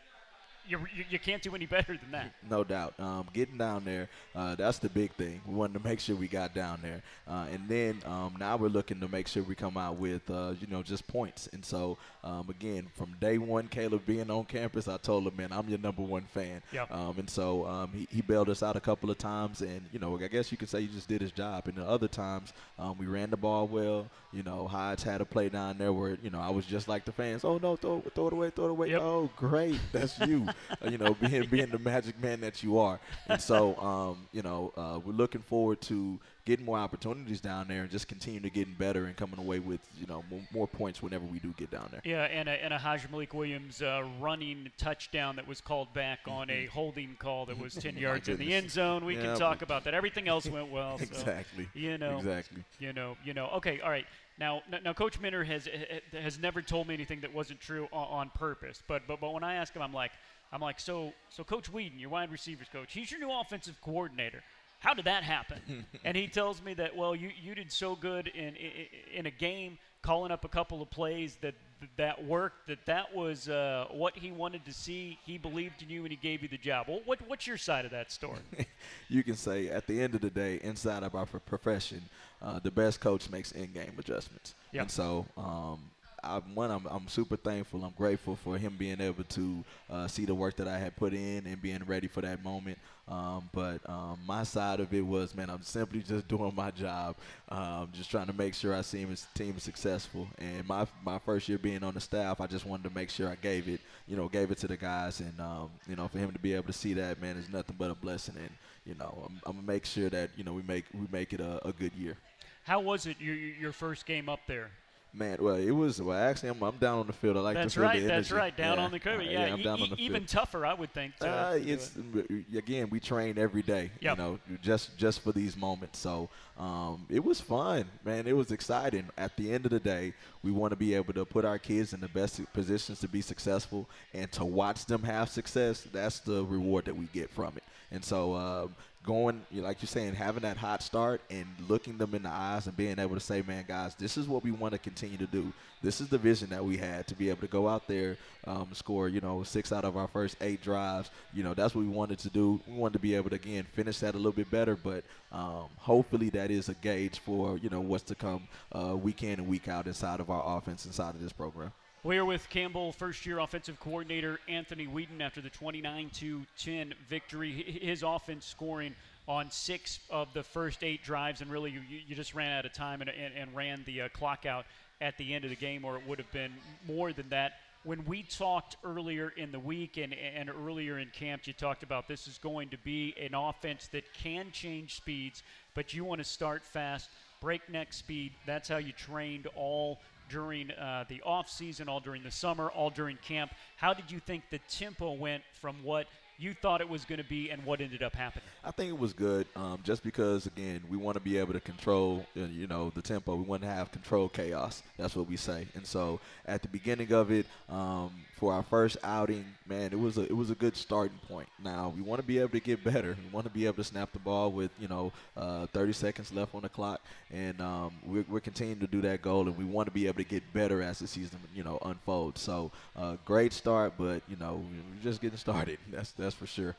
you, 0.68 0.80
you, 0.96 1.06
you 1.10 1.20
can't 1.20 1.42
do 1.42 1.56
any 1.56 1.66
better 1.66 1.98
than 1.98 2.12
that. 2.12 2.34
No 2.50 2.64
doubt. 2.64 2.94
Um, 3.00 3.28
getting 3.34 3.58
down 3.58 3.86
there, 3.86 4.10
uh, 4.36 4.56
that's 4.56 4.80
the 4.80 4.90
big 4.90 5.12
thing. 5.14 5.42
We 5.46 5.54
wanted 5.54 5.74
to 5.82 5.88
make 5.88 6.00
sure 6.00 6.16
we 6.16 6.28
got 6.28 6.54
down 6.54 6.80
there. 6.82 7.02
Uh, 7.28 7.46
and 7.52 7.68
then 7.68 8.02
um, 8.06 8.36
now 8.40 8.58
we're 8.58 8.70
looking 8.70 9.00
to 9.00 9.08
make 9.08 9.28
sure 9.28 9.44
we 9.44 9.56
come 9.56 9.78
out 9.78 9.98
with, 9.98 10.30
uh, 10.30 10.54
you 10.60 10.68
know, 10.68 10.84
just 10.84 11.08
points. 11.08 11.48
And 11.54 11.64
so, 11.64 11.98
um, 12.24 12.50
again, 12.50 12.88
from 12.94 13.16
day 13.20 13.38
one, 13.38 13.68
Caleb 13.68 14.06
being 14.06 14.30
on 14.30 14.46
campus, 14.46 14.88
I 14.88 14.98
told 14.98 15.28
him, 15.28 15.36
man, 15.36 15.52
I'm 15.52 15.70
your 15.70 15.80
number 15.80 16.02
one 16.02 16.24
fan. 16.24 16.62
Yep. 16.72 16.92
Um, 16.92 17.16
and 17.20 17.30
so 17.30 17.66
um, 17.66 17.92
he, 17.94 18.08
he 18.12 18.22
bailed 18.22 18.50
us 18.50 18.64
out 18.64 18.76
a 18.76 18.82
couple 18.82 19.10
of 19.10 19.18
times. 19.18 19.62
And, 19.62 19.82
you 19.92 20.00
know, 20.00 20.18
I 20.18 20.28
guess 20.28 20.52
you 20.52 20.58
could 20.58 20.70
say 20.70 20.82
he 20.82 20.88
just 20.88 21.08
did 21.08 21.22
his 21.22 21.32
job. 21.32 21.68
And 21.68 21.78
the 21.78 21.88
other 21.88 22.08
times, 22.08 22.54
um, 22.80 22.98
we 22.98 23.06
ran 23.06 23.30
the 23.30 23.38
ball 23.38 23.68
well. 23.68 24.08
You 24.36 24.44
know, 24.44 24.68
Hajj 24.68 25.04
had 25.04 25.22
a 25.22 25.26
play 25.26 25.48
down 25.48 25.78
there 25.78 25.94
where, 25.94 26.18
you 26.22 26.30
know, 26.30 26.42
I 26.42 26.50
was 26.50 26.66
just 26.66 26.90
like 26.90 27.06
the 27.06 27.14
fans. 27.14 27.46
Oh, 27.46 27.58
no, 27.58 27.78
throw, 27.78 28.02
throw 28.14 28.28
it 28.28 28.34
away, 28.34 28.50
throw 28.50 28.66
it 28.66 28.72
away. 28.72 28.90
Yep. 28.92 29.02
Oh, 29.02 29.30
great. 29.38 29.80
That's 29.94 30.20
you. 30.28 30.46
uh, 30.84 30.90
you 30.90 30.98
know, 30.98 31.14
being 31.14 31.46
being 31.48 31.68
the 31.70 31.80
magic 31.80 32.20
man 32.22 32.42
that 32.42 32.62
you 32.62 32.78
are. 32.78 33.00
And 33.28 33.42
so, 33.42 33.78
um, 33.78 34.28
you 34.34 34.42
know, 34.42 34.74
uh, 34.76 35.00
we're 35.04 35.14
looking 35.14 35.42
forward 35.42 35.80
to 35.84 36.20
getting 36.44 36.66
more 36.66 36.78
opportunities 36.78 37.42
down 37.42 37.68
there 37.68 37.82
and 37.84 37.90
just 37.90 38.08
continue 38.08 38.40
to 38.40 38.50
getting 38.52 38.74
better 38.76 39.06
and 39.06 39.16
coming 39.16 39.40
away 39.40 39.58
with, 39.60 39.80
you 40.00 40.06
know, 40.06 40.24
more, 40.30 40.42
more 40.54 40.68
points 40.68 41.02
whenever 41.02 41.26
we 41.26 41.40
do 41.40 41.54
get 41.58 41.72
down 41.72 41.88
there. 41.92 42.02
Yeah, 42.04 42.26
and 42.26 42.48
a, 42.48 42.52
and 42.64 42.72
a 42.72 42.78
Hajj 42.78 43.10
Malik 43.10 43.34
Williams 43.34 43.82
uh, 43.82 44.04
running 44.20 44.70
touchdown 44.78 45.38
that 45.38 45.48
was 45.48 45.60
called 45.62 45.92
back 45.94 46.20
on 46.28 46.50
a 46.52 46.66
holding 46.68 47.16
call 47.18 47.48
that 47.48 47.58
was 47.58 47.74
10 47.74 47.98
yards 47.98 48.28
in 48.30 48.38
the 48.38 48.54
end 48.54 48.70
zone. 48.70 49.06
We 49.06 49.16
Yeah, 49.16 49.24
can 49.24 49.40
talk 49.40 49.62
about 49.64 49.86
that. 49.86 49.94
Everything 49.96 50.28
else 50.28 50.46
went 50.46 50.70
well. 50.70 50.98
so, 51.00 51.04
Exactly. 51.06 51.68
you 51.74 51.98
know, 51.98 52.18
Exactly. 52.18 52.64
you 52.80 52.94
know, 52.94 53.18
you 53.24 53.34
know. 53.34 53.48
Okay, 53.56 53.80
all 53.80 53.90
right. 53.90 54.06
Now, 54.38 54.64
now, 54.84 54.92
Coach 54.92 55.20
Minter 55.20 55.44
has 55.46 55.68
has 56.12 56.38
never 56.38 56.62
told 56.62 56.88
me 56.88 56.94
anything 56.94 57.22
that 57.22 57.34
wasn't 57.34 57.62
true 57.62 57.88
on, 57.94 58.08
on 58.08 58.30
purpose. 58.32 58.84
But 58.86 59.04
but 59.08 59.22
but 59.22 59.34
when 59.34 59.44
I 59.44 59.56
ask 59.56 59.74
him, 59.74 59.82
I'm 59.82 59.94
like, 59.94 60.12
I'm 60.52 60.62
like, 60.62 60.80
so 60.80 61.14
so 61.30 61.44
Coach 61.44 61.72
Whedon, 61.72 62.00
your 62.00 62.10
wide 62.10 62.32
receivers 62.32 62.68
coach, 62.72 62.92
he's 62.94 63.12
your 63.12 63.20
new 63.22 63.32
offensive 63.32 63.80
coordinator. 63.82 64.44
How 64.80 64.94
did 64.94 65.06
that 65.06 65.24
happen? 65.24 65.86
and 66.04 66.18
he 66.18 66.28
tells 66.28 66.62
me 66.62 66.74
that 66.76 66.96
well, 66.96 67.16
you 67.16 67.32
you 67.42 67.56
did 67.56 67.72
so 67.72 67.96
good 67.96 68.28
in 68.28 68.56
in, 68.56 68.86
in 69.14 69.26
a 69.26 69.32
game, 69.32 69.78
calling 70.02 70.32
up 70.32 70.44
a 70.44 70.50
couple 70.50 70.82
of 70.82 70.90
plays 70.90 71.38
that 71.42 71.56
that 71.98 72.24
worked. 72.24 72.68
That 72.68 72.86
that 72.86 73.16
was 73.16 73.50
uh, 73.50 73.86
what 73.92 74.18
he 74.18 74.32
wanted 74.32 74.66
to 74.66 74.74
see. 74.74 75.18
He 75.26 75.38
believed 75.38 75.82
in 75.82 75.90
you, 75.90 76.02
and 76.02 76.12
he 76.12 76.18
gave 76.18 76.42
you 76.42 76.48
the 76.48 76.58
job. 76.58 76.88
Well, 76.88 77.02
what 77.06 77.20
what's 77.28 77.48
your 77.48 77.58
side 77.58 77.86
of 77.86 77.92
that 77.92 78.12
story? 78.12 78.40
you 79.10 79.24
can 79.24 79.36
say 79.36 79.70
at 79.70 79.88
the 79.88 80.02
end 80.02 80.14
of 80.14 80.22
the 80.22 80.30
day, 80.30 80.60
inside 80.62 81.04
of 81.04 81.16
our 81.16 81.26
profession, 81.26 82.02
uh, 82.46 82.60
the 82.60 82.72
best 82.72 83.02
coach 83.02 83.30
makes 83.30 83.52
in-game 83.52 83.94
adjustments. 83.98 84.54
Yeah. 84.72 84.82
And 84.82 84.92
so 84.92 85.26
um, 85.36 85.80
I, 86.26 86.40
one, 86.54 86.72
I'm, 86.72 86.86
I'm 86.88 87.08
super 87.08 87.36
thankful. 87.36 87.84
I'm 87.84 87.94
grateful 87.98 88.36
for 88.36 88.58
him 88.58 88.76
being 88.78 89.00
able 89.00 89.24
to 89.24 89.64
uh, 89.90 90.08
see 90.08 90.26
the 90.26 90.34
work 90.34 90.56
that 90.58 90.68
I 90.68 90.78
had 90.78 90.96
put 90.96 91.14
in 91.14 91.46
and 91.46 91.62
being 91.62 91.84
ready 91.86 92.08
for 92.08 92.22
that 92.22 92.44
moment. 92.44 92.78
Um, 93.08 93.48
but 93.54 93.88
um, 93.88 94.20
my 94.26 94.44
side 94.44 94.80
of 94.80 94.92
it 94.92 95.06
was, 95.06 95.36
man, 95.36 95.50
I'm 95.52 95.62
simply 95.62 96.00
just 96.08 96.28
doing 96.28 96.54
my 96.56 96.72
job, 96.72 97.16
um, 97.50 97.90
just 97.94 98.10
trying 98.10 98.26
to 98.28 98.34
make 98.34 98.56
sure 98.56 98.74
our 98.74 98.82
team 98.82 99.12
is 99.12 99.28
team 99.36 99.54
is 99.56 99.64
successful. 99.64 100.28
And 100.40 100.68
my 100.68 100.88
my 101.04 101.20
first 101.20 101.48
year 101.48 101.60
being 101.60 101.84
on 101.84 101.94
the 101.94 102.02
staff, 102.02 102.42
I 102.42 102.48
just 102.48 102.66
wanted 102.66 102.90
to 102.90 102.96
make 102.96 103.12
sure 103.12 103.30
I 103.30 103.36
gave 103.36 103.70
it, 103.70 103.80
you 104.08 104.18
know, 104.18 104.28
gave 104.28 104.50
it 104.50 104.58
to 104.60 104.68
the 104.68 104.78
guys, 104.78 105.20
and 105.20 105.40
um, 105.40 105.70
you 105.88 105.96
know, 105.96 106.08
for 106.08 106.18
him 106.18 106.32
to 106.32 106.40
be 106.40 106.54
able 106.54 106.66
to 106.66 106.74
see 106.74 106.94
that, 106.94 107.22
man, 107.22 107.38
is 107.38 107.50
nothing 107.50 107.76
but 107.78 107.92
a 107.92 107.96
blessing. 107.96 108.36
And 108.38 108.50
you 108.88 108.96
know, 108.96 109.24
I'm, 109.28 109.42
I'm 109.46 109.56
gonna 109.58 109.68
make 109.68 109.86
sure 109.86 110.10
that 110.10 110.32
you 110.36 110.44
know 110.44 110.54
we 110.54 110.64
make 110.64 110.86
we 110.94 111.06
make 111.12 111.32
it 111.32 111.42
a, 111.42 111.66
a 111.68 111.72
good 111.72 111.94
year. 111.94 112.18
How 112.66 112.80
was 112.80 113.06
it 113.06 113.18
your 113.20 113.36
your 113.36 113.72
first 113.72 114.06
game 114.06 114.28
up 114.28 114.42
there? 114.48 114.70
Man, 115.14 115.38
well, 115.40 115.56
it 115.56 115.72
was. 115.72 116.02
Well, 116.02 116.18
actually, 116.18 116.50
I'm, 116.50 116.62
I'm 116.62 116.76
down 116.76 117.00
on 117.00 117.08
the 117.08 117.14
field. 117.14 117.38
I 117.38 117.40
like 117.40 117.56
that's 117.56 117.74
to 117.76 117.80
feel 117.80 117.88
right, 117.88 118.02
the 118.02 118.08
That's 118.08 118.32
right. 118.32 118.58
Down 118.58 118.78
yeah. 118.78 118.84
on 118.84 118.92
the 118.92 119.00
curb. 119.00 119.22
Uh, 119.22 119.24
yeah, 119.24 119.54
I'm 119.54 119.62
down 119.62 119.80
e- 119.80 119.84
on 119.84 119.90
the 119.92 119.96
even 119.98 120.24
field. 120.24 120.28
tougher, 120.28 120.66
I 120.66 120.74
would 120.74 120.92
think. 120.92 121.16
To, 121.20 121.30
Uh, 121.30 121.52
it's 121.62 121.94
it. 121.96 122.46
again, 122.58 122.90
we 122.90 123.00
train 123.00 123.38
every 123.38 123.62
day. 123.62 123.92
Yep. 124.02 124.18
You 124.18 124.24
know, 124.24 124.40
just 124.62 124.98
just 124.98 125.22
for 125.22 125.32
these 125.32 125.56
moments. 125.56 126.00
So 126.00 126.28
um, 126.60 127.06
it 127.10 127.24
was 127.24 127.40
fun, 127.40 127.86
man. 128.04 128.28
It 128.28 128.36
was 128.36 128.52
exciting. 128.52 129.08
At 129.18 129.38
the 129.38 129.54
end 129.54 129.64
of 129.66 129.72
the 129.72 129.80
day, 129.80 130.14
we 130.44 130.52
want 130.52 130.72
to 130.72 130.76
be 130.76 130.94
able 130.96 131.14
to 131.14 131.24
put 131.24 131.46
our 131.46 131.60
kids 131.60 131.94
in 131.94 132.02
the 132.02 132.10
best 132.10 132.42
positions 132.52 133.00
to 133.00 133.08
be 133.08 133.22
successful, 133.22 133.88
and 134.14 134.30
to 134.34 134.44
watch 134.44 134.86
them 134.86 135.04
have 135.04 135.30
success. 135.30 135.88
That's 135.94 136.20
the 136.20 136.44
reward 136.44 136.86
that 136.86 136.96
we 136.98 137.06
get 137.14 137.30
from 137.30 137.56
it. 137.56 137.64
And 137.90 138.04
so. 138.04 138.36
Um, 138.36 138.76
Going, 139.06 139.46
like 139.54 139.82
you're 139.82 139.88
saying, 139.88 140.16
having 140.16 140.42
that 140.42 140.58
hot 140.58 140.82
start 140.82 141.22
and 141.30 141.46
looking 141.68 141.98
them 141.98 142.16
in 142.16 142.24
the 142.24 142.30
eyes 142.30 142.66
and 142.66 142.76
being 142.76 142.98
able 142.98 143.14
to 143.14 143.20
say, 143.20 143.44
man, 143.46 143.64
guys, 143.68 143.94
this 143.96 144.18
is 144.18 144.28
what 144.28 144.44
we 144.44 144.50
want 144.50 144.72
to 144.74 144.80
continue 144.80 145.18
to 145.18 145.28
do. 145.28 145.54
This 145.84 146.02
is 146.02 146.08
the 146.08 146.18
vision 146.18 146.50
that 146.50 146.66
we 146.66 146.78
had 146.78 147.06
to 147.08 147.16
be 147.16 147.30
able 147.30 147.42
to 147.42 147.48
go 147.48 147.68
out 147.68 147.88
there, 147.88 148.18
um, 148.48 148.70
score, 148.74 149.08
you 149.08 149.22
know, 149.22 149.44
six 149.44 149.72
out 149.72 149.86
of 149.86 149.96
our 149.96 150.08
first 150.08 150.38
eight 150.42 150.64
drives. 150.64 151.12
You 151.34 151.44
know, 151.44 151.54
that's 151.54 151.76
what 151.76 151.82
we 151.82 151.88
wanted 151.88 152.18
to 152.20 152.30
do. 152.30 152.60
We 152.68 152.74
wanted 152.74 152.94
to 152.94 153.00
be 153.00 153.14
able 153.14 153.30
to, 153.30 153.36
again, 153.36 153.68
finish 153.74 154.00
that 154.00 154.16
a 154.16 154.18
little 154.18 154.32
bit 154.32 154.50
better, 154.50 154.76
but 154.76 155.04
um, 155.32 155.68
hopefully 155.78 156.30
that 156.32 156.50
is 156.50 156.70
a 156.70 156.74
gauge 156.74 157.20
for, 157.20 157.60
you 157.60 157.70
know, 157.70 157.82
what's 157.82 158.06
to 158.06 158.16
come 158.16 158.48
uh, 158.72 158.96
week 158.98 159.22
in 159.22 159.40
and 159.40 159.48
week 159.48 159.68
out 159.68 159.86
inside 159.86 160.20
of 160.20 160.32
our 160.32 160.58
offense, 160.58 160.86
inside 160.88 161.14
of 161.14 161.22
this 161.22 161.34
program. 161.34 161.72
We 162.06 162.20
are 162.20 162.26
with 162.26 162.48
Campbell 162.52 162.92
first 162.92 163.26
year 163.26 163.40
offensive 163.40 163.80
coordinator 163.80 164.40
Anthony 164.48 164.86
Whedon 164.86 165.24
after 165.24 165.42
the 165.42 165.50
29 165.50 166.12
10 166.56 166.94
victory. 167.10 167.52
His 167.52 168.04
offense 168.04 168.46
scoring 168.46 168.94
on 169.28 169.50
six 169.50 170.02
of 170.12 170.32
the 170.36 170.44
first 170.44 170.84
eight 170.84 171.04
drives, 171.04 171.42
and 171.42 171.50
really 171.50 171.72
you, 171.72 171.82
you 172.08 172.16
just 172.16 172.36
ran 172.36 172.60
out 172.60 172.64
of 172.64 172.74
time 172.74 173.02
and, 173.02 173.10
and, 173.10 173.34
and 173.36 173.56
ran 173.56 173.82
the 173.88 174.02
uh, 174.02 174.10
clock 174.10 174.46
out 174.46 174.68
at 175.02 175.18
the 175.18 175.34
end 175.34 175.46
of 175.46 175.50
the 175.50 175.56
game, 175.56 175.84
or 175.84 175.98
it 175.98 176.04
would 176.08 176.20
have 176.20 176.32
been 176.32 176.54
more 176.86 177.12
than 177.12 177.28
that. 177.30 177.54
When 177.84 178.06
we 178.06 178.22
talked 178.22 178.78
earlier 178.84 179.34
in 179.36 179.52
the 179.52 179.60
week 179.60 179.98
and, 179.98 180.14
and 180.14 180.52
earlier 180.52 181.00
in 181.00 181.08
camp, 181.08 181.48
you 181.48 181.54
talked 181.54 181.82
about 181.82 182.08
this 182.08 182.28
is 182.28 182.38
going 182.38 182.70
to 182.70 182.78
be 182.78 183.16
an 183.20 183.34
offense 183.34 183.88
that 183.94 184.04
can 184.14 184.52
change 184.52 184.96
speeds, 184.96 185.42
but 185.74 185.96
you 185.96 186.06
want 186.06 186.20
to 186.20 186.24
start 186.24 186.64
fast, 186.64 187.10
breakneck 187.42 187.94
speed. 187.94 188.32
That's 188.46 188.70
how 188.70 188.78
you 188.78 188.92
trained 188.92 189.48
all 189.56 190.02
during 190.30 190.72
uh, 190.72 191.06
the 191.08 191.22
off 191.22 191.50
season, 191.50 191.90
all 191.90 192.00
during 192.00 192.24
the 192.24 192.32
summer, 192.32 192.70
all 192.70 192.90
during 192.90 193.18
camp. 193.18 193.52
How 193.76 193.94
did 193.94 194.12
you 194.12 194.20
think 194.20 194.44
the 194.50 194.60
tempo 194.70 195.14
went 195.14 195.44
from 195.60 195.76
what 195.84 196.08
you 196.38 196.54
thought 196.54 196.82
it 196.82 196.90
was 196.90 197.06
going 197.06 197.18
to 197.18 197.28
be 197.28 197.50
and 197.50 197.64
what 197.64 197.82
ended 197.82 198.04
up 198.04 198.14
happening? 198.14 198.44
I 198.64 198.72
think 198.72 198.90
it 198.90 198.98
was 198.98 199.14
good, 199.14 199.48
um, 199.56 199.80
just 199.84 200.04
because 200.04 200.46
again 200.48 200.82
we 200.90 200.98
want 200.98 201.16
to 201.16 201.22
be 201.22 201.38
able 201.38 201.54
to 201.54 201.60
control, 201.60 202.26
uh, 202.36 202.42
you 202.42 202.68
know, 202.68 202.92
the 202.94 203.02
tempo. 203.02 203.36
We 203.36 203.44
want 203.44 203.62
to 203.62 203.70
have 203.70 203.92
control 203.92 204.30
chaos. 204.30 204.84
That's 204.98 205.16
what 205.16 205.28
we 205.28 205.38
say. 205.38 205.68
And 205.76 205.86
so 205.86 206.20
at 206.46 206.62
the 206.62 206.68
beginning 206.68 207.14
of 207.14 207.32
it, 207.32 207.46
um, 207.70 208.12
for 208.36 208.54
our 208.54 208.64
first 208.64 208.98
outing, 209.04 209.46
man, 209.66 209.94
it 209.94 210.00
was 210.00 210.18
a 210.18 210.24
it 210.24 210.36
was 210.36 210.50
a 210.50 210.56
good 210.56 210.76
starting 210.76 211.18
point. 211.28 211.48
Now 211.64 211.94
we 211.96 212.02
want 212.02 212.22
to 212.22 212.28
be 212.28 212.40
able 212.40 212.50
to 212.50 212.60
get 212.60 212.84
better. 212.84 213.16
We 213.24 213.34
want 213.34 213.46
to 213.46 213.52
be 213.52 213.66
able 213.66 213.78
to 213.78 213.84
snap 213.84 214.12
the 214.12 214.20
ball 214.20 214.52
with 214.52 214.72
you 214.80 214.88
know 214.88 215.12
uh, 215.38 215.68
30 215.68 215.94
seconds 215.94 216.34
left 216.34 216.54
on 216.54 216.62
the 216.62 216.70
clock, 216.70 217.02
and 217.32 217.60
um, 217.62 217.94
we're, 218.06 218.26
we're 218.30 218.40
continuing 218.42 218.80
to 218.80 218.88
do 218.88 219.02
that 219.02 219.22
goal, 219.22 219.48
and 219.48 219.58
we 219.58 219.64
want 219.64 219.88
to 219.88 219.92
be 219.92 220.08
able 220.08 220.18
to 220.18 220.24
get 220.24 220.44
better 220.54 220.82
as 220.82 221.00
the 221.00 221.08
season 221.08 221.40
you 221.56 221.64
know 221.64 221.80
unfolds. 221.84 222.42
So 222.42 222.72
uh, 222.96 223.16
great 223.26 223.54
start, 223.54 223.94
but 223.98 224.22
you 224.28 224.36
know 224.36 224.64
we're 224.70 225.04
just 225.04 225.22
getting 225.22 225.38
started. 225.38 225.80
That's 225.92 226.12
that's 226.12 226.36
for 226.36 226.48
sure. 226.48 226.76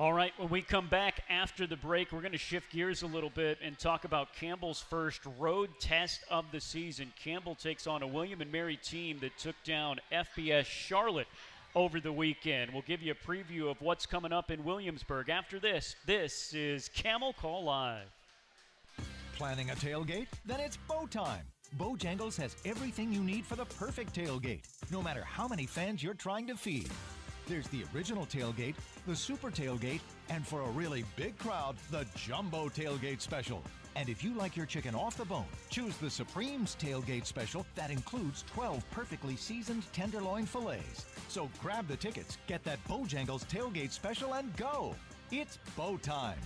All 0.00 0.14
right, 0.14 0.32
when 0.38 0.48
we 0.48 0.62
come 0.62 0.86
back 0.86 1.24
after 1.28 1.66
the 1.66 1.76
break, 1.76 2.10
we're 2.10 2.22
going 2.22 2.32
to 2.32 2.38
shift 2.38 2.72
gears 2.72 3.02
a 3.02 3.06
little 3.06 3.28
bit 3.28 3.58
and 3.62 3.78
talk 3.78 4.06
about 4.06 4.34
Campbell's 4.34 4.80
first 4.80 5.20
road 5.38 5.68
test 5.78 6.22
of 6.30 6.46
the 6.52 6.58
season. 6.58 7.12
Campbell 7.22 7.54
takes 7.54 7.86
on 7.86 8.02
a 8.02 8.06
William 8.06 8.40
and 8.40 8.50
Mary 8.50 8.78
team 8.78 9.18
that 9.20 9.36
took 9.36 9.56
down 9.62 10.00
FBS 10.10 10.64
Charlotte 10.64 11.26
over 11.74 12.00
the 12.00 12.10
weekend. 12.10 12.72
We'll 12.72 12.80
give 12.86 13.02
you 13.02 13.12
a 13.12 13.30
preview 13.30 13.70
of 13.70 13.78
what's 13.82 14.06
coming 14.06 14.32
up 14.32 14.50
in 14.50 14.64
Williamsburg 14.64 15.28
after 15.28 15.60
this. 15.60 15.96
This 16.06 16.54
is 16.54 16.88
Camel 16.94 17.34
Call 17.34 17.64
Live. 17.64 18.08
Planning 19.36 19.68
a 19.68 19.74
tailgate? 19.74 20.28
Then 20.46 20.60
it's 20.60 20.78
bow 20.78 21.08
time. 21.10 21.44
Bojangles 21.78 22.38
has 22.38 22.56
everything 22.64 23.12
you 23.12 23.22
need 23.22 23.44
for 23.44 23.56
the 23.56 23.66
perfect 23.66 24.14
tailgate, 24.14 24.62
no 24.90 25.02
matter 25.02 25.24
how 25.24 25.46
many 25.46 25.66
fans 25.66 26.02
you're 26.02 26.14
trying 26.14 26.46
to 26.46 26.56
feed. 26.56 26.88
There's 27.50 27.66
the 27.66 27.82
original 27.92 28.26
tailgate, 28.26 28.76
the 29.08 29.16
super 29.16 29.50
tailgate, 29.50 29.98
and 30.28 30.46
for 30.46 30.60
a 30.60 30.70
really 30.70 31.04
big 31.16 31.36
crowd, 31.36 31.74
the 31.90 32.06
jumbo 32.14 32.68
tailgate 32.68 33.20
special. 33.20 33.64
And 33.96 34.08
if 34.08 34.22
you 34.22 34.34
like 34.34 34.56
your 34.56 34.66
chicken 34.66 34.94
off 34.94 35.16
the 35.16 35.24
bone, 35.24 35.46
choose 35.68 35.96
the 35.96 36.08
Supreme's 36.08 36.76
tailgate 36.76 37.26
special 37.26 37.66
that 37.74 37.90
includes 37.90 38.44
12 38.54 38.88
perfectly 38.92 39.34
seasoned 39.34 39.82
tenderloin 39.92 40.46
fillets. 40.46 41.06
So 41.26 41.50
grab 41.60 41.88
the 41.88 41.96
tickets, 41.96 42.38
get 42.46 42.62
that 42.62 42.78
Bojangles 42.84 43.44
tailgate 43.46 43.90
special, 43.90 44.34
and 44.34 44.56
go! 44.56 44.94
It's 45.32 45.58
bow 45.76 45.96
time. 45.96 46.38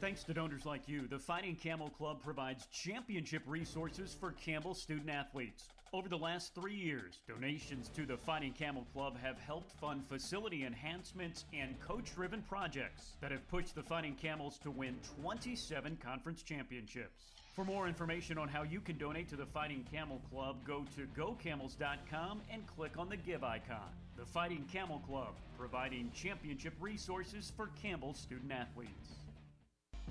Thanks 0.00 0.24
to 0.24 0.32
donors 0.32 0.64
like 0.64 0.88
you, 0.88 1.06
the 1.08 1.18
Fighting 1.18 1.56
Camel 1.56 1.90
Club 1.90 2.22
provides 2.22 2.68
championship 2.72 3.42
resources 3.46 4.16
for 4.18 4.32
Campbell 4.32 4.72
student 4.72 5.10
athletes. 5.10 5.68
Over 5.94 6.08
the 6.08 6.16
last 6.16 6.54
three 6.54 6.74
years, 6.74 7.20
donations 7.28 7.90
to 7.90 8.06
the 8.06 8.16
Fighting 8.16 8.54
Camel 8.54 8.86
Club 8.94 9.14
have 9.22 9.38
helped 9.38 9.78
fund 9.78 10.02
facility 10.06 10.64
enhancements 10.64 11.44
and 11.52 11.78
coach 11.80 12.14
driven 12.14 12.40
projects 12.40 13.12
that 13.20 13.30
have 13.30 13.46
pushed 13.48 13.74
the 13.74 13.82
Fighting 13.82 14.14
Camels 14.14 14.58
to 14.62 14.70
win 14.70 14.96
27 15.20 15.98
conference 16.02 16.42
championships. 16.42 17.34
For 17.54 17.66
more 17.66 17.86
information 17.86 18.38
on 18.38 18.48
how 18.48 18.62
you 18.62 18.80
can 18.80 18.96
donate 18.96 19.28
to 19.28 19.36
the 19.36 19.44
Fighting 19.44 19.84
Camel 19.92 20.22
Club, 20.30 20.56
go 20.66 20.86
to 20.96 21.06
gocamels.com 21.14 22.40
and 22.50 22.66
click 22.66 22.92
on 22.96 23.10
the 23.10 23.18
Give 23.18 23.44
icon. 23.44 23.90
The 24.16 24.24
Fighting 24.24 24.64
Camel 24.72 25.00
Club, 25.00 25.34
providing 25.58 26.10
championship 26.14 26.72
resources 26.80 27.52
for 27.54 27.68
Campbell 27.82 28.14
student 28.14 28.50
athletes. 28.50 29.21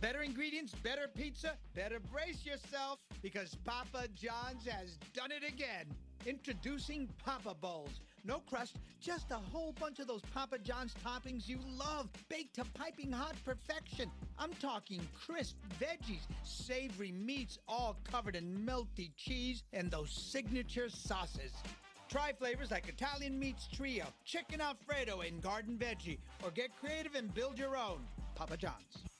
Better 0.02 0.24
ingredients, 0.24 0.74
better 0.82 1.08
pizza, 1.16 1.54
better 1.76 2.00
brace 2.00 2.44
yourself 2.44 2.98
because 3.22 3.54
Papa 3.64 4.08
John's 4.16 4.66
has 4.66 4.98
done 5.14 5.32
it 5.32 5.48
again. 5.48 5.86
Introducing 6.26 7.08
Papa 7.24 7.56
Bowls. 7.62 8.02
No 8.26 8.40
crust, 8.40 8.78
just 9.00 9.30
a 9.30 9.36
whole 9.36 9.74
bunch 9.80 10.00
of 10.00 10.08
those 10.08 10.22
Papa 10.34 10.58
John's 10.58 10.96
toppings 11.06 11.48
you 11.48 11.60
love, 11.78 12.10
baked 12.30 12.56
to 12.56 12.66
piping 12.74 13.12
hot 13.12 13.36
perfection. 13.46 14.10
I'm 14.40 14.54
talking 14.54 15.08
crisp 15.24 15.56
veggies, 15.80 16.26
savory 16.44 17.12
meats, 17.12 17.60
all 17.68 17.96
covered 18.10 18.36
in 18.36 18.66
melty 18.66 19.12
cheese, 19.18 19.62
and 19.72 19.92
those 19.92 20.12
signature 20.12 20.90
sauces. 20.90 21.52
Try 22.10 22.34
flavors 22.34 22.72
like 22.72 22.90
Italian 22.90 23.38
Meats 23.40 23.68
Trio, 23.72 24.06
Chicken 24.26 24.62
Alfredo, 24.62 25.22
and 25.22 25.44
Garden 25.44 25.78
Veggie, 25.78 26.18
or 26.44 26.50
get 26.50 26.76
creative 26.80 27.14
and 27.14 27.32
build 27.36 27.60
your 27.60 27.78
own. 27.78 28.00
Papa 28.36 28.58
John's. 28.58 29.11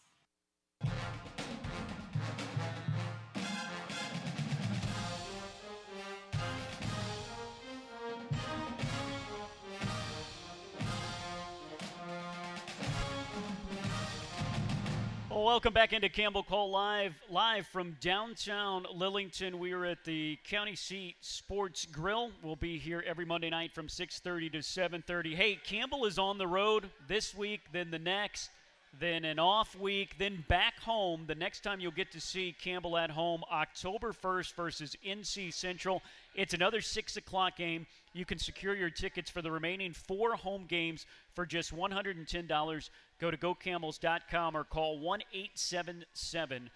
Welcome 15.34 15.74
back 15.74 15.91
into 15.91 16.08
Camel 16.08 16.44
Call 16.44 16.72
Live, 16.72 17.13
live 17.30 17.67
from 17.67 17.98
downtown 18.00 18.86
Lillington. 18.96 19.56
We 19.56 19.74
are 19.74 19.86
at 19.86 20.06
the 20.06 20.38
County 20.46 20.76
Seat 20.76 21.15
Sports 21.22 21.86
Grill. 21.86 22.32
We'll 22.41 22.56
be 22.56 22.78
here 22.78 23.04
every 23.06 23.26
Monday 23.26 23.50
night 23.50 23.74
from 23.74 23.88
6:30 23.88 24.50
to 24.52 24.62
7:30. 24.62 25.36
Hey, 25.36 25.56
Campbell 25.56 26.06
is 26.06 26.17
on 26.17 26.38
the 26.38 26.48
road 26.48 26.89
this 27.08 27.36
week, 27.36 27.72
then 27.72 27.91
the 27.91 28.00
next, 28.00 28.50
then 28.99 29.23
an 29.23 29.39
off 29.39 29.75
week, 29.80 30.17
then 30.17 30.43
back 30.47 30.80
home. 30.80 31.23
The 31.25 31.36
next 31.36 31.62
time 31.62 31.80
you'll 31.80 31.91
get 31.91 32.12
to 32.12 32.21
see 32.21 32.56
Campbell 32.62 32.97
at 32.97 33.10
home, 33.10 33.43
October 33.51 34.12
1st 34.12 34.54
versus 34.56 34.95
NC 35.06 35.54
Central. 35.54 36.01
It's 36.36 36.54
another 36.54 36.82
six 36.82 37.15
o'clock 37.15 37.56
game. 37.56 37.88
You 38.13 38.25
can 38.25 38.38
secure 38.38 38.75
your 38.75 38.89
tickets 38.89 39.30
for 39.30 39.41
the 39.41 39.51
remaining 39.51 39.93
four 39.93 40.36
home 40.36 40.65
games 40.67 41.06
for 41.34 41.45
just 41.45 41.75
$110. 41.75 42.89
Go 43.19 43.32
to 43.32 43.38
gocamels.com 43.38 44.58
or 44.58 44.63
call 44.65 44.99
1 44.99 45.21
877 45.34 46.69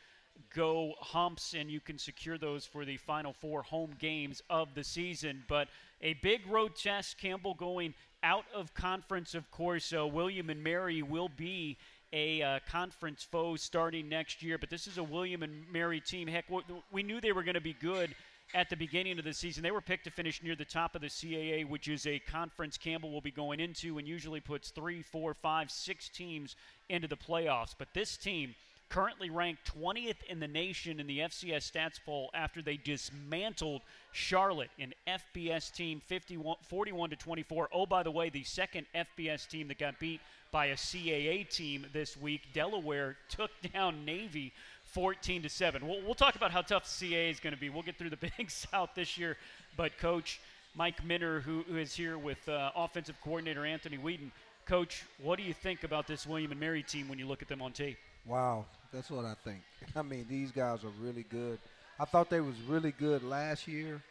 go 0.53 0.93
humps 0.99 1.53
and 1.53 1.69
you 1.71 1.79
can 1.79 1.97
secure 1.97 2.37
those 2.37 2.65
for 2.65 2.85
the 2.85 2.97
final 2.97 3.33
four 3.33 3.63
home 3.63 3.91
games 3.99 4.41
of 4.49 4.73
the 4.73 4.83
season. 4.83 5.43
But 5.47 5.69
a 6.01 6.13
big 6.15 6.45
road 6.47 6.75
test, 6.75 7.17
Campbell 7.17 7.53
going 7.53 7.93
out 8.23 8.45
of 8.53 8.73
conference, 8.73 9.35
of 9.35 9.49
course. 9.51 9.85
So 9.85 10.07
William 10.07 10.49
and 10.49 10.63
Mary 10.63 11.01
will 11.01 11.29
be 11.29 11.77
a 12.13 12.41
uh, 12.41 12.59
conference 12.69 13.23
foe 13.23 13.55
starting 13.55 14.09
next 14.09 14.41
year. 14.41 14.57
But 14.57 14.69
this 14.69 14.87
is 14.87 14.97
a 14.97 15.03
William 15.03 15.43
and 15.43 15.65
Mary 15.71 15.99
team. 16.01 16.27
Heck, 16.27 16.45
we 16.91 17.03
knew 17.03 17.19
they 17.19 17.31
were 17.31 17.43
going 17.43 17.55
to 17.55 17.61
be 17.61 17.73
good 17.73 18.15
at 18.53 18.69
the 18.69 18.75
beginning 18.75 19.17
of 19.17 19.25
the 19.25 19.33
season. 19.33 19.63
They 19.63 19.71
were 19.71 19.81
picked 19.81 20.03
to 20.05 20.11
finish 20.11 20.43
near 20.43 20.55
the 20.55 20.65
top 20.65 20.95
of 20.95 21.01
the 21.01 21.07
CAA, 21.07 21.67
which 21.67 21.87
is 21.87 22.05
a 22.05 22.19
conference 22.19 22.77
Campbell 22.77 23.11
will 23.11 23.21
be 23.21 23.31
going 23.31 23.59
into 23.59 23.97
and 23.97 24.07
usually 24.07 24.39
puts 24.39 24.69
three, 24.69 25.01
four, 25.01 25.33
five, 25.33 25.71
six 25.71 26.09
teams 26.09 26.55
into 26.89 27.07
the 27.07 27.17
playoffs. 27.17 27.73
But 27.77 27.89
this 27.93 28.17
team 28.17 28.55
currently 28.89 29.29
ranked 29.29 29.73
20th 29.79 30.23
in 30.29 30.39
the 30.39 30.47
nation 30.47 30.99
in 30.99 31.07
the 31.07 31.19
FCS 31.19 31.71
stats 31.71 31.99
poll 32.03 32.29
after 32.33 32.61
they 32.61 32.77
dismantled 32.77 33.81
Charlotte, 34.11 34.69
an 34.79 34.93
FBS 35.07 35.73
team 35.73 36.01
51, 36.05 36.57
41 36.69 37.09
to 37.09 37.15
24. 37.15 37.69
Oh, 37.73 37.85
by 37.85 38.03
the 38.03 38.11
way, 38.11 38.29
the 38.29 38.43
second 38.43 38.85
FBS 38.95 39.47
team 39.47 39.67
that 39.67 39.79
got 39.79 39.99
beat 39.99 40.21
by 40.51 40.67
a 40.67 40.75
CAA 40.75 41.49
team 41.49 41.85
this 41.91 42.15
week, 42.15 42.41
Delaware 42.53 43.17
took 43.29 43.51
down 43.73 44.05
Navy 44.05 44.53
14 44.85 45.41
to 45.43 45.49
7. 45.49 45.85
We'll, 45.85 46.01
we'll 46.03 46.13
talk 46.13 46.35
about 46.35 46.51
how 46.51 46.61
tough 46.61 46.85
CAA 46.85 47.31
is 47.31 47.39
going 47.39 47.53
to 47.53 47.59
be. 47.59 47.69
We'll 47.69 47.83
get 47.83 47.97
through 47.97 48.11
the 48.11 48.17
Big 48.37 48.49
South 48.49 48.91
this 48.95 49.17
year, 49.17 49.37
but 49.75 49.97
coach 49.97 50.39
Mike 50.75 51.03
Minter, 51.03 51.41
who, 51.41 51.63
who 51.67 51.77
is 51.77 51.93
here 51.93 52.17
with 52.17 52.47
uh, 52.47 52.71
offensive 52.75 53.19
coordinator 53.21 53.65
Anthony 53.65 53.97
Whedon, 53.97 54.31
coach, 54.65 55.03
what 55.21 55.37
do 55.37 55.43
you 55.43 55.53
think 55.53 55.83
about 55.83 56.07
this 56.07 56.25
William 56.25 56.51
and 56.51 56.59
Mary 56.59 56.83
team 56.83 57.07
when 57.07 57.19
you 57.19 57.27
look 57.27 57.41
at 57.41 57.47
them 57.47 57.61
on 57.61 57.71
tape? 57.71 57.97
Wow, 58.25 58.65
that's 58.91 59.11
what 59.11 59.25
I 59.25 59.35
think. 59.43 59.61
I 59.95 60.01
mean, 60.01 60.25
these 60.29 60.51
guys 60.51 60.83
are 60.83 60.93
really 61.01 61.25
good. 61.29 61.59
I 61.99 62.05
thought 62.05 62.29
they 62.29 62.41
was 62.41 62.59
really 62.67 62.91
good 62.91 63.23
last 63.23 63.67
year. 63.67 64.01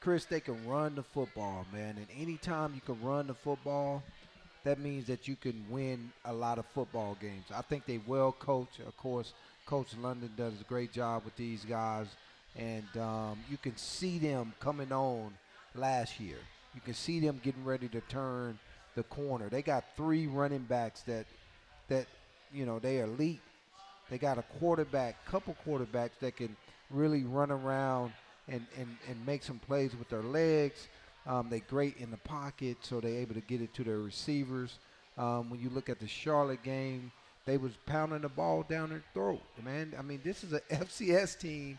Chris, 0.00 0.24
they 0.24 0.40
can 0.40 0.66
run 0.66 0.94
the 0.94 1.02
football, 1.02 1.66
man. 1.72 1.96
And 1.96 2.06
anytime 2.20 2.74
you 2.74 2.80
can 2.80 3.02
run 3.02 3.26
the 3.26 3.34
football, 3.34 4.02
that 4.64 4.78
means 4.78 5.06
that 5.06 5.26
you 5.26 5.36
can 5.36 5.64
win 5.68 6.10
a 6.24 6.32
lot 6.32 6.58
of 6.58 6.66
football 6.66 7.16
games. 7.20 7.44
I 7.54 7.62
think 7.62 7.86
they 7.86 8.00
well 8.06 8.32
coach. 8.32 8.78
Of 8.86 8.96
course, 8.96 9.32
Coach 9.64 9.88
London 10.00 10.30
does 10.36 10.60
a 10.60 10.64
great 10.64 10.92
job 10.92 11.24
with 11.24 11.36
these 11.36 11.64
guys, 11.64 12.06
and 12.56 12.86
um, 12.96 13.38
you 13.50 13.56
can 13.56 13.76
see 13.76 14.18
them 14.18 14.52
coming 14.60 14.92
on 14.92 15.32
last 15.74 16.20
year. 16.20 16.38
You 16.74 16.80
can 16.80 16.94
see 16.94 17.20
them 17.20 17.40
getting 17.42 17.64
ready 17.64 17.88
to 17.88 18.00
turn 18.02 18.58
the 18.94 19.02
corner. 19.04 19.48
They 19.48 19.62
got 19.62 19.84
three 19.96 20.26
running 20.26 20.62
backs 20.62 21.02
that 21.02 21.26
that 21.88 22.06
you 22.52 22.64
know 22.64 22.78
they 22.78 23.00
are 23.00 23.04
elite 23.04 23.40
they 24.10 24.18
got 24.18 24.38
a 24.38 24.42
quarterback, 24.58 25.24
couple 25.26 25.56
quarterbacks 25.66 26.18
that 26.20 26.36
can 26.36 26.56
really 26.90 27.24
run 27.24 27.50
around 27.50 28.12
and, 28.48 28.64
and, 28.78 28.96
and 29.08 29.26
make 29.26 29.42
some 29.42 29.58
plays 29.58 29.96
with 29.96 30.08
their 30.08 30.22
legs. 30.22 30.88
Um, 31.26 31.48
they're 31.50 31.60
great 31.68 31.96
in 31.98 32.10
the 32.10 32.16
pocket, 32.18 32.78
so 32.82 33.00
they're 33.00 33.20
able 33.20 33.34
to 33.34 33.40
get 33.40 33.60
it 33.60 33.74
to 33.74 33.84
their 33.84 33.98
receivers. 33.98 34.78
Um, 35.18 35.50
when 35.50 35.60
you 35.60 35.70
look 35.70 35.88
at 35.88 35.98
the 35.98 36.06
Charlotte 36.06 36.62
game, 36.62 37.10
they 37.46 37.56
was 37.56 37.72
pounding 37.86 38.20
the 38.20 38.28
ball 38.28 38.64
down 38.68 38.90
their 38.90 39.02
throat. 39.14 39.42
Man, 39.64 39.94
I 39.98 40.02
mean, 40.02 40.20
this 40.24 40.44
is 40.44 40.52
a 40.52 40.60
FCS 40.70 41.38
team 41.38 41.78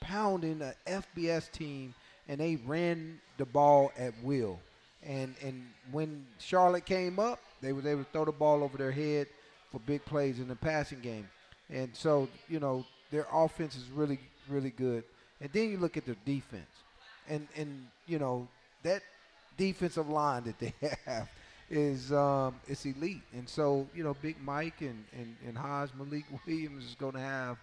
pounding 0.00 0.60
a 0.60 0.74
FBS 0.86 1.50
team, 1.50 1.94
and 2.28 2.40
they 2.40 2.56
ran 2.56 3.20
the 3.38 3.44
ball 3.44 3.90
at 3.98 4.12
will. 4.22 4.60
And 5.02 5.34
and 5.42 5.66
when 5.92 6.26
Charlotte 6.38 6.86
came 6.86 7.18
up, 7.18 7.40
they 7.60 7.72
was 7.72 7.86
able 7.86 8.04
to 8.04 8.10
throw 8.10 8.24
the 8.24 8.32
ball 8.32 8.62
over 8.62 8.78
their 8.78 8.92
head 8.92 9.26
for 9.70 9.78
big 9.80 10.04
plays 10.04 10.38
in 10.38 10.48
the 10.48 10.56
passing 10.56 11.00
game. 11.00 11.28
And 11.70 11.94
so, 11.94 12.28
you 12.48 12.60
know, 12.60 12.84
their 13.10 13.26
offense 13.32 13.76
is 13.76 13.88
really, 13.90 14.18
really 14.48 14.70
good. 14.70 15.04
And 15.40 15.50
then 15.52 15.70
you 15.70 15.78
look 15.78 15.96
at 15.96 16.06
their 16.06 16.16
defense. 16.24 16.70
And, 17.28 17.48
and 17.56 17.86
you 18.06 18.18
know, 18.18 18.48
that 18.82 19.02
defensive 19.56 20.08
line 20.08 20.44
that 20.44 20.58
they 20.58 20.74
have 21.06 21.28
is 21.70 22.12
um, 22.12 22.56
it's 22.68 22.84
elite. 22.84 23.22
And 23.32 23.48
so, 23.48 23.86
you 23.94 24.04
know, 24.04 24.14
Big 24.20 24.36
Mike 24.42 24.80
and, 24.80 25.04
and, 25.12 25.36
and 25.46 25.56
Hajj 25.56 25.90
Malik 25.96 26.24
Williams 26.46 26.84
is 26.84 26.94
going 26.94 27.14
to 27.14 27.20
have 27.20 27.56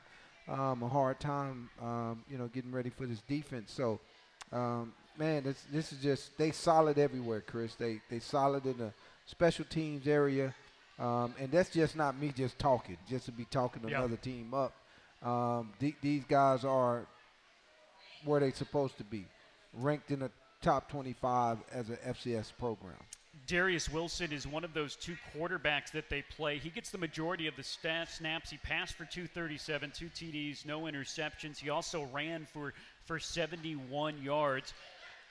um, 0.47 0.83
a 0.83 0.87
hard 0.87 1.19
time, 1.19 1.69
um, 1.81 2.23
you 2.29 2.37
know, 2.37 2.47
getting 2.47 2.71
ready 2.71 2.89
for 2.89 3.05
this 3.05 3.21
defense. 3.21 3.71
So, 3.71 3.99
um, 4.51 4.93
man, 5.17 5.43
this, 5.43 5.63
this 5.71 5.93
is 5.93 6.01
just 6.01 6.37
they 6.37 6.51
solid 6.51 6.97
everywhere, 6.97 7.41
Chris. 7.41 7.75
They 7.75 8.01
they 8.09 8.19
solid 8.19 8.65
in 8.65 8.77
the 8.77 8.91
special 9.25 9.65
teams 9.65 10.07
area. 10.07 10.53
Um, 10.99 11.33
and 11.39 11.51
that's 11.51 11.69
just 11.69 11.95
not 11.95 12.17
me 12.19 12.31
just 12.35 12.59
talking, 12.59 12.97
just 13.09 13.25
to 13.25 13.31
be 13.31 13.45
talking 13.45 13.81
yep. 13.83 13.99
another 13.99 14.17
team 14.17 14.53
up. 14.53 14.73
Um, 15.23 15.71
th- 15.79 15.95
these 16.01 16.23
guys 16.25 16.63
are 16.63 17.05
where 18.25 18.39
they're 18.39 18.53
supposed 18.53 18.97
to 18.97 19.03
be, 19.03 19.25
ranked 19.73 20.11
in 20.11 20.19
the 20.19 20.31
top 20.61 20.89
25 20.91 21.57
as 21.73 21.89
an 21.89 21.97
FCS 22.07 22.51
program. 22.57 22.97
Darius 23.47 23.89
Wilson 23.89 24.31
is 24.31 24.45
one 24.45 24.63
of 24.63 24.73
those 24.73 24.95
two 24.95 25.15
quarterbacks 25.35 25.91
that 25.91 26.09
they 26.09 26.21
play. 26.21 26.57
He 26.57 26.69
gets 26.69 26.89
the 26.89 26.97
majority 26.97 27.47
of 27.47 27.55
the 27.55 27.63
staff 27.63 28.11
snaps. 28.11 28.49
He 28.49 28.57
passed 28.57 28.93
for 28.93 29.05
237, 29.05 29.91
two 29.91 30.07
TDs, 30.07 30.65
no 30.65 30.81
interceptions. 30.81 31.57
He 31.57 31.69
also 31.69 32.07
ran 32.13 32.45
for, 32.53 32.73
for 33.05 33.19
71 33.19 34.21
yards. 34.21 34.73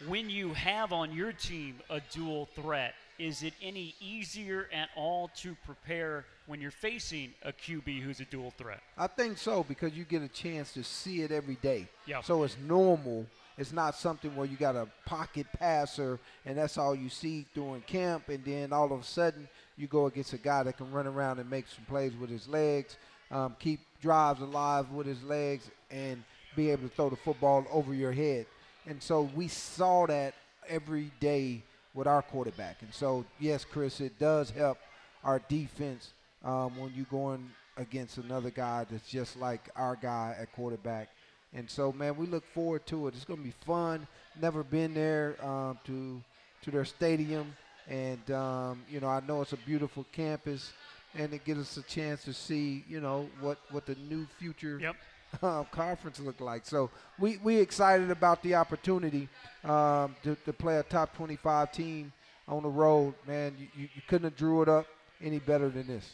When 0.07 0.31
you 0.31 0.55
have 0.55 0.92
on 0.92 1.12
your 1.12 1.33
team 1.33 1.77
a 1.88 2.01
dual 2.12 2.46
threat, 2.46 2.94
is 3.21 3.43
it 3.43 3.53
any 3.61 3.95
easier 4.01 4.67
at 4.73 4.89
all 4.97 5.31
to 5.37 5.55
prepare 5.67 6.25
when 6.47 6.59
you're 6.59 6.71
facing 6.71 7.35
a 7.43 7.53
QB 7.53 8.01
who's 8.01 8.21
a 8.21 8.25
dual 8.25 8.51
threat? 8.57 8.81
I 8.97 9.09
think 9.09 9.37
so 9.37 9.63
because 9.63 9.93
you 9.93 10.05
get 10.05 10.23
a 10.23 10.29
chance 10.29 10.73
to 10.73 10.83
see 10.83 11.21
it 11.21 11.31
every 11.31 11.57
day. 11.57 11.87
Yeah. 12.07 12.23
So 12.23 12.45
it's 12.45 12.57
normal. 12.67 13.27
It's 13.59 13.73
not 13.73 13.95
something 13.95 14.35
where 14.35 14.47
you 14.47 14.57
got 14.57 14.75
a 14.75 14.89
pocket 15.05 15.47
passer 15.59 16.19
and 16.47 16.57
that's 16.57 16.79
all 16.79 16.95
you 16.95 17.11
see 17.11 17.45
during 17.55 17.83
camp, 17.83 18.31
and 18.31 18.43
then 18.43 18.73
all 18.73 18.91
of 18.91 18.99
a 18.99 19.05
sudden 19.05 19.47
you 19.77 19.87
go 19.87 20.07
against 20.07 20.33
a 20.33 20.39
guy 20.39 20.63
that 20.63 20.79
can 20.79 20.91
run 20.91 21.07
around 21.07 21.39
and 21.41 21.51
make 21.51 21.67
some 21.69 21.85
plays 21.85 22.15
with 22.19 22.31
his 22.31 22.49
legs, 22.49 22.97
um, 23.31 23.55
keep 23.59 23.81
drives 24.01 24.41
alive 24.41 24.91
with 24.93 25.07
his 25.07 25.23
legs, 25.25 25.71
and 25.91 26.23
be 26.57 26.71
able 26.71 26.89
to 26.89 26.95
throw 26.95 27.11
the 27.11 27.17
football 27.17 27.67
over 27.71 27.93
your 27.93 28.13
head. 28.13 28.47
And 28.87 29.03
so 29.03 29.29
we 29.35 29.47
saw 29.47 30.07
that 30.07 30.35
every 30.67 31.11
day 31.21 31.63
with 31.94 32.07
our 32.07 32.22
quarterback. 32.22 32.83
And 32.83 32.92
so, 32.92 33.24
yes, 33.38 33.64
Chris, 33.64 34.00
it 34.00 34.18
does 34.18 34.50
help 34.50 34.79
our 35.24 35.40
defense 35.48 36.12
um, 36.44 36.76
when 36.79 36.92
you're 36.94 37.07
going 37.11 37.50
against 37.76 38.18
another 38.18 38.50
guy 38.50 38.87
that's 38.90 39.09
just 39.09 39.38
like 39.38 39.68
our 39.76 39.96
guy 39.96 40.37
at 40.38 40.53
quarterback. 40.53 41.09
And 41.53 41.68
so, 41.68 41.92
man, 41.92 42.16
we 42.16 42.26
look 42.26 42.44
forward 42.55 42.87
to 42.87 43.09
it. 43.09 43.14
It's 43.14 43.24
going 43.24 43.40
to 43.40 43.44
be 43.44 43.55
fun. 43.66 44.07
Never 44.40 44.62
been 44.62 44.94
there 44.94 45.37
um, 45.44 45.79
to 45.87 46.22
to 46.62 46.70
their 46.70 46.85
stadium, 46.85 47.57
and 47.88 48.31
um, 48.31 48.83
you 48.88 49.00
know, 49.00 49.09
I 49.09 49.20
know 49.26 49.40
it's 49.40 49.55
a 49.55 49.57
beautiful 49.57 50.05
campus, 50.12 50.72
and 51.14 51.33
it 51.33 51.42
gives 51.44 51.61
us 51.61 51.76
a 51.79 51.83
chance 51.83 52.22
to 52.24 52.35
see, 52.35 52.85
you 52.87 53.00
know, 53.00 53.29
what 53.40 53.59
what 53.70 53.87
the 53.87 53.96
new 54.09 54.26
future 54.38 54.79
yep 54.79 54.94
uh, 55.43 55.64
conference 55.64 56.21
look 56.21 56.40
like. 56.40 56.66
So 56.66 56.90
we 57.19 57.38
we 57.38 57.57
excited 57.57 58.11
about 58.11 58.43
the 58.43 58.55
opportunity 58.55 59.29
um, 59.64 60.16
to, 60.23 60.37
to 60.45 60.53
play 60.53 60.79
a 60.79 60.83
top 60.83 61.14
25 61.16 61.73
team 61.73 62.12
on 62.49 62.62
the 62.62 62.69
road. 62.69 63.14
Man, 63.27 63.55
you, 63.59 63.69
you, 63.75 63.88
you 63.95 64.03
couldn't 64.09 64.31
have 64.31 64.37
drew 64.37 64.62
it 64.62 64.69
up 64.69 64.87
any 65.23 65.38
better 65.38 65.69
than 65.69 65.87
this. 65.87 66.11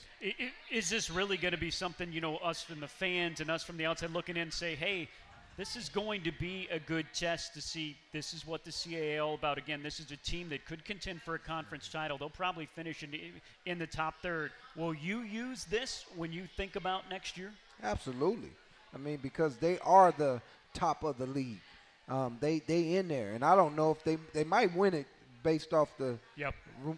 Is 0.71 0.91
this 0.91 1.11
really 1.11 1.37
going 1.37 1.53
to 1.53 1.61
be 1.61 1.71
something 1.71 2.13
you 2.13 2.21
know 2.21 2.37
us 2.39 2.63
from 2.63 2.81
the 2.81 2.89
fans 2.89 3.41
and 3.41 3.51
us 3.51 3.63
from 3.63 3.77
the 3.77 3.87
outside 3.87 4.11
looking 4.11 4.37
in 4.37 4.51
say, 4.51 4.75
hey? 4.75 5.09
This 5.57 5.75
is 5.75 5.89
going 5.89 6.23
to 6.25 6.33
be 6.33 6.69
a 6.71 6.79
good 6.79 7.07
test 7.15 7.55
to 7.55 7.63
see. 7.63 7.97
This 8.13 8.35
is 8.35 8.47
what 8.47 8.63
the 8.63 8.71
CAA 8.71 9.25
all 9.25 9.33
about. 9.33 9.57
Again, 9.57 9.83
this 9.83 10.01
is 10.01 10.11
a 10.11 10.17
team 10.19 10.51
that 10.51 10.67
could 10.67 10.85
contend 10.85 11.23
for 11.23 11.35
a 11.35 11.39
conference 11.39 11.89
title. 11.89 12.19
They'll 12.19 12.29
probably 12.29 12.67
finish 12.67 13.03
in 13.03 13.11
the, 13.11 13.33
in 13.65 13.79
the 13.79 13.87
top 13.87 14.17
third. 14.21 14.53
Will 14.77 14.93
you 14.93 15.21
use 15.21 15.65
this 15.65 16.05
when 16.15 16.31
you 16.31 16.47
think 16.59 16.77
about 16.77 17.09
next 17.09 17.39
year? 17.39 17.53
Absolutely. 17.83 18.51
I 18.97 18.99
mean, 18.99 19.19
because 19.23 19.57
they 19.59 19.79
are 19.81 20.11
the 20.13 20.41
top 20.73 21.05
of 21.05 21.19
the 21.19 21.27
league. 21.27 21.61
Um, 22.09 22.39
they 22.41 22.61
they 22.61 22.95
in 22.95 23.09
there, 23.09 23.33
and 23.33 23.45
I 23.45 23.55
don't 23.55 23.77
know 23.77 23.91
if 23.91 24.03
they 24.05 24.17
they 24.33 24.45
might 24.45 24.75
win 24.75 24.95
it 24.95 25.07
based 25.43 25.75
off 25.75 25.89
the 25.99 26.19
yep. 26.37 26.55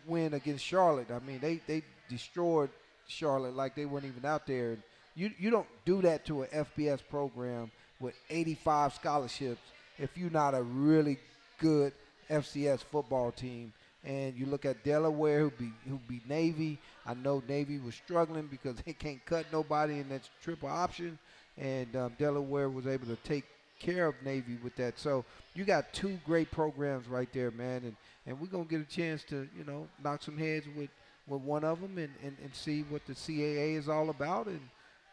win 0.07 0.35
against 0.35 0.65
Charlotte. 0.65 1.11
I 1.11 1.19
mean, 1.21 1.41
they 1.41 1.61
they 1.67 1.83
destroyed 2.09 2.71
Charlotte 3.07 3.57
like 3.57 3.75
they 3.75 3.87
weren't 3.87 4.05
even 4.05 4.25
out 4.25 4.47
there. 4.47 4.77
You 5.15 5.33
you 5.39 5.51
don't 5.51 5.67
do 5.85 6.03
that 6.03 6.25
to 6.27 6.43
an 6.43 6.49
FBS 6.77 7.01
program 7.11 7.71
with 8.01 8.15
85 8.31 8.95
scholarships 8.95 9.61
if 9.99 10.17
you're 10.17 10.31
not 10.31 10.55
a 10.55 10.63
really 10.63 11.19
good 11.59 11.93
FCS 12.31 12.81
football 12.81 13.33
team. 13.33 13.73
And 14.05 14.37
you 14.37 14.47
look 14.47 14.65
at 14.65 14.85
Delaware, 14.85 15.41
who 15.41 15.51
be 15.51 15.73
who 15.89 15.99
beat 16.07 16.29
Navy. 16.29 16.79
I 17.05 17.15
know 17.15 17.43
Navy 17.49 17.81
was 17.81 17.95
struggling 17.95 18.47
because 18.47 18.77
they 18.87 18.93
can't 18.93 19.25
cut 19.25 19.47
nobody 19.51 19.99
in 19.99 20.09
that 20.11 20.29
triple 20.43 20.69
option 20.69 21.19
and 21.59 21.95
um, 21.97 22.13
Delaware 22.19 22.69
was 22.69 22.87
able 22.87 23.07
to 23.07 23.17
take 23.17 23.45
care 23.79 24.07
of 24.07 24.15
Navy 24.25 24.59
with 24.63 24.75
that. 24.77 24.99
So 24.99 25.25
you 25.55 25.65
got 25.65 25.93
two 25.93 26.19
great 26.25 26.51
programs 26.51 27.07
right 27.09 27.33
there, 27.33 27.51
man, 27.51 27.83
and, 27.85 27.97
and 28.27 28.41
we're 28.41 28.49
gonna 28.49 28.65
get 28.65 28.81
a 28.81 28.85
chance 28.85 29.25
to 29.25 29.49
you 29.57 29.65
know 29.65 29.87
knock 30.03 30.23
some 30.23 30.39
heads 30.39 30.67
with, 30.77 30.91
with 31.27 31.43
one 31.43 31.65
of 31.65 31.81
them 31.81 31.99
and, 31.99 32.13
and, 32.23 32.37
and 32.43 32.55
see 32.55 32.83
what 32.83 33.07
the 33.07 33.15
CAA 33.15 33.77
is 33.77 33.89
all 33.89 34.11
about 34.11 34.47
and 34.47 34.61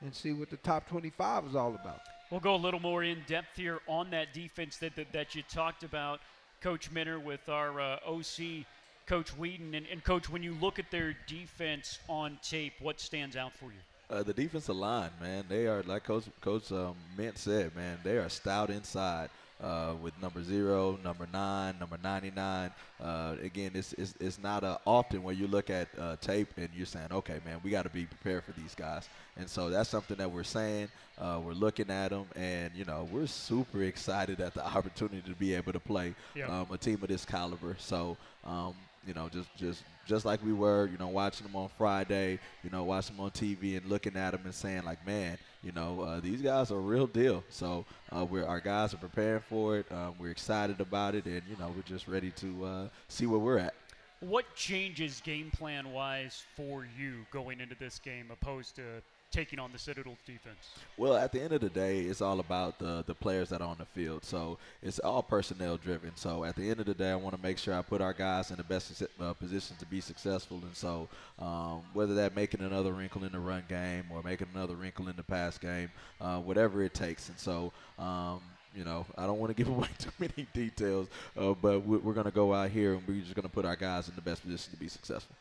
and 0.02 0.14
see 0.14 0.34
what 0.34 0.50
the 0.50 0.58
top 0.58 0.88
25 0.88 1.46
is 1.46 1.56
all 1.56 1.76
about. 1.76 2.02
We'll 2.32 2.39
go 2.39 2.56
a 2.56 2.58
little 2.58 2.80
more 2.80 3.04
in 3.04 3.24
depth 3.28 3.56
here 3.56 3.80
on 3.88 4.10
that 4.12 4.34
defense 4.34 4.78
that, 4.78 4.96
that, 4.96 5.12
that 5.14 5.36
you 5.36 5.43
talked 5.43 5.84
about, 5.84 6.22
Coach 6.62 6.91
Minter, 6.91 7.20
with 7.20 7.48
our 7.50 7.80
uh, 7.80 7.98
OC, 8.08 8.66
Coach 9.06 9.36
Whedon. 9.38 9.76
And, 9.76 9.86
and, 9.91 10.04
Coach, 10.04 10.30
when 10.30 10.41
you 10.41 10.56
look 10.60 10.80
at 10.80 10.89
their 10.91 11.16
defense 11.28 12.00
on 12.10 12.39
tape, 12.41 12.74
what 12.80 13.00
stands 13.00 13.36
out 13.36 13.54
for 13.54 13.66
you? 13.66 13.80
Uh, 14.10 14.22
the 14.24 14.34
defensive 14.34 14.76
line, 14.76 15.10
man, 15.20 15.43
they 15.49 15.66
are 15.68 15.82
like 15.84 16.03
Coach 16.03 16.26
Coach 16.41 16.72
um, 16.72 16.95
Mint 17.18 17.38
said, 17.38 17.76
man, 17.76 17.97
they 18.03 18.18
are 18.18 18.30
stout 18.30 18.70
inside. 18.70 19.30
Uh, 19.64 19.93
with 20.01 20.14
number 20.22 20.43
zero, 20.43 20.99
number 21.01 21.26
nine, 21.32 21.74
number 21.80 21.97
99. 22.03 22.70
Uh, 23.01 23.36
again, 23.41 23.72
it's, 23.74 23.93
it's, 23.93 24.14
it's 24.20 24.38
not 24.38 24.66
uh, 24.66 24.78
often 24.86 25.24
where 25.24 25.34
you 25.34 25.47
look 25.47 25.70
at 25.70 25.88
uh, 25.97 26.18
tape 26.18 26.49
and 26.58 26.68
you're 26.76 26.86
saying, 26.86 27.08
okay, 27.10 27.39
man, 27.45 27.58
we 27.64 27.72
got 27.72 27.84
to 27.84 27.89
be 27.89 28.03
prepared 28.03 28.43
for 28.43 28.51
these 28.51 28.76
guys. 28.76 29.08
And 29.38 29.49
so 29.49 29.70
that's 29.70 29.89
something 29.89 30.18
that 30.18 30.30
we're 30.30 30.43
saying. 30.43 30.89
Uh, 31.18 31.39
we're 31.41 31.53
looking 31.53 31.89
at 31.89 32.10
them, 32.10 32.26
and 32.36 32.72
you 32.76 32.84
know 32.84 33.08
we're 33.10 33.28
super 33.28 33.84
excited 33.84 34.41
at 34.41 34.53
the 34.53 34.66
opportunity 34.78 35.22
to 35.22 35.36
be 35.36 35.53
able 35.53 35.72
to 35.72 35.80
play 35.80 36.14
yep. 36.36 36.49
um, 36.49 36.68
a 36.72 36.78
team 36.78 36.99
of 37.01 37.08
this 37.08 37.24
caliber. 37.24 37.78
So 37.80 38.18
um, 38.43 38.76
you 39.06 39.14
know, 39.14 39.30
just 39.30 39.53
just 39.56 39.84
just 40.06 40.26
like 40.26 40.43
we 40.43 40.53
were, 40.53 40.88
you 40.88 40.97
know, 40.97 41.08
watching 41.08 41.45
them 41.47 41.56
on 41.56 41.70
Friday, 41.78 42.39
you 42.64 42.70
know, 42.70 42.84
watching 42.84 43.16
them 43.16 43.26
on 43.26 43.32
TV 43.32 43.78
and 43.78 43.86
looking 43.88 44.16
at 44.16 44.32
them 44.32 44.41
and 44.45 44.53
saying 44.53 44.84
like, 44.84 45.06
man, 45.06 45.38
you 45.64 45.72
know, 45.72 46.01
uh, 46.01 46.20
these 46.20 46.41
guys 46.41 46.72
are 46.72 46.78
a 46.78 46.80
real 46.80 47.08
deal. 47.08 47.43
So 47.49 47.86
uh, 48.12 48.26
we're 48.26 48.45
our 48.45 48.60
guys 48.60 48.93
are 48.93 48.97
preparing 48.97 49.41
for 49.41 49.78
it. 49.78 49.91
Um, 49.91 50.16
we're 50.20 50.32
excited 50.32 50.80
about 50.80 51.16
it, 51.16 51.26
and 51.26 51.41
you 51.49 51.58
know, 51.58 51.74
we're 51.76 51.84
just 51.84 52.08
ready 52.08 52.32
to 52.32 52.66
uh, 52.66 52.88
see 53.08 53.26
where 53.26 53.39
we're 53.39 53.60
at. 53.60 53.74
What 54.22 54.56
changes 54.56 55.22
game 55.22 55.51
plan 55.51 55.91
wise 55.91 56.43
for 56.56 56.88
you 56.97 57.26
going 57.32 57.60
into 57.60 57.76
this 57.76 57.99
game 57.99 58.28
opposed 58.32 58.76
to 58.78 59.01
taking 59.36 59.60
on 59.60 59.72
the 59.72 59.78
Citadel's 59.78 60.18
defense? 60.26 60.70
Well, 60.98 61.16
at 61.16 61.32
the 61.34 61.42
end 61.42 61.52
of 61.52 61.60
the 61.60 61.70
day, 61.70 62.02
it's 62.02 62.22
all 62.22 62.40
about 62.40 62.80
the 62.80 63.04
the 63.06 63.14
players 63.14 63.50
that 63.50 63.62
are 63.62 63.68
on 63.68 63.78
the 63.78 63.86
field. 63.86 64.24
So 64.24 64.58
it's 64.82 65.00
all 65.00 65.22
personnel 65.22 65.78
driven. 65.78 66.12
So 66.16 66.46
at 66.46 66.56
the 66.56 66.70
end 66.70 66.80
of 66.80 66.86
the 66.86 66.94
day, 66.94 67.12
I 67.12 67.16
want 67.16 67.36
to 67.36 67.42
make 67.42 67.58
sure 67.58 67.74
I 67.74 67.82
put 67.82 68.02
our 68.02 68.14
guys 68.14 68.52
in 68.52 68.58
the 68.58 68.64
best 68.64 69.04
uh, 69.20 69.34
position 69.34 69.76
to 69.80 69.86
be 69.86 70.00
successful. 70.00 70.62
And 70.64 70.76
so 70.76 71.10
um, 71.40 71.84
whether 71.94 72.14
that 72.16 72.36
making 72.36 72.62
another 72.62 72.94
wrinkle 72.94 73.26
in 73.26 73.34
the 73.34 73.40
run 73.40 73.64
game 73.68 74.06
or 74.10 74.24
making 74.24 74.48
another 74.56 74.76
wrinkle 74.76 75.10
in 75.10 75.16
the 75.18 75.24
pass 75.24 75.58
game, 75.58 75.92
uh, 76.22 76.40
whatever 76.40 76.82
it 76.84 76.94
takes. 76.94 77.30
And 77.30 77.38
so. 77.38 77.74
Um, 78.00 78.42
you 78.78 78.84
know, 78.84 79.06
I 79.18 79.26
don't 79.26 79.40
want 79.40 79.52
to 79.52 79.54
give 79.64 79.70
away 79.70 79.88
too 79.98 80.10
many 80.20 80.46
details, 80.54 81.08
uh, 81.38 81.54
but 81.54 81.86
we're 81.86 82.12
going 82.12 82.26
to 82.26 82.32
go 82.32 82.54
out 82.54 82.70
here 82.70 82.96
and 82.96 83.08
we're 83.08 83.22
just 83.22 83.34
going 83.34 83.48
to 83.48 83.54
put 83.54 83.64
our 83.64 83.78
guys 83.78 84.10
in 84.10 84.16
the 84.16 84.22
best 84.22 84.42
position 84.42 84.74
to 84.74 84.78
be 84.78 84.90
successful. 84.90 85.34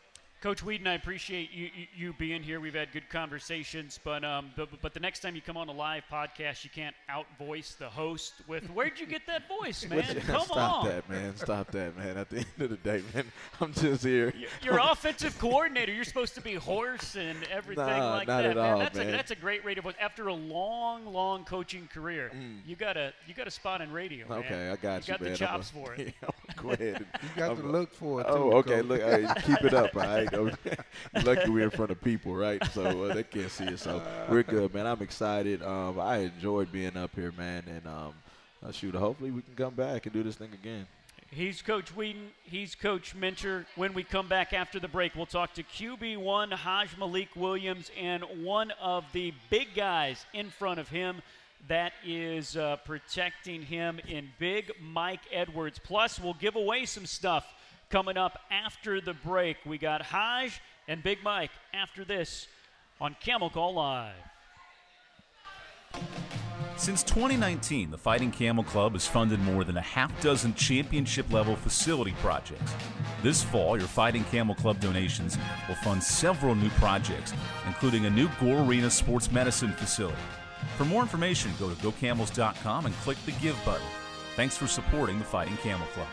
Coach 0.44 0.62
Whedon, 0.62 0.86
I 0.86 0.92
appreciate 0.92 1.52
you, 1.52 1.70
you, 1.96 2.12
being 2.18 2.42
here. 2.42 2.60
We've 2.60 2.74
had 2.74 2.92
good 2.92 3.08
conversations, 3.08 3.98
but, 4.04 4.22
um, 4.24 4.50
but 4.58 4.68
but 4.82 4.92
the 4.92 5.00
next 5.00 5.20
time 5.20 5.34
you 5.34 5.40
come 5.40 5.56
on 5.56 5.70
a 5.70 5.72
live 5.72 6.02
podcast, 6.12 6.64
you 6.64 6.68
can't 6.68 6.94
outvoice 7.08 7.78
the 7.78 7.88
host 7.88 8.34
with 8.46 8.68
"Where'd 8.68 9.00
you 9.00 9.06
get 9.06 9.26
that 9.26 9.48
voice, 9.48 9.88
man? 9.88 10.02
come 10.26 10.44
Stop 10.44 10.84
on!" 10.84 10.86
that, 10.86 11.08
man. 11.08 11.34
Stop 11.36 11.70
that, 11.70 11.96
man. 11.96 12.18
At 12.18 12.28
the 12.28 12.40
end 12.40 12.46
of 12.58 12.68
the 12.68 12.76
day, 12.76 13.02
man, 13.14 13.24
I'm 13.62 13.72
just 13.72 14.04
here. 14.04 14.34
You're 14.62 14.80
offensive 14.80 15.38
coordinator. 15.38 15.94
You're 15.94 16.04
supposed 16.04 16.34
to 16.34 16.42
be 16.42 16.56
hoarse 16.56 17.16
and 17.16 17.38
everything 17.50 17.86
nah, 17.86 18.16
like 18.16 18.28
not 18.28 18.42
that. 18.42 18.50
At 18.50 18.56
man. 18.56 18.72
all, 18.72 18.78
that's 18.80 18.98
man. 18.98 19.08
a 19.08 19.12
that's 19.12 19.30
a 19.30 19.36
great 19.36 19.64
radio 19.64 19.82
voice. 19.82 19.94
After 19.98 20.28
a 20.28 20.34
long, 20.34 21.06
long 21.06 21.46
coaching 21.46 21.88
career, 21.90 22.30
mm. 22.34 22.58
you 22.66 22.76
got 22.76 22.98
a 22.98 23.14
you 23.26 23.32
got 23.32 23.46
a 23.46 23.50
spot 23.50 23.80
in 23.80 23.90
radio. 23.90 24.26
Okay, 24.28 24.50
man. 24.50 24.72
I 24.72 24.76
got 24.76 25.08
you. 25.08 25.14
You 25.14 25.18
got 25.18 25.20
man. 25.22 25.32
the 25.32 25.38
chops 25.38 25.70
a, 25.70 25.72
for 25.72 25.94
it. 25.94 26.14
Yeah, 26.22 26.28
go 26.62 26.70
ahead. 26.70 27.06
you 27.22 27.28
got 27.34 27.52
I'm 27.52 27.56
to 27.56 27.62
look 27.62 27.94
for 27.94 28.20
it. 28.20 28.26
Oh, 28.28 28.50
too, 28.50 28.56
okay. 28.58 28.74
Coach. 28.82 28.84
Look, 28.84 29.00
hey, 29.00 29.26
keep 29.46 29.64
it 29.64 29.72
up, 29.72 29.96
all 29.96 30.02
right. 30.02 30.33
Lucky 31.24 31.50
we're 31.50 31.64
in 31.64 31.70
front 31.70 31.90
of 31.90 32.00
people, 32.02 32.34
right? 32.34 32.64
So 32.72 33.04
uh, 33.04 33.14
they 33.14 33.22
can't 33.22 33.50
see 33.50 33.68
us. 33.68 33.82
So 33.82 34.02
we're 34.30 34.42
good, 34.42 34.72
man. 34.74 34.86
I'm 34.86 35.02
excited. 35.02 35.62
Um, 35.62 35.98
I 35.98 36.18
enjoyed 36.18 36.70
being 36.72 36.96
up 36.96 37.14
here, 37.14 37.32
man. 37.36 37.64
And 37.66 37.86
um, 37.86 38.14
uh, 38.64 38.72
shoot, 38.72 38.94
hopefully 38.94 39.30
we 39.30 39.42
can 39.42 39.54
come 39.54 39.74
back 39.74 40.06
and 40.06 40.12
do 40.12 40.22
this 40.22 40.36
thing 40.36 40.50
again. 40.52 40.86
He's 41.30 41.62
Coach 41.62 41.94
Whedon. 41.96 42.28
He's 42.44 42.74
Coach 42.76 43.14
Minter. 43.14 43.66
When 43.74 43.92
we 43.92 44.04
come 44.04 44.28
back 44.28 44.52
after 44.52 44.78
the 44.78 44.86
break, 44.86 45.16
we'll 45.16 45.26
talk 45.26 45.52
to 45.54 45.64
QB1 45.64 46.52
Hajj 46.52 46.96
Malik 46.96 47.34
Williams 47.34 47.90
and 48.00 48.22
one 48.44 48.70
of 48.80 49.04
the 49.12 49.34
big 49.50 49.74
guys 49.74 50.24
in 50.32 50.50
front 50.50 50.78
of 50.78 50.88
him 50.88 51.22
that 51.66 51.92
is 52.04 52.56
uh, 52.56 52.76
protecting 52.84 53.62
him 53.62 53.98
in 54.06 54.28
Big 54.38 54.70
Mike 54.80 55.22
Edwards. 55.32 55.80
Plus, 55.82 56.20
we'll 56.20 56.34
give 56.34 56.56
away 56.56 56.84
some 56.84 57.06
stuff 57.06 57.52
coming 57.94 58.16
up 58.16 58.40
after 58.50 59.00
the 59.00 59.14
break. 59.14 59.56
We 59.64 59.78
got 59.78 60.02
Hajj 60.02 60.60
and 60.88 61.00
Big 61.00 61.22
Mike 61.22 61.52
after 61.72 62.04
this 62.04 62.48
on 63.00 63.14
Camel 63.20 63.48
Call 63.48 63.74
Live. 63.74 64.16
Since 66.76 67.04
2019, 67.04 67.92
the 67.92 67.96
Fighting 67.96 68.32
Camel 68.32 68.64
Club 68.64 68.94
has 68.94 69.06
funded 69.06 69.38
more 69.38 69.62
than 69.62 69.76
a 69.76 69.80
half 69.80 70.10
dozen 70.20 70.54
championship 70.54 71.32
level 71.32 71.54
facility 71.54 72.16
projects. 72.20 72.74
This 73.22 73.44
fall, 73.44 73.78
your 73.78 73.86
Fighting 73.86 74.24
Camel 74.24 74.56
Club 74.56 74.80
donations 74.80 75.38
will 75.68 75.76
fund 75.76 76.02
several 76.02 76.56
new 76.56 76.70
projects, 76.70 77.32
including 77.68 78.06
a 78.06 78.10
new 78.10 78.28
Gore 78.40 78.64
Arena 78.64 78.90
sports 78.90 79.30
medicine 79.30 79.70
facility. 79.70 80.18
For 80.76 80.84
more 80.84 81.02
information, 81.02 81.52
go 81.60 81.70
to 81.70 81.76
gocamels.com 81.76 82.86
and 82.86 82.94
click 82.96 83.18
the 83.24 83.32
Give 83.40 83.56
button. 83.64 83.86
Thanks 84.34 84.56
for 84.56 84.66
supporting 84.66 85.20
the 85.20 85.24
Fighting 85.24 85.56
Camel 85.58 85.86
Club. 85.94 86.08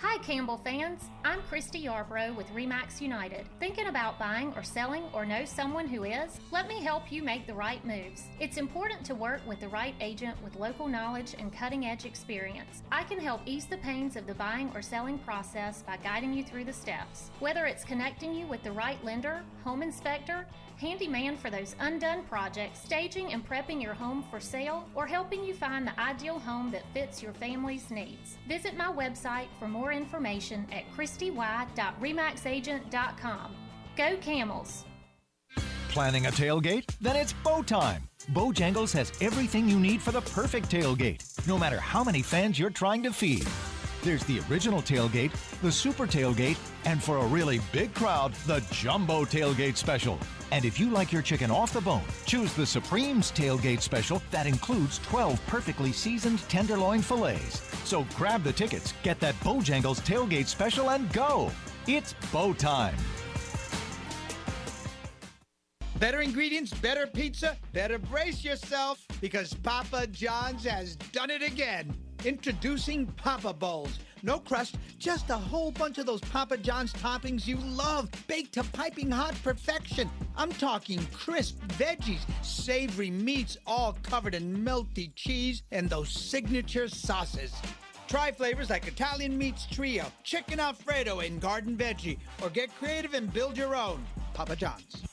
Hi, 0.00 0.18
Campbell 0.18 0.58
fans. 0.58 1.10
I'm 1.24 1.42
Christy 1.48 1.82
Yarbrough 1.82 2.36
with 2.36 2.46
REMAX 2.54 3.00
United. 3.00 3.48
Thinking 3.58 3.88
about 3.88 4.16
buying 4.16 4.52
or 4.54 4.62
selling 4.62 5.02
or 5.12 5.26
know 5.26 5.44
someone 5.44 5.88
who 5.88 6.04
is? 6.04 6.38
Let 6.52 6.68
me 6.68 6.80
help 6.80 7.10
you 7.10 7.24
make 7.24 7.48
the 7.48 7.54
right 7.54 7.84
moves. 7.84 8.22
It's 8.38 8.58
important 8.58 9.04
to 9.06 9.16
work 9.16 9.40
with 9.44 9.58
the 9.58 9.66
right 9.66 9.96
agent 10.00 10.40
with 10.44 10.54
local 10.54 10.86
knowledge 10.86 11.34
and 11.36 11.52
cutting 11.52 11.84
edge 11.84 12.04
experience. 12.04 12.84
I 12.92 13.02
can 13.02 13.18
help 13.18 13.40
ease 13.44 13.66
the 13.66 13.78
pains 13.78 14.14
of 14.14 14.28
the 14.28 14.34
buying 14.34 14.70
or 14.72 14.82
selling 14.82 15.18
process 15.18 15.82
by 15.82 15.96
guiding 15.96 16.32
you 16.32 16.44
through 16.44 16.66
the 16.66 16.72
steps. 16.72 17.32
Whether 17.40 17.66
it's 17.66 17.82
connecting 17.82 18.32
you 18.32 18.46
with 18.46 18.62
the 18.62 18.70
right 18.70 19.04
lender, 19.04 19.42
home 19.64 19.82
inspector, 19.82 20.46
handyman 20.78 21.36
for 21.36 21.50
those 21.50 21.74
undone 21.80 22.22
projects, 22.24 22.80
staging 22.82 23.32
and 23.32 23.46
prepping 23.46 23.82
your 23.82 23.92
home 23.94 24.24
for 24.30 24.40
sale, 24.40 24.88
or 24.94 25.06
helping 25.06 25.44
you 25.44 25.52
find 25.54 25.86
the 25.86 26.00
ideal 26.00 26.38
home 26.38 26.70
that 26.70 26.84
fits 26.94 27.22
your 27.22 27.34
family's 27.34 27.90
needs. 27.90 28.38
Visit 28.48 28.74
my 28.76 28.90
website 28.92 29.48
for 29.58 29.68
more 29.68 29.92
information 29.92 30.66
at 30.72 30.90
christy.remaxagent.com. 30.94 33.56
Go 33.96 34.16
Camels! 34.18 34.84
Planning 35.88 36.26
a 36.26 36.30
tailgate? 36.30 36.84
Then 37.00 37.16
it's 37.16 37.32
bow 37.32 37.62
time. 37.62 38.02
Bojangles 38.32 38.92
has 38.92 39.10
everything 39.20 39.68
you 39.68 39.80
need 39.80 40.02
for 40.02 40.12
the 40.12 40.20
perfect 40.20 40.70
tailgate, 40.70 41.46
no 41.46 41.58
matter 41.58 41.80
how 41.80 42.04
many 42.04 42.22
fans 42.22 42.58
you're 42.58 42.70
trying 42.70 43.02
to 43.02 43.10
feed. 43.10 43.46
There's 44.02 44.22
the 44.24 44.40
original 44.50 44.80
tailgate, 44.80 45.32
the 45.60 45.72
super 45.72 46.06
tailgate, 46.06 46.56
and 46.88 47.02
for 47.04 47.18
a 47.18 47.26
really 47.26 47.60
big 47.70 47.92
crowd, 47.92 48.32
the 48.46 48.64
jumbo 48.72 49.22
tailgate 49.22 49.76
special. 49.76 50.18
And 50.52 50.64
if 50.64 50.80
you 50.80 50.88
like 50.88 51.12
your 51.12 51.20
chicken 51.20 51.50
off 51.50 51.74
the 51.74 51.82
bone, 51.82 52.00
choose 52.24 52.54
the 52.54 52.64
Supreme's 52.64 53.30
tailgate 53.30 53.82
special 53.82 54.22
that 54.30 54.46
includes 54.46 54.98
12 55.00 55.38
perfectly 55.46 55.92
seasoned 55.92 56.38
tenderloin 56.48 57.02
fillets. 57.02 57.60
So 57.86 58.06
grab 58.16 58.42
the 58.42 58.54
tickets, 58.54 58.94
get 59.02 59.20
that 59.20 59.34
Bojangles 59.40 60.00
tailgate 60.00 60.46
special, 60.46 60.88
and 60.88 61.12
go! 61.12 61.52
It's 61.86 62.14
bow 62.32 62.54
time. 62.54 62.96
Better 65.98 66.22
ingredients, 66.22 66.72
better 66.72 67.06
pizza, 67.06 67.58
better 67.74 67.98
brace 67.98 68.42
yourself 68.42 69.04
because 69.20 69.52
Papa 69.52 70.06
John's 70.06 70.64
has 70.64 70.96
done 70.96 71.30
it 71.30 71.42
again. 71.42 71.94
Introducing 72.24 73.06
Papa 73.06 73.52
Bowls. 73.52 73.98
No 74.24 74.40
crust, 74.40 74.76
just 74.98 75.30
a 75.30 75.36
whole 75.36 75.70
bunch 75.70 75.98
of 75.98 76.06
those 76.06 76.20
Papa 76.20 76.56
John's 76.56 76.92
toppings 76.92 77.46
you 77.46 77.56
love, 77.58 78.10
baked 78.26 78.54
to 78.54 78.64
piping 78.64 79.10
hot 79.10 79.36
perfection. 79.44 80.10
I'm 80.36 80.50
talking 80.52 81.06
crisp 81.12 81.60
veggies, 81.78 82.20
savory 82.42 83.10
meats, 83.10 83.56
all 83.66 83.96
covered 84.02 84.34
in 84.34 84.64
melty 84.64 85.14
cheese, 85.14 85.62
and 85.70 85.88
those 85.88 86.10
signature 86.10 86.88
sauces. 86.88 87.52
Try 88.08 88.32
flavors 88.32 88.70
like 88.70 88.88
Italian 88.88 89.38
Meats 89.38 89.66
Trio, 89.70 90.06
Chicken 90.24 90.58
Alfredo, 90.58 91.20
and 91.20 91.40
Garden 91.40 91.76
Veggie, 91.76 92.18
or 92.42 92.48
get 92.48 92.74
creative 92.78 93.14
and 93.14 93.32
build 93.32 93.56
your 93.56 93.76
own. 93.76 94.04
Papa 94.34 94.56
John's. 94.56 95.04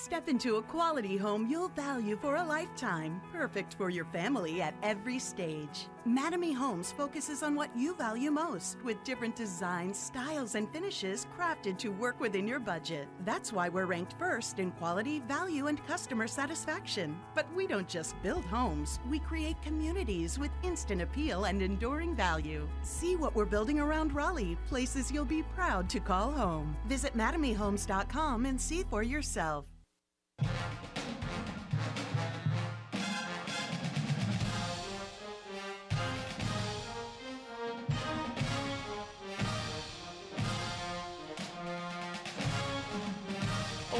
Step 0.00 0.28
into 0.28 0.58
a 0.58 0.62
quality 0.62 1.16
home 1.16 1.48
you'll 1.50 1.70
value 1.70 2.16
for 2.22 2.36
a 2.36 2.44
lifetime, 2.44 3.20
perfect 3.32 3.74
for 3.74 3.90
your 3.90 4.04
family 4.04 4.62
at 4.62 4.72
every 4.80 5.18
stage. 5.18 5.88
Mattamy 6.06 6.54
Homes 6.54 6.92
focuses 6.92 7.42
on 7.42 7.56
what 7.56 7.76
you 7.76 7.96
value 7.96 8.30
most, 8.30 8.76
with 8.84 9.02
different 9.02 9.34
designs, 9.34 9.98
styles, 9.98 10.54
and 10.54 10.70
finishes 10.72 11.26
crafted 11.36 11.78
to 11.78 11.88
work 11.88 12.20
within 12.20 12.46
your 12.46 12.60
budget. 12.60 13.08
That's 13.24 13.52
why 13.52 13.68
we're 13.68 13.86
ranked 13.86 14.14
first 14.20 14.60
in 14.60 14.70
quality, 14.70 15.18
value, 15.26 15.66
and 15.66 15.84
customer 15.84 16.28
satisfaction. 16.28 17.18
But 17.34 17.52
we 17.52 17.66
don't 17.66 17.88
just 17.88 18.14
build 18.22 18.44
homes, 18.44 19.00
we 19.10 19.18
create 19.18 19.60
communities 19.62 20.38
with 20.38 20.52
instant 20.62 21.02
appeal 21.02 21.46
and 21.46 21.60
enduring 21.60 22.14
value. 22.14 22.68
See 22.82 23.16
what 23.16 23.34
we're 23.34 23.46
building 23.46 23.80
around 23.80 24.14
Raleigh, 24.14 24.56
places 24.68 25.10
you'll 25.10 25.24
be 25.24 25.42
proud 25.42 25.90
to 25.90 25.98
call 25.98 26.30
home. 26.30 26.76
Visit 26.86 27.16
MattamyHomes.com 27.16 28.46
and 28.46 28.60
see 28.60 28.84
for 28.84 29.02
yourself. 29.02 29.64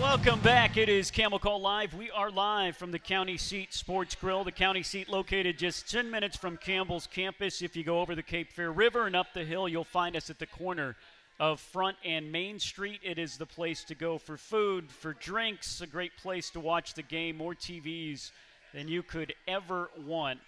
Welcome 0.01 0.41
back. 0.41 0.76
It 0.76 0.89
is 0.89 1.11
Camel 1.11 1.39
Call 1.39 1.61
Live. 1.61 1.93
We 1.93 2.11
are 2.11 2.30
live 2.30 2.76
from 2.76 2.93
the 2.93 2.99
County 2.99 3.36
Seat 3.36 3.74
Sports 3.74 4.14
Grill, 4.14 4.43
the 4.43 4.53
county 4.53 4.82
seat 4.82 5.09
located 5.09 5.59
just 5.59 5.91
10 5.91 6.11
minutes 6.11 6.36
from 6.36 6.57
Campbell's 6.57 7.07
campus. 7.07 7.62
If 7.62 7.76
you 7.76 7.84
go 7.84 8.01
over 8.01 8.14
the 8.14 8.22
Cape 8.22 8.53
Fear 8.53 8.70
River 8.70 9.07
and 9.07 9.14
up 9.14 9.34
the 9.34 9.45
hill, 9.45 9.68
you'll 9.68 9.84
find 9.84 10.16
us 10.16 10.30
at 10.30 10.39
the 10.39 10.47
corner 10.47 10.97
of 11.41 11.61
Front 11.61 11.97
and 12.05 12.32
Main 12.32 12.59
Street. 12.59 13.01
It 13.03 13.18
is 13.18 13.36
the 13.36 13.47
place 13.47 13.84
to 13.84 13.95
go 13.95 14.18
for 14.18 14.36
food, 14.36 14.91
for 14.91 15.12
drinks, 15.14 15.80
a 15.80 15.86
great 15.86 16.16
place 16.16 16.51
to 16.51 16.61
watch 16.61 16.95
the 16.95 17.03
game, 17.03 17.36
more 17.36 17.55
TVs 17.55 18.32
than 18.74 18.89
you 18.89 19.03
could 19.03 19.34
ever 19.47 19.91
want. 20.05 20.41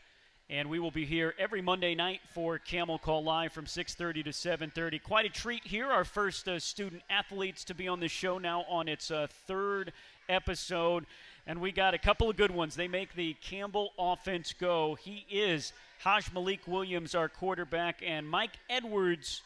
And 0.49 0.69
we 0.69 0.81
will 0.81 0.91
be 0.91 1.05
here 1.05 1.33
every 1.39 1.63
Monday 1.63 1.95
night 1.95 2.21
for 2.35 2.59
Camel 2.59 2.99
Call 2.99 3.23
Live 3.23 3.53
from 3.53 3.67
6:30 3.67 4.25
to 4.25 4.33
7:30. 4.33 4.99
Quite 4.99 5.27
a 5.27 5.29
treat 5.29 5.65
here. 5.65 5.87
Our 5.87 6.05
first 6.05 6.49
uh, 6.49 6.59
student 6.59 7.03
athletes 7.09 7.63
to 7.65 7.75
be 7.75 7.87
on 7.87 8.01
the 8.01 8.09
show 8.09 8.39
now 8.39 8.65
on 8.69 8.89
its 8.89 9.13
uh, 9.13 9.29
third 9.47 9.93
episode, 10.29 11.07
and 11.47 11.61
we 11.61 11.71
got 11.71 11.95
a 11.95 11.99
couple 11.99 12.29
of 12.29 12.37
good 12.37 12.51
ones. 12.51 12.75
They 12.75 12.89
make 12.89 13.15
the 13.15 13.35
Campbell 13.35 13.93
offense 13.97 14.53
go. 14.53 14.97
He 14.97 15.25
is 15.31 15.73
Hajj 16.01 16.33
Malik 16.33 16.67
Williams, 16.67 17.15
our 17.15 17.29
quarterback, 17.29 18.03
and 18.05 18.29
Mike 18.29 18.59
Edwards 18.69 19.43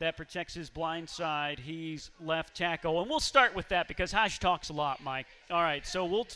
that 0.00 0.16
protects 0.16 0.54
his 0.54 0.70
blind 0.70 1.08
side. 1.08 1.58
He's 1.58 2.10
left 2.20 2.56
tackle, 2.56 3.00
and 3.00 3.10
we'll 3.10 3.20
start 3.20 3.54
with 3.54 3.68
that 3.68 3.88
because 3.88 4.12
Hajj 4.12 4.38
talks 4.38 4.68
a 4.68 4.72
lot, 4.72 5.02
Mike. 5.02 5.26
All 5.50 5.62
right, 5.62 5.86
so 5.86 6.04
we'll 6.04 6.26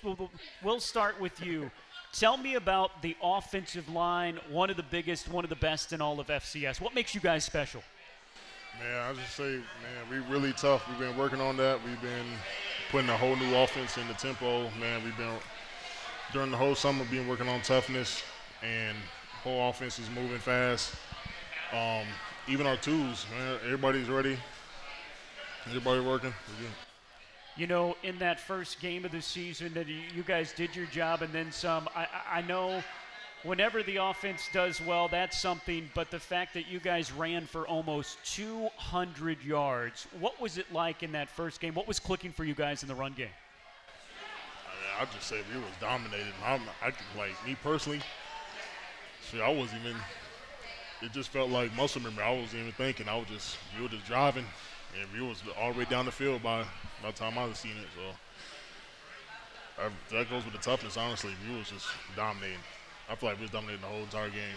we'll, 0.62 0.80
start 0.80 1.20
with 1.20 1.40
you. 1.44 1.70
Tell 2.12 2.36
me 2.36 2.56
about 2.56 3.02
the 3.02 3.16
offensive 3.22 3.88
line, 3.88 4.38
one 4.50 4.68
of 4.68 4.76
the 4.76 4.82
biggest, 4.82 5.28
one 5.28 5.44
of 5.44 5.50
the 5.50 5.56
best 5.56 5.92
in 5.92 6.00
all 6.00 6.18
of 6.20 6.26
FCS. 6.26 6.80
What 6.80 6.94
makes 6.94 7.14
you 7.14 7.20
guys 7.20 7.44
special? 7.44 7.82
Man, 8.80 9.10
I 9.10 9.12
just 9.14 9.36
say, 9.36 9.42
man, 9.42 10.10
we 10.10 10.18
really 10.32 10.52
tough. 10.52 10.86
We've 10.88 10.98
been 10.98 11.16
working 11.16 11.40
on 11.40 11.56
that. 11.58 11.78
We've 11.84 12.00
been 12.02 12.26
putting 12.90 13.10
a 13.10 13.16
whole 13.16 13.36
new 13.36 13.54
offense 13.54 13.96
in 13.96 14.08
the 14.08 14.14
tempo. 14.14 14.68
Man, 14.80 15.04
we've 15.04 15.16
been 15.16 15.34
during 16.32 16.50
the 16.50 16.56
whole 16.56 16.74
summer 16.74 17.04
been 17.04 17.28
working 17.28 17.48
on 17.48 17.60
toughness, 17.60 18.22
and 18.62 18.96
whole 19.42 19.68
offense 19.68 19.98
is 19.98 20.08
moving 20.10 20.38
fast. 20.38 20.94
Um, 21.72 22.06
even 22.48 22.66
our 22.66 22.76
twos, 22.76 23.26
man, 23.30 23.58
everybody's 23.64 24.08
ready. 24.08 24.36
Everybody 25.66 26.00
working. 26.00 26.34
You 27.56 27.66
know, 27.66 27.96
in 28.02 28.18
that 28.18 28.40
first 28.40 28.80
game 28.80 29.04
of 29.04 29.12
the 29.12 29.22
season, 29.22 29.74
that 29.74 29.86
you 29.86 30.22
guys 30.26 30.52
did 30.52 30.74
your 30.74 30.86
job 30.86 31.22
and 31.22 31.32
then 31.32 31.52
some. 31.52 31.88
I, 31.94 32.06
I 32.30 32.42
know 32.42 32.82
whenever 33.44 33.82
the 33.82 33.96
offense 33.96 34.48
does 34.52 34.80
well, 34.80 35.08
that's 35.08 35.40
something. 35.40 35.88
But 35.94 36.10
the 36.10 36.18
fact 36.18 36.54
that 36.54 36.66
you 36.66 36.80
guys 36.80 37.12
ran 37.12 37.46
for 37.46 37.66
almost 37.66 38.18
200 38.24 39.44
yards, 39.44 40.06
what 40.18 40.40
was 40.40 40.58
it 40.58 40.72
like 40.72 41.02
in 41.02 41.12
that 41.12 41.28
first 41.28 41.60
game? 41.60 41.74
What 41.74 41.86
was 41.86 42.00
clicking 42.00 42.32
for 42.32 42.44
you 42.44 42.54
guys 42.54 42.82
in 42.82 42.88
the 42.88 42.94
run 42.94 43.12
game? 43.12 43.28
I'll 44.98 45.06
just 45.06 45.26
say 45.26 45.40
we 45.54 45.60
was 45.60 45.70
dominated. 45.80 46.32
I'm, 46.44 46.62
I 46.82 46.92
like 47.16 47.46
me 47.46 47.56
personally. 47.62 48.00
See, 49.30 49.40
I 49.40 49.48
wasn't 49.48 49.82
even. 49.84 49.96
It 51.02 51.12
just 51.12 51.30
felt 51.30 51.50
like 51.50 51.74
muscle 51.76 52.00
memory. 52.00 52.22
I 52.22 52.30
wasn't 52.30 52.62
even 52.62 52.72
thinking. 52.72 53.08
I 53.08 53.16
was 53.16 53.26
just 53.26 53.56
we 53.76 53.82
were 53.82 53.88
just 53.88 54.06
driving, 54.06 54.44
and 55.00 55.08
we 55.12 55.26
was 55.26 55.42
all 55.60 55.72
the 55.72 55.80
way 55.80 55.84
down 55.84 56.04
the 56.04 56.12
field 56.12 56.42
by 56.42 56.62
by 57.02 57.10
the 57.10 57.16
time 57.16 57.36
I 57.36 57.44
was 57.44 57.58
seeing 57.58 57.76
it. 57.76 57.88
So 57.96 59.84
I, 59.84 60.16
that 60.16 60.30
goes 60.30 60.44
with 60.44 60.52
the 60.52 60.60
toughness. 60.60 60.96
Honestly, 60.96 61.32
we 61.48 61.58
was 61.58 61.70
just 61.70 61.86
dominating. 62.14 62.58
I 63.10 63.16
feel 63.16 63.30
like 63.30 63.38
we 63.38 63.42
was 63.42 63.50
dominating 63.50 63.82
the 63.82 63.88
whole 63.88 64.02
entire 64.02 64.30
game. 64.30 64.54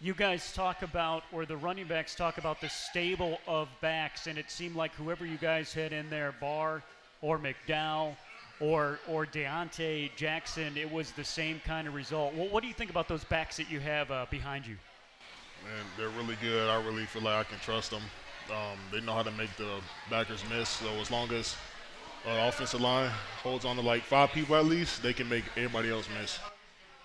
You 0.00 0.12
guys 0.12 0.52
talk 0.52 0.82
about, 0.82 1.22
or 1.32 1.46
the 1.46 1.56
running 1.56 1.86
backs 1.86 2.14
talk 2.14 2.36
about 2.36 2.60
the 2.60 2.68
stable 2.68 3.38
of 3.46 3.68
backs, 3.80 4.26
and 4.26 4.36
it 4.36 4.50
seemed 4.50 4.76
like 4.76 4.92
whoever 4.96 5.24
you 5.24 5.38
guys 5.38 5.72
had 5.72 5.94
in 5.94 6.10
there, 6.10 6.34
Barr 6.40 6.82
or 7.22 7.38
McDowell 7.38 8.16
or 8.60 8.98
or 9.08 9.24
Deontay 9.24 10.14
Jackson, 10.14 10.76
it 10.76 10.90
was 10.90 11.12
the 11.12 11.24
same 11.24 11.60
kind 11.64 11.88
of 11.88 11.94
result. 11.94 12.34
Well, 12.34 12.48
what 12.48 12.62
do 12.62 12.68
you 12.68 12.74
think 12.74 12.90
about 12.90 13.08
those 13.08 13.24
backs 13.24 13.56
that 13.56 13.70
you 13.70 13.80
have 13.80 14.10
uh, 14.10 14.26
behind 14.30 14.66
you? 14.66 14.76
Man, 15.64 15.84
they're 15.96 16.10
really 16.10 16.36
good. 16.42 16.68
I 16.68 16.84
really 16.84 17.06
feel 17.06 17.22
like 17.22 17.34
I 17.34 17.44
can 17.44 17.58
trust 17.58 17.90
them. 17.90 18.02
Um, 18.50 18.78
they 18.92 19.00
know 19.00 19.14
how 19.14 19.22
to 19.22 19.30
make 19.32 19.56
the 19.56 19.80
backers 20.10 20.42
miss. 20.50 20.68
So 20.68 20.88
as 21.00 21.10
long 21.10 21.30
as 21.32 21.56
uh, 22.26 22.48
offensive 22.48 22.80
line 22.80 23.10
holds 23.42 23.64
on 23.64 23.76
to 23.76 23.82
like 23.82 24.02
five 24.02 24.30
people 24.30 24.56
at 24.56 24.66
least, 24.66 25.02
they 25.02 25.12
can 25.12 25.28
make 25.28 25.44
everybody 25.56 25.90
else 25.90 26.06
miss. 26.20 26.38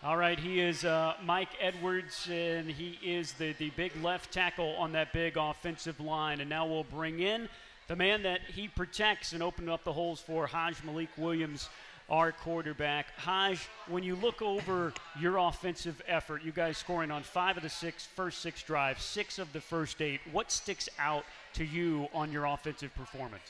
All 0.02 0.16
right, 0.16 0.40
he 0.40 0.62
is 0.62 0.86
uh, 0.86 1.16
Mike 1.26 1.50
Edwards, 1.60 2.30
and 2.32 2.70
he 2.70 2.98
is 3.04 3.34
the, 3.34 3.54
the 3.54 3.70
big 3.72 3.92
left 4.02 4.32
tackle 4.32 4.76
on 4.78 4.94
that 4.94 5.12
big 5.12 5.36
offensive 5.36 6.00
line. 6.00 6.40
And 6.40 6.50
now 6.50 6.66
we'll 6.66 6.86
bring 6.86 7.20
in 7.20 7.50
the 7.90 7.96
man 7.96 8.24
that 8.24 8.42
he 8.42 8.68
protects 8.68 9.34
and 9.34 9.44
open 9.44 9.68
up 9.68 9.84
the 9.84 9.92
holes 9.92 10.22
for 10.22 10.48
Hajj 10.48 10.84
Malik 10.86 11.10
Williams, 11.18 11.70
our 12.10 12.32
quarterback. 12.32 13.08
Hajj, 13.18 13.68
when 13.88 14.04
you 14.04 14.16
look 14.16 14.42
over 14.42 14.94
your 15.20 15.38
offensive 15.38 16.02
effort, 16.08 16.44
you 16.44 16.52
guys 16.52 16.78
scoring 16.78 17.12
on 17.12 17.24
five 17.24 17.58
of 17.58 17.64
the 17.64 17.70
six 17.70 18.06
first 18.06 18.40
six 18.40 18.64
drives, 18.64 19.04
six 19.04 19.40
of 19.40 19.52
the 19.54 19.62
first 19.62 20.02
eight. 20.02 20.20
What 20.32 20.52
sticks 20.52 20.90
out 20.98 21.24
to 21.54 21.64
you 21.64 22.08
on 22.14 22.32
your 22.32 22.46
offensive 22.46 22.94
performance? 22.96 23.44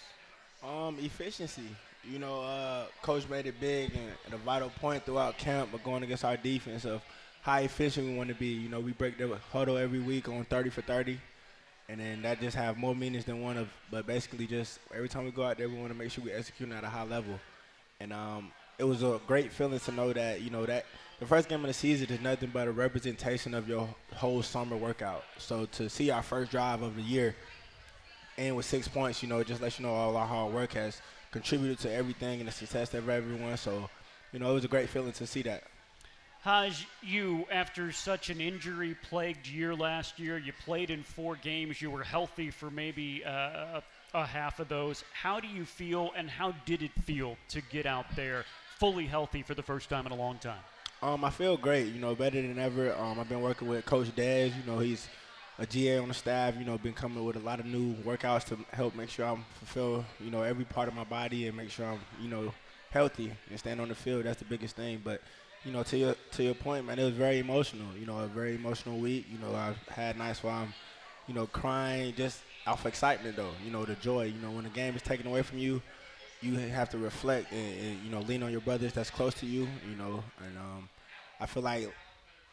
Um, 0.64 0.98
efficiency. 1.00 1.76
You 2.04 2.20
know, 2.20 2.42
uh, 2.42 2.86
coach 3.02 3.28
made 3.30 3.46
it 3.46 3.60
big 3.60 3.92
and, 3.94 4.12
and, 4.26 4.34
a 4.34 4.38
vital 4.38 4.70
point 4.70 5.06
throughout 5.06 5.38
camp, 5.38 5.70
but 5.72 5.84
going 5.84 6.04
against 6.04 6.24
our 6.24 6.38
defense 6.38 6.86
of 6.86 7.02
how 7.42 7.60
efficient 7.60 8.08
we 8.08 8.16
want 8.16 8.30
to 8.30 8.36
be. 8.36 8.48
You 8.48 8.70
know, 8.70 8.80
we 8.80 8.94
break 8.94 9.18
the 9.18 9.38
huddle 9.52 9.78
every 9.78 10.00
week 10.00 10.30
on 10.30 10.46
30 10.46 10.70
for 10.70 10.82
30, 10.82 11.20
and 11.90 12.00
then 12.00 12.22
that 12.22 12.40
just 12.40 12.56
have 12.56 12.78
more 12.78 12.96
meanings 12.96 13.26
than 13.26 13.42
one 13.42 13.58
of. 13.58 13.68
But 13.92 14.08
basically, 14.08 14.48
just 14.48 14.80
every 14.96 15.10
time 15.10 15.26
we 15.26 15.32
go 15.32 15.44
out 15.44 15.58
there, 15.58 15.68
we 15.68 15.76
want 15.76 15.92
to 15.92 15.98
make 15.98 16.10
sure 16.12 16.24
we 16.24 16.32
execute 16.32 16.72
at 16.72 16.84
a 16.84 16.90
high 16.90 17.04
level. 17.04 17.40
And 18.02 18.14
um, 18.14 18.52
it 18.78 18.86
was 18.86 19.04
a 19.04 19.20
great 19.28 19.52
feeling 19.52 19.78
to 19.78 19.92
know 19.92 20.14
that 20.14 20.40
you 20.40 20.50
know 20.50 20.66
that 20.66 20.86
the 21.20 21.26
first 21.26 21.50
game 21.50 21.60
of 21.60 21.68
the 21.68 21.74
season 21.74 22.10
is 22.10 22.22
nothing 22.22 22.50
but 22.54 22.66
a 22.66 22.72
representation 22.72 23.54
of 23.54 23.68
your 23.68 23.90
whole 24.16 24.42
summer 24.42 24.78
workout. 24.78 25.26
So 25.38 25.66
to 25.74 25.90
see 25.90 26.10
our 26.10 26.24
first 26.24 26.50
drive 26.50 26.82
of 26.82 26.96
the 26.96 27.02
year 27.02 27.36
end 28.38 28.56
with 28.56 28.66
six 28.66 28.88
points, 28.88 29.22
you 29.22 29.28
know, 29.28 29.40
it 29.40 29.48
just 29.48 29.62
lets 29.62 29.80
you 29.80 29.86
know 29.86 29.94
all 29.94 30.16
our 30.16 30.26
hard 30.26 30.54
work 30.54 30.72
has 30.74 31.02
contributed 31.32 31.78
to 31.80 31.94
everything 31.94 32.40
and 32.40 32.48
the 32.48 32.54
success 32.54 32.94
of 32.94 33.10
everyone. 33.10 33.58
So, 33.58 33.90
you 34.32 34.40
know, 34.40 34.50
it 34.52 34.54
was 34.54 34.64
a 34.64 34.70
great 34.70 34.88
feeling 34.88 35.12
to 35.12 35.28
see 35.28 35.42
that. 35.42 35.64
Hajj, 36.42 36.88
you, 37.04 37.46
after 37.52 37.92
such 37.92 38.30
an 38.30 38.40
injury 38.40 38.96
plagued 39.10 39.46
year 39.46 39.76
last 39.76 40.20
year, 40.20 40.38
you 40.38 40.54
played 40.64 40.90
in 40.90 41.04
four 41.04 41.36
games, 41.36 41.82
you 41.82 41.92
were 41.92 42.04
healthy 42.04 42.50
for 42.50 42.72
maybe 42.72 43.26
uh, 43.26 43.82
a 44.14 44.26
half 44.26 44.60
of 44.60 44.70
those. 44.70 45.04
How 45.14 45.40
do 45.40 45.48
you 45.48 45.66
feel, 45.66 46.12
and 46.16 46.30
how 46.30 46.54
did 46.66 46.82
it 46.82 46.92
feel 47.04 47.38
to 47.50 47.62
get 47.62 47.86
out 47.86 48.06
there 48.16 48.46
fully 48.78 49.06
healthy 49.06 49.44
for 49.44 49.54
the 49.54 49.64
first 49.64 49.90
time 49.90 50.06
in 50.06 50.12
a 50.12 50.16
long 50.16 50.38
time? 50.38 50.60
Um, 51.02 51.24
I 51.24 51.30
feel 51.30 51.56
great, 51.56 51.88
you 51.88 52.00
know, 52.00 52.14
better 52.16 52.42
than 52.42 52.60
ever. 52.60 52.94
Um, 52.96 53.20
I've 53.20 53.30
been 53.30 53.42
working 53.42 53.68
with 53.68 53.86
Coach 53.86 54.14
Dez, 54.16 54.48
you 54.56 54.64
know, 54.70 54.80
he's 54.80 55.08
a 55.58 55.66
GA 55.66 55.98
on 56.00 56.08
the 56.08 56.14
staff, 56.14 56.56
you 56.58 56.66
know, 56.66 56.78
been 56.78 56.94
coming 56.94 57.24
with 57.24 57.36
a 57.36 57.40
lot 57.40 57.60
of 57.60 57.66
new 57.66 57.94
workouts 57.96 58.46
to 58.46 58.58
help 58.72 58.96
make 58.96 59.10
sure 59.10 59.26
I'm 59.26 59.46
fulfill, 59.56 60.06
you 60.20 60.32
know, 60.32 60.42
every 60.42 60.66
part 60.66 60.88
of 60.88 60.96
my 60.96 61.04
body 61.04 61.48
and 61.48 61.56
make 61.56 61.70
sure 61.70 61.86
I'm, 61.86 62.00
you 62.22 62.30
know, 62.30 62.54
healthy 62.92 63.32
and 63.50 63.60
stand 63.60 63.80
on 63.80 63.90
the 63.90 63.96
field. 63.96 64.26
That's 64.26 64.40
the 64.40 64.46
biggest 64.46 64.76
thing. 64.76 65.02
But, 65.04 65.22
you 65.64 65.72
know, 65.72 65.84
to 65.84 65.98
your 65.98 66.16
to 66.32 66.44
your 66.44 66.54
point, 66.54 66.86
man, 66.86 66.98
it 66.98 67.04
was 67.04 67.14
very 67.14 67.40
emotional. 67.40 67.88
You 67.98 68.06
know, 68.06 68.20
a 68.20 68.28
very 68.28 68.56
emotional 68.56 68.98
week. 68.98 69.26
You 69.32 69.38
know, 69.40 69.54
I've 69.56 69.78
had 69.90 70.18
nights 70.18 70.44
where 70.44 70.54
I'm, 70.54 70.74
you 71.28 71.34
know, 71.34 71.46
crying 71.48 72.14
just 72.16 72.42
off 72.68 72.86
excitement 72.86 73.36
though. 73.36 73.52
You 73.66 73.72
know, 73.72 73.86
the 73.86 73.96
joy. 73.96 74.26
You 74.26 74.42
know, 74.42 74.52
when 74.52 74.64
the 74.64 74.70
game 74.70 74.96
is 74.96 75.02
taken 75.02 75.28
away 75.28 75.42
from 75.42 75.58
you, 75.58 75.82
you 76.42 76.56
have 76.56 76.90
to 76.90 76.98
reflect 76.98 77.52
and, 77.52 77.80
and 77.80 78.04
you 78.04 78.12
know 78.12 78.22
lean 78.22 78.44
on 78.44 78.52
your 78.52 78.62
brothers 78.62 78.94
that's 78.94 79.10
close 79.10 79.34
to 79.36 79.46
you. 79.46 79.68
You 79.90 79.96
know, 79.98 80.24
and 80.46 80.58
um, 80.58 80.90
I 81.40 81.46
feel 81.46 81.64
like 81.64 81.94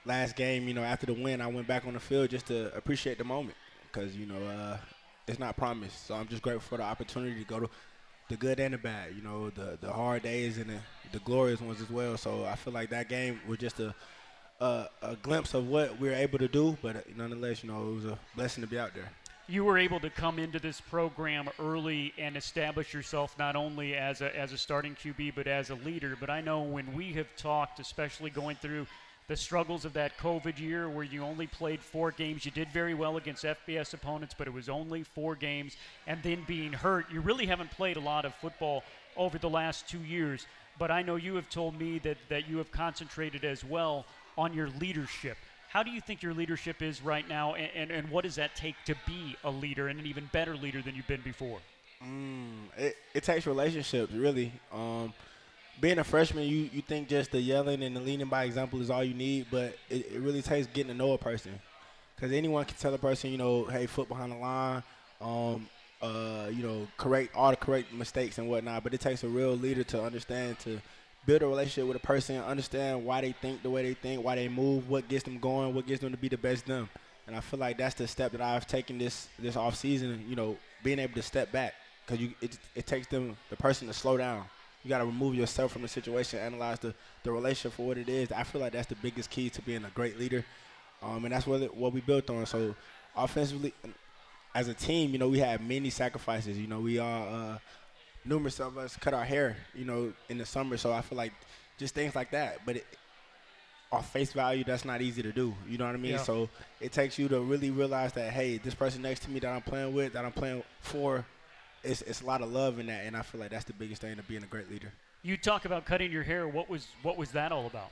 last 0.05 0.37
game, 0.37 0.69
you 0.69 0.75
know, 0.75 0.83
after 0.83 1.07
the 1.07 1.15
win, 1.15 1.41
I 1.41 1.47
went 1.47 1.67
back 1.67 1.87
on 1.87 1.95
the 1.95 2.01
field 2.01 2.31
just 2.31 2.47
to 2.47 2.75
appreciate 2.77 3.19
the 3.19 3.25
moment 3.25 3.57
because 3.93 4.17
you 4.17 4.27
know 4.27 4.43
uh, 4.45 4.77
it's 5.27 5.39
not 5.39 5.57
promised. 5.57 6.07
So 6.07 6.15
I'm 6.15 6.29
just 6.29 6.43
grateful 6.43 6.77
for 6.77 6.79
the 6.79 6.85
opportunity 6.85 7.39
to 7.43 7.49
go 7.49 7.61
to 7.61 7.71
the 8.29 8.37
good 8.37 8.59
and 8.61 8.75
the 8.75 8.79
bad. 8.79 9.15
You 9.15 9.23
know, 9.23 9.51
the 9.51 9.79
the 9.81 9.93
hard 9.93 10.23
days 10.23 10.59
and 10.59 10.71
the, 10.71 10.79
the 11.13 11.19
glorious 11.21 11.61
ones 11.61 11.81
as 11.81 11.91
well. 11.91 12.17
So 12.17 12.45
I 12.45 12.57
feel 12.57 12.73
like 12.73 12.91
that 12.91 13.09
game 13.09 13.41
was 13.47 13.59
just 13.59 13.81
a 13.81 13.95
a, 14.61 14.89
a 15.03 15.17
glimpse 15.17 15.55
of 15.55 15.69
what 15.69 15.99
we 16.01 16.09
were 16.09 16.15
able 16.15 16.39
to 16.39 16.49
do, 16.49 16.77
but 16.81 17.05
nonetheless, 17.17 17.63
you 17.63 17.71
know, 17.71 17.91
it 17.91 17.95
was 17.95 18.05
a 18.07 18.19
blessing 18.35 18.63
to 18.63 18.67
be 18.69 18.79
out 18.79 18.95
there 18.95 19.11
you 19.49 19.65
were 19.65 19.79
able 19.79 20.01
to 20.01 20.11
come 20.11 20.39
into 20.39 20.59
this 20.59 20.81
program 20.81 21.49
early 21.61 22.13
and 22.19 22.37
establish 22.37 22.93
yourself 22.93 23.37
not 23.39 23.55
only 23.55 23.95
as 23.95 24.21
a, 24.21 24.37
as 24.37 24.53
a 24.53 24.59
starting 24.59 24.95
QB 24.95 25.35
but 25.37 25.47
as 25.47 25.71
a 25.71 25.77
leader. 25.77 26.17
But 26.19 26.31
I 26.31 26.41
know 26.41 26.63
when 26.63 26.93
we 26.95 27.13
have 27.13 27.29
talked, 27.37 27.79
especially 27.79 28.31
going 28.31 28.57
through 28.57 28.87
the 29.29 29.37
struggles 29.37 29.85
of 29.85 29.93
that 29.93 30.17
COVID 30.19 30.59
year 30.59 30.89
where 30.89 31.05
you 31.05 31.23
only 31.23 31.47
played 31.47 31.81
four 31.81 32.11
games. 32.13 32.45
You 32.45 32.51
did 32.51 32.69
very 32.73 32.95
well 32.95 33.17
against 33.17 33.45
FBS 33.45 33.95
opponents, 33.95 34.35
but 34.37 34.47
it 34.47 34.53
was 34.53 34.69
only 34.69 35.03
four 35.03 35.35
games. 35.35 35.77
And 36.07 36.23
then 36.23 36.45
being 36.47 36.73
hurt, 36.73 37.07
you 37.11 37.21
really 37.21 37.47
haven't 37.47 37.71
played 37.71 37.97
a 37.97 38.01
lot 38.01 38.25
of 38.25 38.35
football 38.37 38.85
over 39.17 39.39
the 39.39 39.51
last 39.51 39.89
two 39.89 40.03
years. 40.03 40.47
But 40.79 40.91
I 40.91 41.03
know 41.03 41.17
you 41.17 41.35
have 41.37 41.49
told 41.49 41.79
me 41.79 41.99
that, 42.01 42.19
that 42.29 42.49
you 42.49 42.59
have 42.59 42.71
concentrated 42.71 43.45
as 43.45 43.65
well 43.65 44.07
on 44.39 44.53
your 44.53 44.69
leadership. 44.81 45.39
How 45.77 45.83
do 45.83 45.91
you 45.91 46.01
think 46.01 46.23
your 46.23 46.33
leadership 46.33 46.81
is 46.81 47.03
right 47.03 47.29
now, 47.29 47.53
and, 47.53 47.69
and, 47.75 47.91
and 47.91 48.09
what 48.09 48.25
does 48.25 48.37
that 48.37 48.57
take 48.57 48.77
to 48.87 48.95
be 49.07 49.37
a 49.45 49.51
leader 49.51 49.89
and 49.89 50.01
an 50.01 50.07
even 50.07 50.31
better 50.33 50.57
leader 50.57 50.81
than 50.81 50.95
you've 50.95 51.07
been 51.07 51.21
before? 51.21 51.59
Mm, 52.03 52.75
it, 52.79 52.97
it 53.13 53.23
takes 53.23 53.47
relationships, 53.47 54.11
really. 54.11 54.53
Um, 54.73 55.13
being 55.79 55.99
a 55.99 56.05
freshman, 56.05 56.45
you, 56.45 56.71
you 56.73 56.81
think 56.81 57.09
just 57.09 57.31
the 57.31 57.43
yelling 57.43 57.83
and 57.83 57.95
the 57.95 58.01
leading 58.01 58.27
by 58.27 58.45
example 58.45 58.81
is 58.81 58.89
all 58.89 59.05
you 59.05 59.13
need, 59.13 59.49
but 59.51 59.77
it, 59.91 60.13
it 60.15 60.21
really 60.23 60.41
takes 60.41 60.67
getting 60.67 60.93
to 60.93 60.97
know 60.97 61.13
a 61.13 61.19
person. 61.19 61.53
Because 62.15 62.33
anyone 62.33 62.65
can 62.65 62.79
tell 62.79 62.95
a 62.95 62.99
person, 62.99 63.31
you 63.31 63.37
know, 63.37 63.65
hey, 63.65 63.85
foot 63.85 64.09
behind 64.09 64.33
the 64.33 64.37
line, 64.37 64.83
um, 65.21 65.69
uh, 66.01 66.49
you 66.51 66.63
know, 66.63 66.89
correct 66.97 67.37
all 67.37 67.51
the 67.51 67.57
correct 67.57 67.93
mistakes 67.93 68.39
and 68.39 68.49
whatnot. 68.49 68.83
But 68.83 68.95
it 68.95 69.03
takes 69.03 69.25
a 69.25 69.29
real 69.29 69.55
leader 69.55 69.85
to 69.85 70.03
understand 70.03 70.59
to 70.61 70.81
build 71.27 71.43
a 71.43 71.47
relationship 71.47 71.87
with 71.89 71.97
a 71.97 72.07
person, 72.07 72.37
understand 72.39 73.05
why 73.05 73.21
they 73.21 73.33
think 73.33 73.63
the 73.63 73.71
way 73.71 73.83
they 73.83 73.95
think, 73.95 74.25
why 74.25 74.37
they 74.37 74.49
move, 74.49 74.89
what 74.89 75.09
gets 75.09 75.25
them 75.25 75.39
going, 75.39 75.75
what 75.75 75.87
gets 75.87 76.01
them 76.01 76.13
to 76.13 76.17
be 76.17 76.29
the 76.29 76.39
best 76.39 76.65
them. 76.67 76.89
And 77.27 77.35
I 77.35 77.41
feel 77.41 77.59
like 77.59 77.77
that's 77.77 77.97
the 77.97 78.07
step 78.07 78.33
that 78.33 78.41
I've 78.41 78.67
taken 78.67 78.99
this 78.99 79.29
this 79.39 79.57
off 79.57 79.75
season. 79.75 80.25
You 80.29 80.37
know, 80.37 80.57
being 80.83 81.01
able 81.01 81.15
to 81.15 81.23
step 81.23 81.51
back 81.51 81.75
because 82.07 82.21
you 82.21 82.33
it, 82.41 82.57
it 82.75 82.87
takes 82.87 83.09
them 83.09 83.37
the 83.51 83.57
person 83.57 83.89
to 83.89 83.95
slow 83.95 84.17
down. 84.17 84.45
You 84.85 84.89
got 84.89 84.99
to 84.99 85.07
remove 85.07 85.35
yourself 85.35 85.73
from 85.73 85.83
the 85.83 85.89
situation, 85.89 86.39
analyze 86.39 86.79
the, 86.79 86.95
the 87.25 87.33
relationship 87.33 87.73
for 87.73 87.89
what 87.89 87.99
it 87.99 88.09
is. 88.09 88.31
I 88.31 88.45
feel 88.45 88.61
like 88.61 88.73
that's 88.73 88.87
the 88.87 88.95
biggest 88.95 89.31
key 89.31 89.51
to 89.51 89.63
being 89.63 89.85
a 89.85 89.91
great 89.91 90.17
leader, 90.17 90.45
um, 91.03 91.25
and 91.25 91.35
that's 91.35 91.45
what 91.45 91.61
it, 91.61 91.75
what 91.75 91.93
we 91.93 92.01
built 92.01 92.31
on. 92.31 92.47
So, 92.47 92.73
offensively, 93.17 93.75
as 94.55 94.69
a 94.69 94.75
team, 94.75 95.11
you 95.11 95.19
know, 95.19 95.29
we 95.29 95.41
had 95.41 95.67
many 95.67 95.91
sacrifices. 95.91 96.57
You 96.57 96.69
know, 96.69 96.79
we 96.79 97.01
all 97.01 97.35
uh, 97.35 97.59
numerous 98.27 98.61
of 98.61 98.79
us 98.79 98.97
cut 98.97 99.15
our 99.15 99.25
hair, 99.25 99.57
you 99.75 99.85
know, 99.85 100.13
in 100.29 100.39
the 100.39 100.47
summer. 100.47 100.77
So 100.77 100.93
I 100.93 101.01
feel 101.01 101.17
like 101.17 101.33
just 101.79 101.95
things 101.95 102.15
like 102.15 102.31
that. 102.33 102.59
But 102.65 102.77
it, 102.77 102.87
off 103.93 104.13
face 104.13 104.33
value, 104.33 104.65
that's 104.65 104.85
not 104.85 105.01
easy 105.01 105.23
to 105.23 105.33
do. 105.33 105.55
You 105.69 105.79
know 105.79 105.87
what 105.87 105.95
I 105.95 105.99
mean? 105.99 106.13
Yeah. 106.13 106.23
So 106.23 106.49
it 106.81 106.93
takes 106.93 107.19
you 107.19 107.29
to 107.29 107.41
really 107.41 107.71
realize 107.71 108.13
that, 108.15 108.33
hey, 108.33 108.59
this 108.59 108.75
person 108.75 109.03
next 109.03 109.21
to 109.21 109.31
me 109.31 109.39
that 109.41 109.49
I'm 109.49 109.63
playing 109.63 109.95
with, 109.95 110.13
that 110.15 110.25
I'm 110.25 110.33
playing 110.33 110.63
for, 110.81 111.25
it's, 111.85 112.03
it's 112.03 112.21
a 112.23 112.27
lot 112.27 112.43
of 112.43 112.53
love 112.53 112.79
in 112.79 112.87
that. 112.87 113.05
And 113.07 113.17
I 113.17 113.23
feel 113.23 113.41
like 113.41 113.51
that's 113.51 113.65
the 113.65 113.73
biggest 113.73 114.03
thing 114.03 114.17
to 114.17 114.23
being 114.25 114.43
a 114.43 114.47
great 114.47 114.71
leader. 114.71 114.93
You 115.23 115.37
talk 115.37 115.65
about 115.65 115.85
cutting 115.85 116.13
your 116.13 116.23
hair. 116.23 116.47
What 116.47 116.69
was 116.69 116.87
what 117.03 117.17
was 117.17 117.33
that 117.33 117.51
all 117.51 117.67
about? 117.67 117.91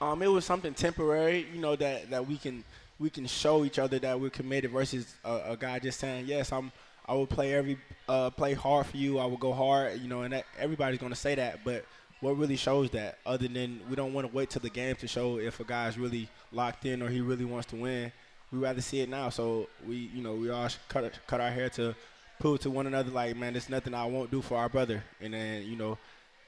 Um, 0.00 0.22
it 0.22 0.28
was 0.28 0.44
something 0.44 0.72
temporary, 0.72 1.46
you 1.52 1.60
know, 1.60 1.76
that, 1.76 2.10
that 2.10 2.26
we 2.26 2.36
can 2.36 2.64
we 2.98 3.10
can 3.10 3.26
show 3.26 3.64
each 3.64 3.78
other 3.78 3.98
that 3.98 4.20
we're 4.20 4.30
committed 4.30 4.70
versus 4.70 5.14
a, 5.24 5.52
a 5.52 5.56
guy 5.56 5.78
just 5.78 5.98
saying, 5.98 6.26
yes, 6.26 6.52
I'm 6.52 6.70
I 7.10 7.14
will 7.14 7.26
play 7.26 7.54
every 7.54 7.76
uh, 8.08 8.30
play 8.30 8.54
hard 8.54 8.86
for 8.86 8.96
you. 8.96 9.18
I 9.18 9.24
will 9.26 9.36
go 9.36 9.52
hard, 9.52 10.00
you 10.00 10.06
know, 10.06 10.22
and 10.22 10.32
that, 10.32 10.44
everybody's 10.56 11.00
going 11.00 11.10
to 11.10 11.18
say 11.18 11.34
that. 11.34 11.64
But 11.64 11.84
what 12.20 12.38
really 12.38 12.54
shows 12.54 12.90
that, 12.90 13.18
other 13.26 13.48
than 13.48 13.80
we 13.90 13.96
don't 13.96 14.12
want 14.12 14.28
to 14.28 14.32
wait 14.32 14.50
till 14.50 14.62
the 14.62 14.70
game 14.70 14.94
to 14.96 15.08
show 15.08 15.38
if 15.38 15.58
a 15.58 15.64
guy's 15.64 15.98
really 15.98 16.28
locked 16.52 16.86
in 16.86 17.02
or 17.02 17.08
he 17.08 17.20
really 17.20 17.44
wants 17.44 17.66
to 17.70 17.76
win. 17.76 18.12
We 18.52 18.60
rather 18.60 18.80
see 18.80 19.00
it 19.00 19.08
now. 19.08 19.28
So 19.30 19.68
we, 19.84 19.96
you 20.14 20.22
know, 20.22 20.34
we 20.34 20.50
all 20.50 20.68
cut 20.88 21.12
cut 21.26 21.40
our 21.40 21.50
hair 21.50 21.68
to 21.70 21.96
prove 22.38 22.60
to 22.60 22.70
one 22.70 22.86
another, 22.86 23.10
like, 23.10 23.36
man, 23.36 23.54
there's 23.54 23.68
nothing 23.68 23.92
I 23.92 24.06
won't 24.06 24.30
do 24.30 24.40
for 24.40 24.56
our 24.56 24.68
brother. 24.68 25.02
And 25.20 25.34
then, 25.34 25.64
you 25.64 25.74
know, 25.74 25.98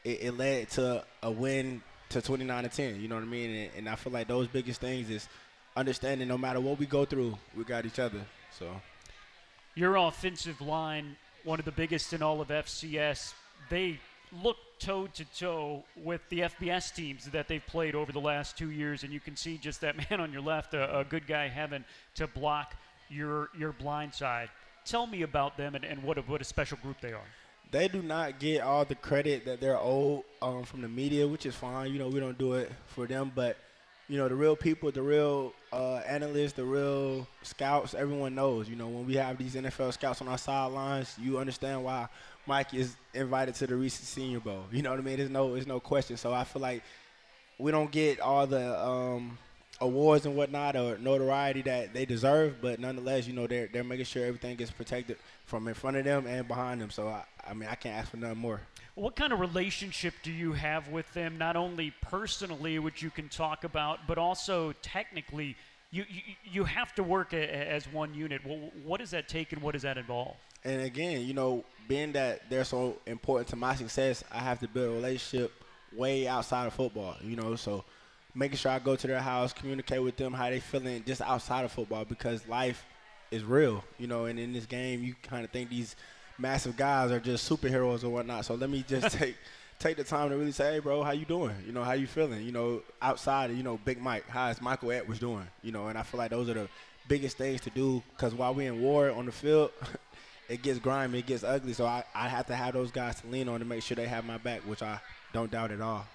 it, 0.05 0.23
it 0.23 0.39
led 0.39 0.71
to 0.71 1.05
a 1.25 1.31
win 1.31 1.83
to 2.11 2.23
29 2.23 2.63
to 2.63 2.69
10. 2.69 3.01
You 3.01 3.09
know 3.09 3.17
what 3.17 3.25
I 3.25 3.27
mean? 3.27 3.51
And, 3.51 3.71
and 3.79 3.89
I 3.89 3.97
feel 3.97 4.13
like 4.13 4.29
those 4.29 4.47
biggest 4.47 4.81
things 4.81 5.11
is 5.11 5.29
understanding 5.75 6.29
no 6.29 6.39
matter 6.39 6.61
what 6.61 6.79
we 6.79 6.87
go 6.87 7.05
through, 7.05 7.37
we 7.57 7.65
got 7.65 7.85
each 7.85 7.99
other. 7.99 8.21
So. 8.57 8.67
Your 9.75 9.97
offensive 9.97 10.61
line, 10.61 11.17
one 11.45 11.59
of 11.59 11.65
the 11.65 11.73
biggest 11.73 12.13
in 12.13 12.23
all 12.23 12.41
of 12.41 12.49
FCS, 12.49 13.33
they 13.71 13.99
look 14.43 14.57
toe 14.79 15.07
to 15.07 15.25
toe 15.37 15.85
with 15.97 16.21
the 16.29 16.41
FBS 16.41 16.95
teams 16.95 17.27
that 17.27 17.49
they've 17.49 17.67
played 17.67 17.95
over 17.95 18.13
the 18.13 18.21
last 18.21 18.57
two 18.57 18.71
years, 18.71 19.03
and 19.03 19.13
you 19.13 19.21
can 19.21 19.37
see 19.37 19.59
just 19.59 19.81
that 19.81 19.97
man 20.11 20.21
on 20.21 20.33
your 20.33 20.43
left, 20.43 20.75
a, 20.75 21.01
a 21.01 21.05
good 21.05 21.27
guy 21.27 21.49
having 21.49 21.85
to 22.17 22.27
block 22.27 22.75
your 23.09 23.51
your 23.59 23.73
blind 23.73 24.15
side. 24.15 24.49
Tell 24.85 25.07
me 25.07 25.23
about 25.23 25.57
them 25.57 25.75
and, 25.75 25.85
and 25.85 26.03
what 26.03 26.19
a, 26.19 26.23
what 26.23 26.41
a 26.41 26.45
special 26.45 26.79
group 26.83 27.01
they 27.01 27.13
are. 27.13 27.27
They 27.71 27.89
do 27.89 28.03
not 28.03 28.39
get 28.39 28.61
all 28.63 28.85
the 28.85 28.95
credit 28.95 29.47
that 29.47 29.61
they're 29.61 29.79
owed 29.79 30.25
um, 30.43 30.65
from 30.65 30.83
the 30.83 30.89
media, 30.89 31.27
which 31.27 31.47
is 31.47 31.55
fine. 31.55 31.93
You 31.93 31.99
know, 31.99 32.09
we 32.09 32.21
don't 32.21 32.37
do 32.37 32.55
it 32.55 32.71
for 32.87 33.07
them, 33.07 33.33
but 33.35 33.57
you 34.09 34.19
know, 34.19 34.29
the 34.29 34.35
real 34.35 34.57
people, 34.57 34.91
the 34.91 35.03
real 35.03 35.53
uh, 35.73 35.97
analysts, 36.07 36.53
the 36.53 36.65
real 36.65 37.27
scouts, 37.43 37.95
everyone 37.95 38.35
knows. 38.35 38.69
You 38.69 38.77
know, 38.77 38.89
when 38.89 39.07
we 39.07 39.15
have 39.17 39.39
these 39.39 39.55
NFL 39.55 39.93
scouts 39.93 40.21
on 40.21 40.29
our 40.29 40.39
sidelines, 40.39 41.17
you 41.21 41.39
understand 41.39 41.85
why 41.85 42.09
Mike 42.47 42.75
is 42.75 42.97
invited 43.15 43.55
to 43.57 43.67
the 43.67 43.77
recent 43.77 44.07
Senior 44.07 44.41
Bowl. 44.41 44.65
You 44.73 44.83
know 44.83 44.91
what 44.91 44.99
I 44.99 45.03
mean? 45.03 45.17
There's 45.17 45.31
no, 45.31 45.55
there's 45.55 45.67
no 45.67 45.81
question. 45.81 46.17
So 46.17 46.33
I 46.33 46.45
feel 46.45 46.61
like 46.63 46.83
we 47.59 47.71
don't 47.71 47.91
get 47.91 48.21
all 48.21 48.47
the 48.47 48.79
um, 48.85 49.39
awards 49.81 50.27
and 50.27 50.37
whatnot 50.37 50.77
or 50.77 50.99
notoriety 50.99 51.63
that 51.63 51.95
they 51.95 52.05
deserve, 52.05 52.61
but 52.61 52.81
nonetheless, 52.81 53.27
you 53.27 53.33
know, 53.33 53.47
they're 53.47 53.69
they're 53.73 53.85
making 53.85 54.05
sure 54.05 54.25
everything 54.25 54.57
gets 54.57 54.71
protected 54.71 55.17
from 55.45 55.69
in 55.69 55.75
front 55.75 55.97
of 55.97 56.05
them 56.05 56.27
and 56.27 56.47
behind 56.49 56.81
them. 56.81 56.91
So 56.91 57.09
I, 57.09 57.25
I 57.49 57.55
mean, 57.55 57.69
I 57.71 57.75
can't 57.75 57.97
ask 57.97 58.11
for 58.11 58.17
nothing 58.17 58.39
more. 58.39 58.61
What 58.95 59.17
kind 59.17 59.33
of 59.33 59.41
relationship 59.41 60.15
do 60.23 60.31
you 60.31 60.53
have 60.53 60.89
with 60.89 61.11
them, 61.15 61.39
not 61.39 61.57
only 61.57 61.95
personally, 62.03 62.79
which 62.79 63.03
you 63.03 63.11
can 63.11 63.29
talk 63.31 63.65
about, 63.65 64.01
but 64.07 64.19
also 64.19 64.73
technically? 64.83 65.57
You, 65.91 66.05
you, 66.09 66.21
you 66.45 66.65
have 66.65 66.95
to 66.97 67.03
work 67.03 67.33
a, 67.33 67.71
as 67.73 67.91
one 67.91 68.15
unit. 68.15 68.43
Well, 68.45 68.71
what 68.85 69.01
does 69.01 69.11
that 69.13 69.29
take 69.29 69.53
and 69.53 69.63
what 69.63 69.73
does 69.73 69.83
that 69.83 69.97
involve? 69.97 70.37
And 70.65 70.83
again, 70.83 71.23
you 71.23 71.33
know, 71.33 71.65
being 71.89 72.13
that 72.13 72.49
they're 72.51 72.65
so 72.65 72.99
important 73.07 73.49
to 73.49 73.57
my 73.57 73.75
success, 73.75 74.23
I 74.31 74.39
have 74.41 74.61
to 74.61 74.69
build 74.69 74.93
a 74.93 74.95
relationship 74.95 75.53
way 75.97 76.29
outside 76.29 76.67
of 76.67 76.75
football, 76.75 77.17
you 77.23 77.37
know, 77.37 77.57
so 77.57 77.85
making 78.35 78.57
sure 78.59 78.73
I 78.73 78.79
go 78.79 78.97
to 78.97 79.07
their 79.07 79.21
house, 79.21 79.53
communicate 79.53 80.03
with 80.03 80.17
them 80.17 80.33
how 80.33 80.51
they 80.51 80.61
feeling 80.61 81.03
just 81.05 81.21
outside 81.21 81.65
of 81.65 81.73
football 81.73 82.05
because 82.05 82.47
life 82.47 82.85
is 83.31 83.43
real, 83.43 83.85
you 83.99 84.07
know, 84.07 84.27
and 84.27 84.39
in 84.39 84.53
this 84.53 84.67
game 84.67 85.03
you 85.03 85.15
kind 85.23 85.45
of 85.45 85.51
think 85.51 85.71
these 85.71 85.97
massive 86.43 86.77
guys 86.77 87.11
are 87.11 87.21
just 87.21 87.49
superheroes 87.49 88.05
or 88.05 88.11
whatnot. 88.11 88.45
So 88.45 88.55
let 88.55 88.69
me 88.69 88.85
just 88.87 89.17
take 89.19 89.37
take 89.79 89.97
the 89.97 90.05
time 90.05 90.29
to 90.31 90.37
really 90.37 90.53
say, 90.53 90.75
hey, 90.75 90.79
bro, 90.81 91.03
how 91.03 91.13
you 91.13 91.25
doing? 91.25 91.55
You 91.67 91.73
know, 91.73 91.83
how 91.83 91.93
you 91.93 92.07
feeling? 92.07 92.45
You 92.45 92.53
know, 92.53 92.83
outside 93.01 93.51
of, 93.51 93.57
you 93.57 93.63
know, 93.63 93.79
Big 93.85 94.01
Mike, 94.01 94.29
how 94.29 94.49
is 94.49 94.61
Michael 94.61 94.93
Edwards 94.93 95.19
doing? 95.19 95.47
You 95.63 95.73
know, 95.73 95.89
and 95.89 95.99
I 95.99 96.03
feel 96.03 96.19
like 96.19 96.31
those 96.31 96.49
are 96.49 96.55
the 96.55 96.69
biggest 97.09 97.37
things 97.39 97.61
to 97.63 97.71
do 97.71 98.03
because 98.15 98.35
while 98.35 98.55
we're 98.55 98.73
in 98.73 98.81
war 98.81 99.11
on 99.11 99.27
the 99.27 99.33
field, 99.33 99.71
it 100.49 100.63
gets 100.63 100.79
grimy, 100.79 101.21
it 101.21 101.27
gets 101.27 101.43
ugly. 101.43 101.73
So 101.73 101.87
I, 101.87 102.05
I 102.15 102.29
have 102.29 102.47
to 102.47 102.55
have 102.55 102.75
those 102.75 102.91
guys 102.91 103.21
to 103.23 103.27
lean 103.29 103.49
on 103.49 103.61
to 103.61 103.65
make 103.65 103.83
sure 103.83 103.95
they 103.95 104.07
have 104.07 104.25
my 104.25 104.39
back, 104.39 104.61
which 104.63 104.83
I 104.83 105.01
don't 105.33 105.51
doubt 105.51 105.71
at 105.73 105.81
all. 105.81 106.07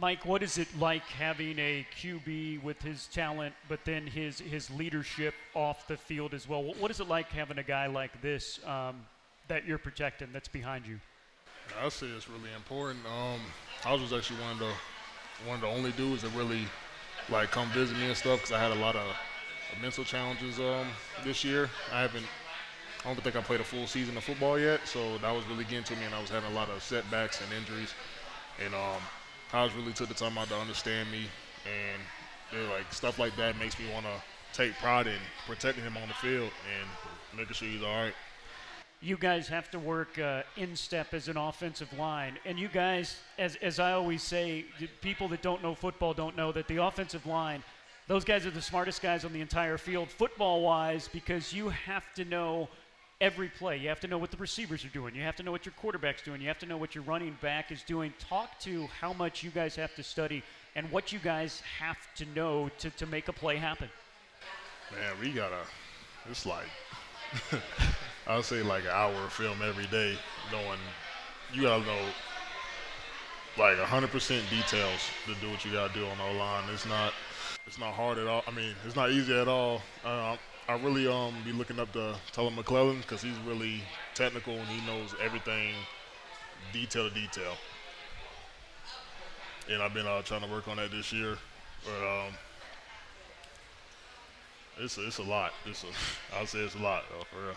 Mike, 0.00 0.24
what 0.24 0.44
is 0.44 0.58
it 0.58 0.68
like 0.78 1.02
having 1.02 1.58
a 1.58 1.84
QB 2.00 2.62
with 2.62 2.80
his 2.80 3.08
talent, 3.08 3.52
but 3.68 3.80
then 3.84 4.06
his 4.06 4.38
his 4.38 4.70
leadership 4.70 5.34
off 5.54 5.88
the 5.88 5.96
field 5.96 6.34
as 6.34 6.48
well? 6.48 6.62
What 6.78 6.92
is 6.92 7.00
it 7.00 7.08
like 7.08 7.30
having 7.30 7.58
a 7.58 7.64
guy 7.64 7.88
like 7.88 8.22
this 8.22 8.60
um, 8.64 9.04
that 9.48 9.66
you're 9.66 9.78
protecting, 9.78 10.28
that's 10.32 10.48
behind 10.48 10.86
you? 10.86 11.00
I 11.82 11.88
say 11.88 12.06
it's 12.06 12.28
really 12.28 12.52
important. 12.56 13.04
Um, 13.06 13.40
I 13.84 13.92
was 13.92 14.12
actually 14.12 14.40
one 14.40 14.52
of 14.52 14.58
the 14.58 14.72
one 15.46 15.54
of 15.56 15.60
the 15.60 15.68
only 15.68 15.92
dudes 15.92 16.22
that 16.22 16.34
really 16.34 16.62
like 17.30 17.50
come 17.50 17.68
visit 17.70 17.96
me 17.96 18.06
and 18.06 18.16
stuff 18.16 18.40
because 18.40 18.52
I 18.52 18.60
had 18.60 18.72
a 18.72 18.80
lot 18.80 18.96
of 18.96 19.16
mental 19.80 20.04
challenges 20.04 20.58
um, 20.58 20.86
this 21.24 21.44
year. 21.44 21.68
I 21.92 22.02
haven't. 22.02 22.24
I 23.04 23.12
don't 23.12 23.22
think 23.22 23.36
I 23.36 23.40
played 23.40 23.60
a 23.60 23.64
full 23.64 23.86
season 23.86 24.16
of 24.16 24.24
football 24.24 24.58
yet, 24.58 24.80
so 24.86 25.18
that 25.18 25.30
was 25.32 25.46
really 25.46 25.64
getting 25.64 25.84
to 25.84 25.96
me, 25.96 26.04
and 26.04 26.14
I 26.14 26.20
was 26.20 26.30
having 26.30 26.50
a 26.50 26.54
lot 26.54 26.68
of 26.68 26.82
setbacks 26.82 27.40
and 27.40 27.52
injuries. 27.52 27.94
And 28.64 28.74
um, 28.74 29.70
really 29.76 29.92
took 29.92 30.08
the 30.08 30.14
time 30.14 30.36
out 30.36 30.48
to 30.48 30.56
understand 30.56 31.10
me, 31.12 31.26
and 31.64 32.02
like 32.70 32.92
stuff 32.92 33.18
like 33.18 33.36
that 33.36 33.56
makes 33.56 33.78
me 33.78 33.84
want 33.92 34.04
to 34.04 34.12
take 34.52 34.74
pride 34.78 35.06
in 35.06 35.18
protecting 35.46 35.84
him 35.84 35.96
on 35.96 36.08
the 36.08 36.14
field 36.14 36.50
and 36.66 37.38
making 37.38 37.54
sure 37.54 37.68
he's 37.68 37.82
all 37.82 38.02
right. 38.02 38.14
You 39.00 39.16
guys 39.16 39.46
have 39.48 39.70
to 39.70 39.78
work 39.78 40.18
uh, 40.18 40.42
in 40.56 40.74
step 40.74 41.14
as 41.14 41.28
an 41.28 41.36
offensive 41.36 41.92
line, 41.96 42.36
and 42.44 42.58
you 42.58 42.68
guys, 42.68 43.16
as 43.38 43.54
as 43.56 43.78
I 43.78 43.92
always 43.92 44.22
say, 44.22 44.64
people 45.00 45.28
that 45.28 45.40
don't 45.40 45.62
know 45.62 45.74
football 45.74 46.14
don't 46.14 46.36
know 46.36 46.50
that 46.52 46.66
the 46.66 46.82
offensive 46.82 47.24
line. 47.24 47.62
Those 48.08 48.24
guys 48.24 48.46
are 48.46 48.50
the 48.50 48.62
smartest 48.62 49.02
guys 49.02 49.24
on 49.24 49.32
the 49.32 49.40
entire 49.40 49.76
field, 49.76 50.08
football 50.10 50.62
wise, 50.62 51.08
because 51.12 51.52
you 51.52 51.68
have 51.68 52.02
to 52.14 52.24
know 52.24 52.68
every 53.20 53.48
play. 53.48 53.76
You 53.76 53.88
have 53.88 54.00
to 54.00 54.08
know 54.08 54.18
what 54.18 54.30
the 54.30 54.36
receivers 54.36 54.84
are 54.84 54.90
doing. 54.90 55.14
You 55.14 55.22
have 55.22 55.36
to 55.36 55.42
know 55.42 55.52
what 55.52 55.66
your 55.66 55.74
quarterback's 55.74 56.22
doing. 56.22 56.40
You 56.40 56.48
have 56.48 56.58
to 56.60 56.66
know 56.66 56.76
what 56.76 56.94
your 56.94 57.04
running 57.04 57.36
back 57.40 57.70
is 57.70 57.82
doing. 57.82 58.12
Talk 58.18 58.58
to 58.60 58.86
how 59.00 59.12
much 59.12 59.42
you 59.42 59.50
guys 59.50 59.76
have 59.76 59.94
to 59.96 60.02
study 60.02 60.42
and 60.74 60.90
what 60.90 61.12
you 61.12 61.18
guys 61.18 61.62
have 61.78 61.98
to 62.16 62.24
know 62.34 62.70
to, 62.78 62.90
to 62.90 63.06
make 63.06 63.28
a 63.28 63.32
play 63.32 63.56
happen. 63.56 63.88
Man, 64.92 65.12
we 65.20 65.32
gotta. 65.32 65.60
It's 66.30 66.46
like 66.46 66.68
I 68.28 68.36
would 68.36 68.44
say 68.44 68.62
like 68.62 68.84
an 68.84 68.90
hour 68.90 69.14
of 69.24 69.32
film 69.32 69.62
every 69.62 69.86
day, 69.86 70.18
knowing 70.52 70.78
you 71.52 71.62
gotta 71.62 71.84
know 71.84 72.00
like 73.58 73.78
100% 73.78 74.48
details 74.50 75.10
to 75.26 75.34
do 75.40 75.50
what 75.50 75.64
you 75.64 75.72
gotta 75.72 75.92
do 75.92 76.06
on 76.06 76.18
the 76.18 76.38
line. 76.38 76.64
It's 76.72 76.86
not. 76.86 77.12
It's 77.66 77.78
not 77.78 77.92
hard 77.92 78.16
at 78.18 78.26
all. 78.26 78.42
I 78.46 78.50
mean, 78.50 78.74
it's 78.86 78.96
not 78.96 79.10
easy 79.10 79.38
at 79.38 79.48
all. 79.48 79.82
Uh, 80.04 80.36
I 80.68 80.74
really 80.76 81.06
um 81.06 81.34
be 81.44 81.52
looking 81.52 81.78
up 81.78 81.92
to 81.92 82.14
Tully 82.32 82.50
McClellan 82.54 82.98
because 83.00 83.22
he's 83.22 83.38
really 83.46 83.82
technical 84.14 84.54
and 84.54 84.66
he 84.68 84.86
knows 84.86 85.14
everything, 85.22 85.74
detail 86.72 87.08
to 87.08 87.14
detail. 87.14 87.54
And 89.70 89.82
I've 89.82 89.92
been 89.94 90.06
uh, 90.06 90.22
trying 90.22 90.42
to 90.42 90.48
work 90.48 90.66
on 90.68 90.78
that 90.78 90.90
this 90.90 91.12
year, 91.12 91.36
but 91.84 92.06
um, 92.06 92.34
it's 94.78 94.96
a, 94.98 95.06
it's 95.06 95.18
a 95.18 95.22
lot. 95.22 95.52
It's 95.66 95.84
a, 95.84 95.88
I'll 96.36 96.46
say 96.46 96.60
it's 96.60 96.74
a 96.74 96.78
lot 96.78 97.04
though, 97.10 97.24
for 97.24 97.44
real. 97.46 97.56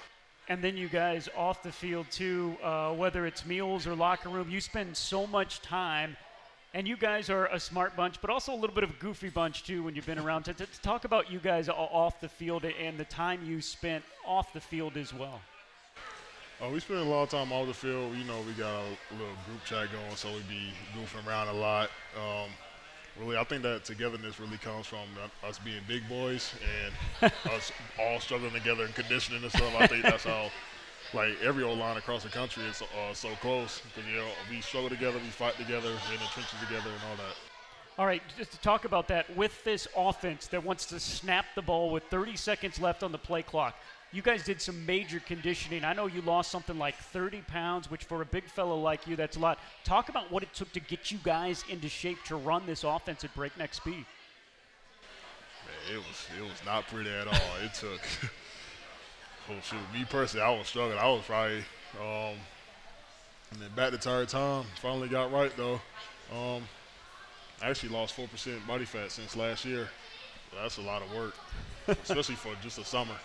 And 0.52 0.62
then 0.62 0.76
you 0.76 0.89
guys 0.89 1.30
off 1.38 1.64
the 1.64 1.72
field 1.72 2.06
too, 2.12 2.58
uh, 2.62 2.91
whether 2.91 3.26
it's 3.26 3.45
meals 3.45 3.88
or 3.88 3.95
locker 3.95 4.28
room. 4.28 4.49
You 4.49 4.60
spend 4.60 4.97
so 4.97 5.26
much 5.26 5.62
time, 5.62 6.18
and 6.74 6.86
you 6.86 6.97
guys 6.97 7.30
are 7.30 7.45
a 7.45 7.60
smart 7.60 7.95
bunch, 7.95 8.20
but 8.20 8.30
also 8.30 8.54
a 8.54 8.60
little 8.60 8.76
bit 8.76 8.84
of 8.84 8.89
a 8.89 8.99
goofy 8.99 9.30
bunch 9.30 9.64
too 9.64 9.82
when 9.84 9.95
you've 9.95 10.06
been 10.06 10.20
around. 10.20 10.43
To, 10.43 10.54
to 10.54 10.82
talk 10.82 11.06
about 11.06 11.32
you 11.32 11.39
guys 11.39 11.70
off 11.70 12.20
the 12.20 12.28
field 12.28 12.66
and 12.66 12.97
the 12.97 13.06
time 13.06 13.39
you 13.45 13.62
spent 13.62 14.04
off 14.28 14.52
the 14.52 14.60
field 14.60 14.97
as 14.97 15.14
well. 15.14 15.39
Oh, 16.62 16.70
we 16.70 16.82
spend 16.82 16.99
a 16.99 17.04
lot 17.04 17.24
of 17.24 17.30
time 17.30 17.54
off 17.54 17.68
the 17.68 17.74
field. 17.74 18.14
You 18.18 18.26
know, 18.26 18.41
we 18.45 18.52
got 18.52 18.76
a 18.76 19.14
little 19.14 19.38
group 19.47 19.64
chat 19.64 19.88
going, 19.89 20.16
so 20.18 20.28
we 20.34 20.41
be 20.49 20.74
goofing 20.93 21.26
around 21.26 21.47
a 21.47 21.54
lot. 21.54 21.89
Um, 22.18 22.49
really, 23.20 23.38
I 23.38 23.43
think 23.43 23.64
that 23.64 23.86
togetherness 23.86 24.39
really 24.39 24.57
comes 24.57 24.88
from 24.88 25.05
us 25.47 25.59
being 25.59 25.82
big 25.88 26.07
boys 26.07 26.53
and 27.22 27.32
us 27.51 27.72
all 27.99 28.20
struggling 28.20 28.53
together 28.53 28.86
and 28.86 28.95
conditioning 28.95 29.43
and 29.43 29.51
stuff. 29.51 29.74
I 29.78 29.88
think 29.88 30.03
that's 30.03 30.24
how, 30.24 30.49
like, 31.14 31.34
every 31.43 31.64
old 31.64 31.80
line 31.80 31.97
across 31.97 32.24
the 32.24 32.30
country 32.30 32.64
is 32.66 32.82
uh, 32.82 33.14
so 33.14 33.30
close 33.41 33.82
because 33.82 34.09
you 34.09 34.18
know 34.18 34.28
we 34.49 34.62
struggle 34.62 34.89
together, 34.89 35.18
we 35.20 35.30
fight 35.30 35.55
together, 35.57 35.89
we're 35.89 36.14
in 36.14 36.20
the 36.20 36.30
trenches 36.34 36.59
together, 36.59 36.89
and 36.89 37.01
all 37.09 37.18
that. 37.18 37.36
All 37.97 38.05
right, 38.05 38.24
just 38.38 38.51
to 38.51 38.59
talk 38.62 38.86
about 38.86 39.07
that 39.09 39.36
with 39.36 39.64
this 39.64 39.88
offense 39.95 40.47
that 40.47 40.64
wants 40.64 40.86
to 40.88 40.99
snap 40.99 41.45
the 41.55 41.62
ball 41.62 41.91
with 41.91 42.03
30 42.05 42.36
seconds 42.36 42.80
left 42.80 43.03
on 43.03 43.12
the 43.12 43.18
play 43.18 43.43
clock. 43.43 43.76
You 44.14 44.22
guys 44.22 44.43
did 44.43 44.62
some 44.62 44.86
major 44.86 45.22
conditioning. 45.22 45.86
I 45.86 45.93
know 45.93 46.07
you 46.07 46.22
lost 46.22 46.51
something 46.51 46.78
like 46.78 46.95
30 46.95 47.41
pounds, 47.47 47.89
which 47.89 48.03
for 48.03 48.22
a 48.22 48.26
big 48.26 48.43
fellow 48.43 48.78
like 48.78 49.07
you, 49.07 49.16
that's 49.16 49.38
a 49.38 49.39
lot. 49.39 49.57
Talk 49.86 50.09
about 50.09 50.30
what 50.30 50.43
it 50.43 50.53
took 50.53 50.72
to 50.74 50.82
get 50.82 51.12
you 51.12 51.18
guys 51.24 51.64
into 51.70 51.88
shape 51.88 52.18
to 52.26 52.36
run 52.36 52.66
this 52.66 52.84
offense 52.84 53.24
at 53.24 53.34
breakneck 53.36 53.74
speed. 53.74 54.05
Man, 55.66 55.95
it 55.95 55.97
was 55.97 56.28
it 56.38 56.41
was 56.41 56.62
not 56.66 56.88
pretty 56.88 57.09
at 57.09 57.28
all. 57.28 57.64
it 57.64 57.74
took. 57.74 58.01
oh 59.49 59.55
shoot, 59.64 59.80
me 59.93 60.05
personally, 60.09 60.45
I 60.45 60.57
was 60.57 60.68
struggling. 60.68 60.99
I 60.99 61.07
was 61.07 61.22
probably. 61.26 61.64
Um, 61.99 62.36
and 63.51 63.62
then 63.62 63.70
back 63.76 63.91
to 63.91 63.97
tired 63.97 64.28
time. 64.28 64.66
Finally 64.82 65.07
got 65.07 65.32
right 65.32 65.51
though. 65.55 65.80
Um, 66.34 66.64
I 67.62 67.70
actually 67.70 67.89
lost 67.89 68.14
four 68.14 68.28
percent 68.28 68.66
body 68.68 68.86
fat 68.86 69.12
since 69.12 69.38
last 69.38 69.64
year. 69.64 69.89
That's 70.62 70.78
a 70.78 70.82
lot 70.82 71.01
of 71.01 71.14
work, 71.16 71.36
especially 71.88 72.36
for 72.36 72.53
just 72.62 72.78
a 72.78 72.84
summer. 72.84 73.16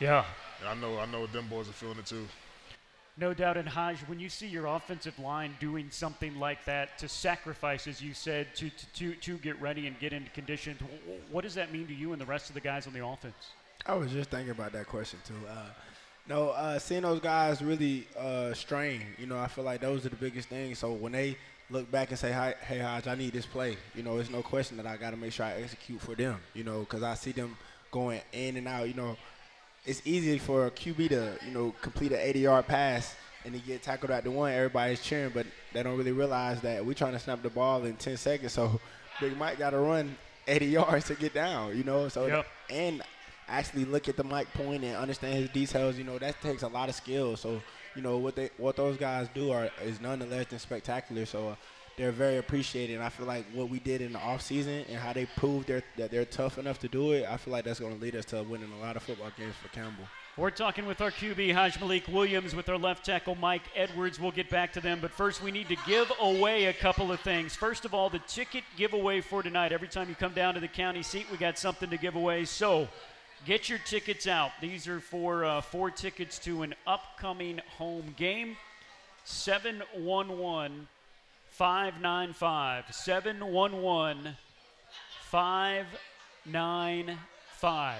Yeah. 0.00 0.24
And 0.60 0.68
I 0.68 0.74
know 0.74 0.98
I 0.98 1.06
know 1.06 1.26
them 1.26 1.46
boys 1.48 1.68
are 1.68 1.72
feeling 1.72 1.98
it 1.98 2.06
too. 2.06 2.26
No 3.18 3.32
doubt. 3.32 3.56
And 3.56 3.66
Hajj, 3.66 4.00
when 4.08 4.20
you 4.20 4.28
see 4.28 4.46
your 4.46 4.66
offensive 4.66 5.18
line 5.18 5.54
doing 5.58 5.88
something 5.90 6.38
like 6.38 6.64
that 6.66 6.98
to 6.98 7.08
sacrifice, 7.08 7.86
as 7.86 8.02
you 8.02 8.12
said, 8.12 8.54
to, 8.56 8.68
to, 8.68 8.86
to, 8.94 9.14
to 9.14 9.38
get 9.38 9.58
ready 9.58 9.86
and 9.86 9.98
get 9.98 10.12
into 10.12 10.30
condition, 10.32 10.76
what 11.30 11.42
does 11.42 11.54
that 11.54 11.72
mean 11.72 11.86
to 11.86 11.94
you 11.94 12.12
and 12.12 12.20
the 12.20 12.26
rest 12.26 12.50
of 12.50 12.54
the 12.54 12.60
guys 12.60 12.86
on 12.86 12.92
the 12.92 13.04
offense? 13.04 13.52
I 13.86 13.94
was 13.94 14.12
just 14.12 14.30
thinking 14.30 14.50
about 14.50 14.72
that 14.72 14.86
question 14.86 15.18
too. 15.26 15.34
Uh, 15.48 15.64
no, 16.28 16.50
uh, 16.50 16.78
seeing 16.78 17.02
those 17.02 17.20
guys 17.20 17.62
really 17.62 18.06
uh, 18.18 18.52
strain, 18.52 19.00
you 19.16 19.26
know, 19.26 19.38
I 19.38 19.46
feel 19.46 19.64
like 19.64 19.80
those 19.80 20.04
are 20.04 20.10
the 20.10 20.16
biggest 20.16 20.48
things. 20.48 20.78
So 20.78 20.92
when 20.92 21.12
they 21.12 21.38
look 21.70 21.90
back 21.90 22.10
and 22.10 22.18
say, 22.18 22.32
"Hey, 22.32 22.78
Hajj, 22.78 23.06
I 23.06 23.14
need 23.14 23.32
this 23.32 23.46
play," 23.46 23.76
you 23.94 24.02
know, 24.02 24.18
it's 24.18 24.28
no 24.28 24.42
question 24.42 24.76
that 24.76 24.86
I 24.86 24.96
got 24.96 25.10
to 25.10 25.16
make 25.16 25.32
sure 25.32 25.46
I 25.46 25.52
execute 25.52 26.00
for 26.00 26.14
them, 26.14 26.38
you 26.52 26.64
know, 26.64 26.80
because 26.80 27.02
I 27.02 27.14
see 27.14 27.32
them 27.32 27.56
going 27.92 28.20
in 28.32 28.56
and 28.56 28.68
out, 28.68 28.88
you 28.88 28.94
know 28.94 29.16
it's 29.86 30.02
easy 30.04 30.38
for 30.38 30.66
a 30.66 30.70
QB 30.70 31.08
to, 31.10 31.38
you 31.46 31.52
know, 31.52 31.74
complete 31.80 32.12
an 32.12 32.18
80-yard 32.18 32.66
pass 32.66 33.14
and 33.44 33.54
he 33.54 33.60
get 33.60 33.82
tackled 33.82 34.10
at 34.10 34.24
the 34.24 34.30
one. 34.30 34.52
Everybody's 34.52 35.00
cheering, 35.00 35.30
but 35.32 35.46
they 35.72 35.82
don't 35.82 35.96
really 35.96 36.12
realize 36.12 36.60
that 36.62 36.84
we're 36.84 36.94
trying 36.94 37.12
to 37.12 37.18
snap 37.18 37.42
the 37.42 37.50
ball 37.50 37.84
in 37.84 37.94
10 37.94 38.16
seconds. 38.16 38.52
So 38.52 38.80
Big 39.20 39.36
Mike 39.38 39.58
got 39.58 39.70
to 39.70 39.78
run 39.78 40.16
80 40.46 40.66
yards 40.78 41.06
to 41.06 41.14
get 41.14 41.32
down, 41.32 41.76
you 41.76 41.84
know. 41.84 42.08
So 42.08 42.26
yep. 42.26 42.46
and 42.68 43.02
actually 43.48 43.84
look 43.84 44.08
at 44.08 44.16
the 44.16 44.24
mic 44.24 44.52
point 44.54 44.82
and 44.82 44.96
understand 44.96 45.36
his 45.36 45.48
details. 45.50 45.96
You 45.96 46.04
know, 46.04 46.18
that 46.18 46.40
takes 46.42 46.62
a 46.62 46.68
lot 46.68 46.88
of 46.88 46.96
skill. 46.96 47.36
So 47.36 47.62
you 47.94 48.02
know 48.02 48.18
what 48.18 48.34
they 48.34 48.50
what 48.58 48.76
those 48.76 48.96
guys 48.96 49.28
do 49.32 49.52
are 49.52 49.70
is 49.84 50.00
none 50.00 50.18
the 50.18 50.26
less 50.26 50.46
than 50.46 50.58
spectacular. 50.58 51.24
So. 51.24 51.50
Uh, 51.50 51.54
they're 51.96 52.12
very 52.12 52.36
appreciated. 52.36 52.94
And 52.94 53.04
I 53.04 53.08
feel 53.08 53.26
like 53.26 53.44
what 53.52 53.70
we 53.70 53.78
did 53.78 54.00
in 54.00 54.12
the 54.12 54.18
off 54.18 54.42
season 54.42 54.84
and 54.88 54.98
how 54.98 55.12
they 55.12 55.26
proved 55.26 55.68
they're, 55.68 55.82
that 55.96 56.10
they're 56.10 56.24
tough 56.24 56.58
enough 56.58 56.78
to 56.80 56.88
do 56.88 57.12
it, 57.12 57.26
I 57.28 57.36
feel 57.36 57.52
like 57.52 57.64
that's 57.64 57.80
going 57.80 57.94
to 57.94 58.00
lead 58.00 58.14
us 58.14 58.26
to 58.26 58.42
winning 58.42 58.70
a 58.72 58.84
lot 58.84 58.96
of 58.96 59.02
football 59.02 59.30
games 59.36 59.54
for 59.62 59.68
Campbell. 59.68 60.04
We're 60.36 60.50
talking 60.50 60.84
with 60.84 61.00
our 61.00 61.10
QB, 61.10 61.54
Hajj-Malik 61.54 62.08
Williams, 62.08 62.54
with 62.54 62.68
our 62.68 62.76
left 62.76 63.06
tackle, 63.06 63.36
Mike 63.36 63.62
Edwards. 63.74 64.20
We'll 64.20 64.32
get 64.32 64.50
back 64.50 64.70
to 64.74 64.82
them, 64.82 64.98
but 65.00 65.10
first 65.10 65.42
we 65.42 65.50
need 65.50 65.68
to 65.68 65.76
give 65.86 66.12
away 66.20 66.66
a 66.66 66.74
couple 66.74 67.10
of 67.10 67.20
things. 67.20 67.56
First 67.56 67.86
of 67.86 67.94
all, 67.94 68.10
the 68.10 68.18
ticket 68.18 68.62
giveaway 68.76 69.22
for 69.22 69.42
tonight. 69.42 69.72
Every 69.72 69.88
time 69.88 70.10
you 70.10 70.14
come 70.14 70.34
down 70.34 70.52
to 70.52 70.60
the 70.60 70.68
county 70.68 71.02
seat, 71.02 71.26
we 71.32 71.38
got 71.38 71.58
something 71.58 71.88
to 71.88 71.96
give 71.96 72.16
away. 72.16 72.44
So 72.44 72.86
get 73.46 73.70
your 73.70 73.78
tickets 73.78 74.26
out. 74.26 74.50
These 74.60 74.86
are 74.86 75.00
for 75.00 75.46
uh, 75.46 75.62
four 75.62 75.90
tickets 75.90 76.38
to 76.40 76.60
an 76.60 76.74
upcoming 76.86 77.62
home 77.78 78.14
game. 78.18 78.58
711 79.24 80.86
595 81.56 82.94
711 82.94 84.36
595. 85.22 87.96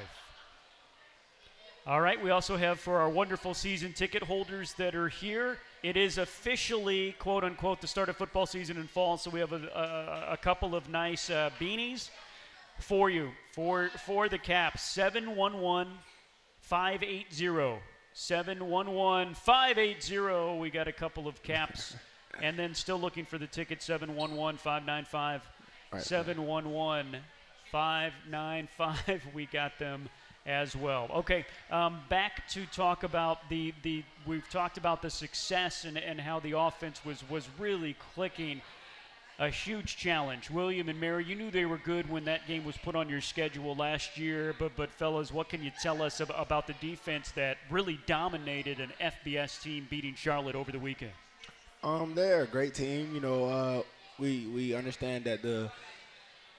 All 1.87 2.01
right, 2.01 2.23
we 2.23 2.31
also 2.31 2.57
have 2.59 2.79
for 2.79 2.99
our 2.99 3.09
wonderful 3.09 3.55
season 3.55 3.95
ticket 3.95 4.23
holders 4.23 4.75
that 4.75 4.95
are 4.95 5.09
here, 5.09 5.57
it 5.83 5.97
is 5.97 6.19
officially, 6.19 7.17
quote 7.19 7.45
unquote, 7.45 7.81
the 7.81 7.87
start 7.87 8.11
of 8.11 8.19
football 8.19 8.45
season 8.45 8.77
in 8.77 8.87
fall. 8.89 9.17
So 9.17 9.31
we 9.31 9.41
have 9.41 9.53
a, 9.53 10.27
a, 10.29 10.33
a 10.33 10.37
couple 10.37 10.75
of 10.75 10.91
nice 10.91 11.31
uh, 11.31 11.49
beanies 11.59 12.11
for 12.79 13.09
you 13.09 13.31
for, 13.53 13.89
for 14.05 14.29
the 14.29 14.37
cap 14.37 14.79
711 14.79 15.95
580. 16.61 17.81
711 18.13 19.35
580. 19.35 20.59
We 20.59 20.71
got 20.71 20.89
a 20.89 20.93
couple 20.93 21.27
of 21.27 21.43
caps. 21.43 21.97
And 22.43 22.59
then 22.59 22.75
still 22.75 22.99
looking 22.99 23.25
for 23.25 23.39
the 23.39 23.47
ticket 23.47 23.83
711 23.83 24.59
595 24.59 25.43
711 25.99 27.21
595. 27.71 29.23
We 29.35 29.47
got 29.47 29.79
them 29.79 30.09
as 30.47 30.77
well. 30.77 31.11
Okay, 31.13 31.45
um, 31.71 32.01
back 32.09 32.49
to 32.51 32.65
talk 32.67 33.03
about 33.03 33.49
the, 33.49 33.75
the 33.83 34.05
we've 34.27 34.49
talked 34.49 34.79
about 34.79 35.03
the 35.03 35.11
success 35.11 35.85
and, 35.85 35.99
and 35.99 36.21
how 36.21 36.41
the 36.41 36.53
offense 36.53 37.05
was, 37.05 37.29
was 37.29 37.49
really 37.59 37.97
clicking. 38.15 38.63
A 39.39 39.51
huge 39.51 39.99
challenge. 39.99 40.49
William 40.49 40.89
and 40.89 40.99
Mary, 40.99 41.23
you 41.23 41.35
knew 41.35 41.51
they 41.51 41.67
were 41.67 41.77
good 41.77 42.09
when 42.09 42.25
that 42.25 42.47
game 42.47 42.65
was 42.65 42.79
put 42.79 42.97
on 42.97 43.11
your 43.11 43.21
schedule 43.21 43.75
last 43.75 44.17
year, 44.17 44.55
but, 44.59 44.75
but 44.77 44.91
fellas, 44.91 45.31
what 45.31 45.51
can 45.51 45.63
you 45.63 45.71
tell 45.83 46.01
us 46.01 46.23
ab- 46.23 46.33
about 46.35 46.67
the 46.67 46.73
defense 46.81 47.33
that 47.33 47.59
really 47.69 48.01
dominated 48.07 48.81
an 48.81 48.93
FBS 48.99 49.61
team 49.61 49.87
beating 49.91 50.15
Charlotte 50.15 50.55
over 50.55 50.73
the 50.73 50.79
weekend? 50.79 51.13
Um, 51.87 52.17
they're 52.17 52.43
a 52.43 52.47
great 52.49 52.75
team. 52.75 53.15
You 53.15 53.21
know, 53.21 53.45
uh, 53.45 53.83
we 54.19 54.49
we 54.53 54.75
understand 54.75 55.25
that 55.27 55.43
the 55.43 55.71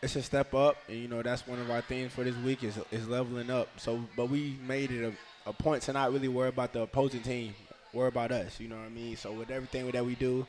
it's 0.01 0.15
a 0.15 0.21
step 0.23 0.53
up, 0.53 0.78
and 0.88 0.97
you 0.97 1.09
know 1.09 1.21
that's 1.21 1.45
one 1.45 1.59
of 1.59 1.69
our 1.69 1.82
things 1.82 2.13
for 2.13 2.23
this 2.23 2.36
week 2.38 2.63
is 2.63 2.80
is 2.91 3.09
leveling 3.09 3.51
up. 3.51 3.67
So, 3.75 3.99
but 4.15 4.30
we 4.30 4.57
made 4.65 4.89
it 4.89 5.03
a, 5.03 5.49
a 5.49 5.51
point 5.51 5.84
to 5.84 5.91
not 5.93 6.13
really 6.13 6.30
worry 6.30 6.47
about 6.47 6.71
the 6.71 6.84
opposing 6.84 7.23
team, 7.23 7.53
worry 7.91 8.07
about 8.07 8.32
us. 8.32 8.57
You 8.57 8.69
know 8.69 8.78
what 8.78 8.86
I 8.86 8.89
mean? 8.89 9.17
So 9.17 9.34
with 9.34 9.51
everything 9.51 9.91
that 9.91 10.05
we 10.05 10.15
do, 10.15 10.47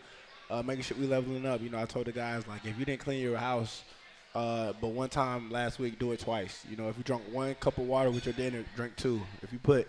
uh, 0.48 0.62
making 0.62 0.84
sure 0.84 0.96
we 0.96 1.08
leveling 1.08 1.44
up. 1.44 1.60
You 1.60 1.70
know, 1.70 1.82
I 1.82 1.84
told 1.84 2.06
the 2.06 2.12
guys 2.12 2.46
like 2.46 2.64
if 2.64 2.78
you 2.78 2.84
didn't 2.84 3.00
clean 3.00 3.20
your 3.20 3.36
house. 3.36 3.82
Uh, 4.32 4.74
but 4.80 4.88
one 4.88 5.08
time 5.08 5.50
last 5.50 5.80
week, 5.80 5.98
do 5.98 6.12
it 6.12 6.20
twice. 6.20 6.64
You 6.70 6.76
know, 6.76 6.88
if 6.88 6.96
you 6.96 7.02
drunk 7.02 7.24
one 7.32 7.56
cup 7.56 7.78
of 7.78 7.88
water 7.88 8.10
with 8.12 8.26
your 8.26 8.34
dinner, 8.34 8.64
drink 8.76 8.94
two. 8.94 9.20
If 9.42 9.52
you 9.52 9.58
put 9.58 9.88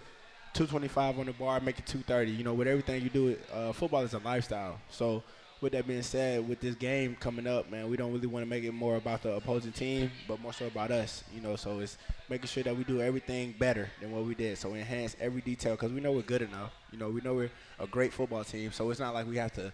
225 0.60 1.20
on 1.20 1.26
the 1.28 1.32
bar, 1.32 1.62
make 1.62 1.80
it 1.80 1.86
230. 1.86 2.32
You 2.32 2.44
know, 2.44 2.54
with 2.54 2.68
everything 2.68 3.02
you 3.02 3.10
do, 3.10 3.38
uh, 3.54 3.72
football 3.72 4.02
is 4.02 4.14
a 4.14 4.18
lifestyle. 4.18 4.78
So, 4.90 5.24
with 5.62 5.72
that 5.72 5.88
being 5.88 6.02
said, 6.02 6.46
with 6.50 6.60
this 6.60 6.76
game 6.76 7.16
coming 7.18 7.48
up, 7.48 7.72
man, 7.72 7.90
we 7.90 7.96
don't 7.96 8.12
really 8.12 8.28
want 8.28 8.44
to 8.44 8.50
make 8.50 8.66
it 8.66 8.74
more 8.74 8.98
about 8.98 9.24
the 9.24 9.36
opposing 9.36 9.72
team, 9.72 10.12
but 10.28 10.42
more 10.42 10.52
so 10.52 10.68
about 10.68 10.92
us. 10.92 11.24
You 11.34 11.40
know, 11.40 11.56
so 11.56 11.80
it's 11.80 11.98
making 12.30 12.48
sure 12.48 12.64
that 12.64 12.76
we 12.76 12.84
do 12.84 13.02
everything 13.02 13.56
better 13.58 13.90
than 14.02 14.12
what 14.12 14.26
we 14.26 14.36
did. 14.36 14.58
So 14.58 14.74
enhance 14.74 15.16
every 15.22 15.40
detail 15.40 15.76
because 15.76 15.94
we 15.94 16.02
know 16.02 16.12
we're 16.12 16.24
good 16.24 16.42
enough. 16.42 16.74
You 16.92 17.00
know, 17.00 17.08
we 17.10 17.22
know 17.22 17.36
we're 17.36 17.52
a 17.80 17.88
great 17.88 18.12
football 18.12 18.44
team. 18.44 18.74
So 18.74 18.92
it's 18.92 19.00
not 19.00 19.14
like 19.14 19.28
we 19.28 19.38
have 19.38 19.54
to 19.54 19.72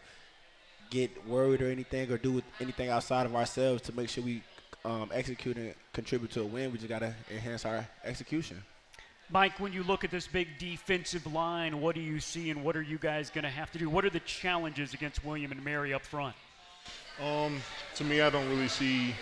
get 0.92 1.28
worried 1.28 1.64
or 1.64 1.72
anything 1.72 2.12
or 2.12 2.20
do 2.20 2.44
anything 2.60 2.90
outside 2.90 3.26
of 3.26 3.36
ourselves 3.36 3.82
to 3.84 3.96
make 3.96 4.10
sure 4.10 4.24
we 4.24 4.44
um, 4.84 5.10
execute 5.12 5.58
and 5.58 5.74
contribute 5.94 6.30
to 6.34 6.42
a 6.42 6.46
win. 6.46 6.72
We 6.72 6.78
just 6.78 6.90
got 6.90 7.00
to 7.00 7.16
enhance 7.32 7.66
our 7.66 7.88
execution. 8.04 8.62
Mike, 9.30 9.60
when 9.60 9.74
you 9.74 9.84
look 9.84 10.04
at 10.04 10.12
this 10.12 10.28
big 10.28 10.48
defensive 10.60 11.26
line, 11.34 11.82
what 11.82 11.96
do 11.96 12.02
you 12.02 12.20
see 12.20 12.52
and 12.52 12.64
what 12.64 12.76
are 12.76 12.82
you 12.82 13.00
guys 13.00 13.32
going 13.32 13.44
to 13.44 13.50
have 13.50 13.72
to 13.72 13.80
do? 13.80 13.90
What 13.90 14.06
are 14.06 14.10
the 14.12 14.20
challenges 14.22 14.94
against 14.94 15.26
William 15.26 15.52
and 15.52 15.64
Mary 15.64 15.94
up 15.94 16.04
front? 16.04 16.36
Um, 17.24 17.60
to 17.96 18.04
me, 18.04 18.22
I 18.22 18.30
don't 18.30 18.48
really 18.50 18.68
see 18.68 19.16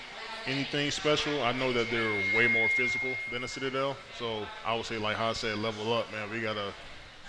anything 0.46 0.92
special. 0.92 1.42
I 1.42 1.54
know 1.54 1.72
that 1.72 1.90
they're 1.90 2.38
way 2.38 2.48
more 2.48 2.68
physical 2.70 3.12
than 3.32 3.44
the 3.44 3.48
Citadel, 3.48 3.96
so 4.20 4.46
I 4.66 4.76
would 4.76 4.86
say, 4.86 4.98
like 4.98 5.18
I 5.18 5.32
said, 5.32 5.58
level 5.60 5.94
up, 5.94 6.12
man. 6.12 6.30
We 6.30 6.42
gotta, 6.42 6.74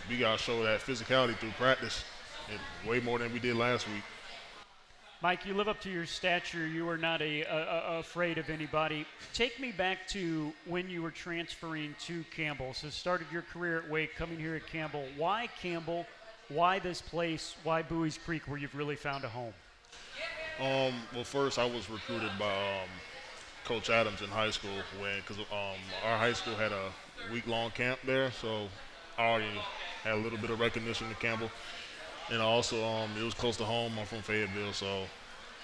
we 0.09 0.19
gotta 0.19 0.39
show 0.39 0.65
that 0.65 0.81
physicality 0.81 1.37
through 1.37 1.53
practice, 1.53 2.03
and 2.51 2.91
way 2.91 2.99
more 2.99 3.21
than 3.21 3.33
we 3.33 3.39
did 3.39 3.55
last 3.57 3.87
week. 3.89 4.03
Mike, 5.25 5.47
you 5.47 5.55
live 5.55 5.69
up 5.69 5.81
to 5.81 5.91
your 5.91 6.05
stature. 6.05 6.67
You 6.67 6.87
are 6.87 6.99
not 6.99 7.23
a, 7.23 7.45
a, 7.45 7.95
a, 7.95 7.99
afraid 8.01 8.37
of 8.37 8.51
anybody. 8.51 9.07
Take 9.33 9.59
me 9.59 9.73
back 9.73 10.07
to 10.09 10.53
when 10.67 10.91
you 10.91 11.01
were 11.01 11.11
transferring 11.11 11.95
to 12.01 12.23
Campbell. 12.25 12.75
So, 12.75 12.91
started 12.91 13.29
your 13.33 13.41
career 13.41 13.79
at 13.79 13.89
Wake, 13.89 14.17
coming 14.17 14.39
here 14.39 14.55
at 14.55 14.67
Campbell. 14.67 15.07
Why 15.17 15.49
Campbell? 15.63 16.05
Why 16.51 16.79
this 16.79 17.01
place? 17.01 17.57
Why 17.65 17.81
Buies 17.81 18.19
Creek, 18.23 18.43
where 18.47 18.59
you've 18.59 18.75
really 18.75 18.97
found 18.97 19.25
a 19.25 19.29
home? 19.31 19.55
Um, 20.61 20.93
well, 21.15 21.25
first 21.25 21.59
I 21.59 21.65
was 21.65 21.89
recruited 21.89 22.33
by 22.39 22.53
um, 22.53 22.91
Coach 23.65 23.89
Adams 23.89 24.21
in 24.21 24.29
high 24.29 24.51
school 24.51 24.77
when, 25.01 25.21
because 25.21 25.39
um, 25.39 25.81
our 26.05 26.19
high 26.19 26.35
school 26.35 26.55
had 26.55 26.73
a 26.73 26.91
week-long 27.33 27.71
camp 27.71 27.99
there, 28.05 28.31
so 28.31 28.69
I 29.17 29.23
already 29.23 29.59
had 30.03 30.17
a 30.17 30.19
little 30.19 30.37
bit 30.37 30.51
of 30.51 30.61
recognition 30.61 31.09
to 31.09 31.15
Campbell 31.15 31.51
and 32.31 32.41
also 32.41 32.85
um, 32.85 33.11
it 33.19 33.23
was 33.23 33.35
close 33.35 33.57
to 33.59 33.65
home. 33.65 33.93
I'm 33.99 34.07
from 34.07 34.23
Fayetteville, 34.23 34.73
so 34.73 35.05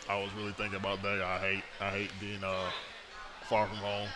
I 0.08 0.20
was 0.20 0.32
really 0.34 0.52
thinking 0.52 0.78
about 0.78 1.02
that. 1.02 1.22
I 1.22 1.38
hate 1.38 1.64
I 1.80 1.90
hate 1.90 2.10
being 2.20 2.44
uh, 2.44 2.70
far 3.42 3.66
from 3.66 3.78
home. 3.78 4.08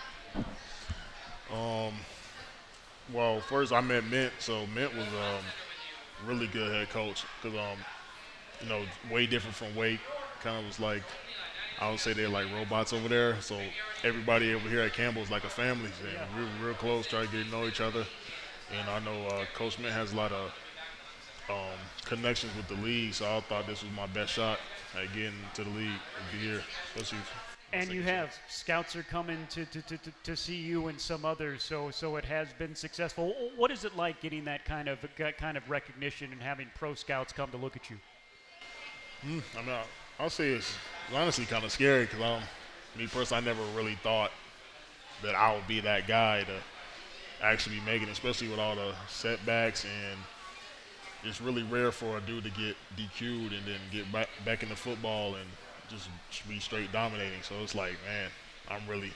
Um, 1.53 1.95
well, 3.12 3.40
first 3.40 3.72
I 3.72 3.80
met 3.80 4.05
Mint, 4.05 4.32
so 4.38 4.66
Mint 4.66 4.95
was 4.95 5.07
um, 5.07 5.45
really 6.26 6.47
good 6.47 6.72
head 6.72 6.90
coach 6.90 7.24
because 7.42 7.59
um, 7.59 7.78
you 8.62 8.68
know 8.68 8.82
way 9.11 9.26
different 9.26 9.57
from 9.57 9.74
Wake. 9.76 10.01
Kind 10.42 10.59
of 10.59 10.66
was 10.66 10.80
like 10.80 11.03
I 11.80 11.90
would 11.90 12.01
say 12.01 12.12
they're 12.14 12.28
like 12.28 12.53
robots 12.53 12.92
over 12.92 13.09
there. 13.09 13.40
So 13.40 13.61
everybody 14.05 14.55
over 14.55 14.68
here 14.68 14.82
at 14.82 14.95
Campbell 14.95 15.22
is 15.22 15.30
like 15.30 15.45
a 15.45 15.51
family. 15.51 15.90
And 16.03 16.36
we're 16.61 16.66
real 16.68 16.76
close, 16.76 17.07
try 17.07 17.26
to 17.26 17.32
get 17.32 17.45
to 17.47 17.51
know 17.51 17.66
each 17.66 17.80
other. 17.80 18.07
And 18.78 18.90
I 18.90 19.01
know 19.01 19.26
uh, 19.28 19.47
Coach 19.55 19.78
Mint 19.78 19.92
has 19.95 20.12
a 20.12 20.16
lot 20.16 20.32
of 20.32 20.53
um, 21.49 21.78
connections 22.05 22.53
with 22.57 22.68
the 22.68 22.82
league, 22.84 23.14
so 23.14 23.24
I 23.24 23.40
thought 23.40 23.66
this 23.66 23.82
was 23.82 23.92
my 23.92 24.07
best 24.07 24.32
shot 24.32 24.59
at 24.95 25.12
getting 25.14 25.32
to 25.55 25.64
the 25.64 25.70
league 25.70 25.88
of 25.88 26.38
the 26.38 26.47
year, 26.47 26.62
especially. 26.95 27.18
And 27.72 27.90
you 27.90 28.03
have 28.03 28.32
scouts 28.49 28.95
are 28.95 29.03
coming 29.03 29.38
to, 29.51 29.64
to, 29.66 29.82
to, 29.82 29.99
to, 30.22 30.36
see 30.36 30.55
you 30.55 30.86
and 30.86 31.01
some 31.01 31.24
others, 31.24 31.64
so 31.64 31.90
so 31.90 32.14
it 32.16 32.24
has 32.24 32.53
been 32.53 32.74
successful. 32.74 33.34
What 33.57 33.72
is 33.72 33.84
it 33.84 33.97
like 33.97 34.20
getting 34.20 34.45
that 34.45 34.64
kind 34.64 34.88
of 34.88 34.99
kind 35.38 35.57
of 35.57 35.68
recognition 35.68 36.30
and 36.30 36.40
having 36.40 36.68
pro 36.76 36.95
scouts 36.95 37.32
come 37.32 37.51
to 37.51 37.57
look 37.57 37.74
at 37.74 37.90
you? 37.90 37.97
Mm, 39.26 39.42
I 39.59 39.62
mean, 39.62 39.76
I'll 40.20 40.30
say 40.30 40.51
it's 40.51 40.72
honestly 41.12 41.47
kind 41.47 41.64
of 41.64 41.72
scary 41.72 42.05
because 42.05 42.20
I'm 42.20 42.42
me 42.97 43.07
personally, 43.09 43.42
I 43.42 43.45
never 43.45 43.62
really 43.76 43.97
thought 43.97 44.30
that 45.22 45.34
I 45.34 45.55
would 45.55 45.66
be 45.66 45.80
that 45.80 46.07
guy 46.07 46.45
to 46.45 46.55
actually 47.42 47.76
be 47.76 47.84
making, 47.84 48.09
especially 48.09 48.49
with 48.49 48.59
all 48.59 48.76
the 48.76 48.95
setbacks 49.09 49.84
and 49.84 50.18
it's 51.25 51.41
really 51.41 51.62
rare 51.62 51.91
for 51.91 52.18
a 52.18 52.20
dude 52.20 52.45
to 52.45 52.51
get 52.51 52.77
DQ'd 52.97 53.53
and 53.53 53.66
then 53.66 53.81
get 53.91 54.11
back, 54.12 54.29
back 54.45 54.62
into 54.62 54.77
football 54.77 55.35
and 55.35 55.47
just 55.89 56.09
be 56.49 56.59
straight 56.59 56.93
dominating. 56.93 57.43
So 57.43 57.55
it's 57.62 57.75
like, 57.75 57.95
man, 58.07 58.31
I'm 58.68 58.89
really, 58.89 59.12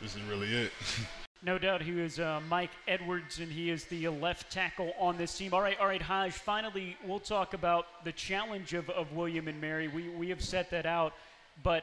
this 0.00 0.16
is 0.16 0.22
really 0.22 0.52
it. 0.52 0.72
No 1.44 1.58
doubt 1.58 1.82
he 1.82 2.00
is 2.00 2.20
uh, 2.20 2.40
Mike 2.48 2.70
Edwards, 2.86 3.40
and 3.40 3.50
he 3.50 3.68
is 3.68 3.84
the 3.86 4.06
left 4.08 4.52
tackle 4.52 4.92
on 4.96 5.18
this 5.18 5.36
team. 5.36 5.52
All 5.52 5.60
right, 5.60 5.76
all 5.80 5.88
right, 5.88 6.00
Hajj, 6.00 6.34
finally, 6.34 6.96
we'll 7.04 7.18
talk 7.18 7.52
about 7.52 8.04
the 8.04 8.12
challenge 8.12 8.74
of, 8.74 8.88
of 8.90 9.12
William 9.12 9.48
and 9.48 9.60
Mary. 9.60 9.88
We, 9.88 10.08
we 10.10 10.28
have 10.28 10.40
set 10.40 10.70
that 10.70 10.86
out, 10.86 11.14
but 11.64 11.82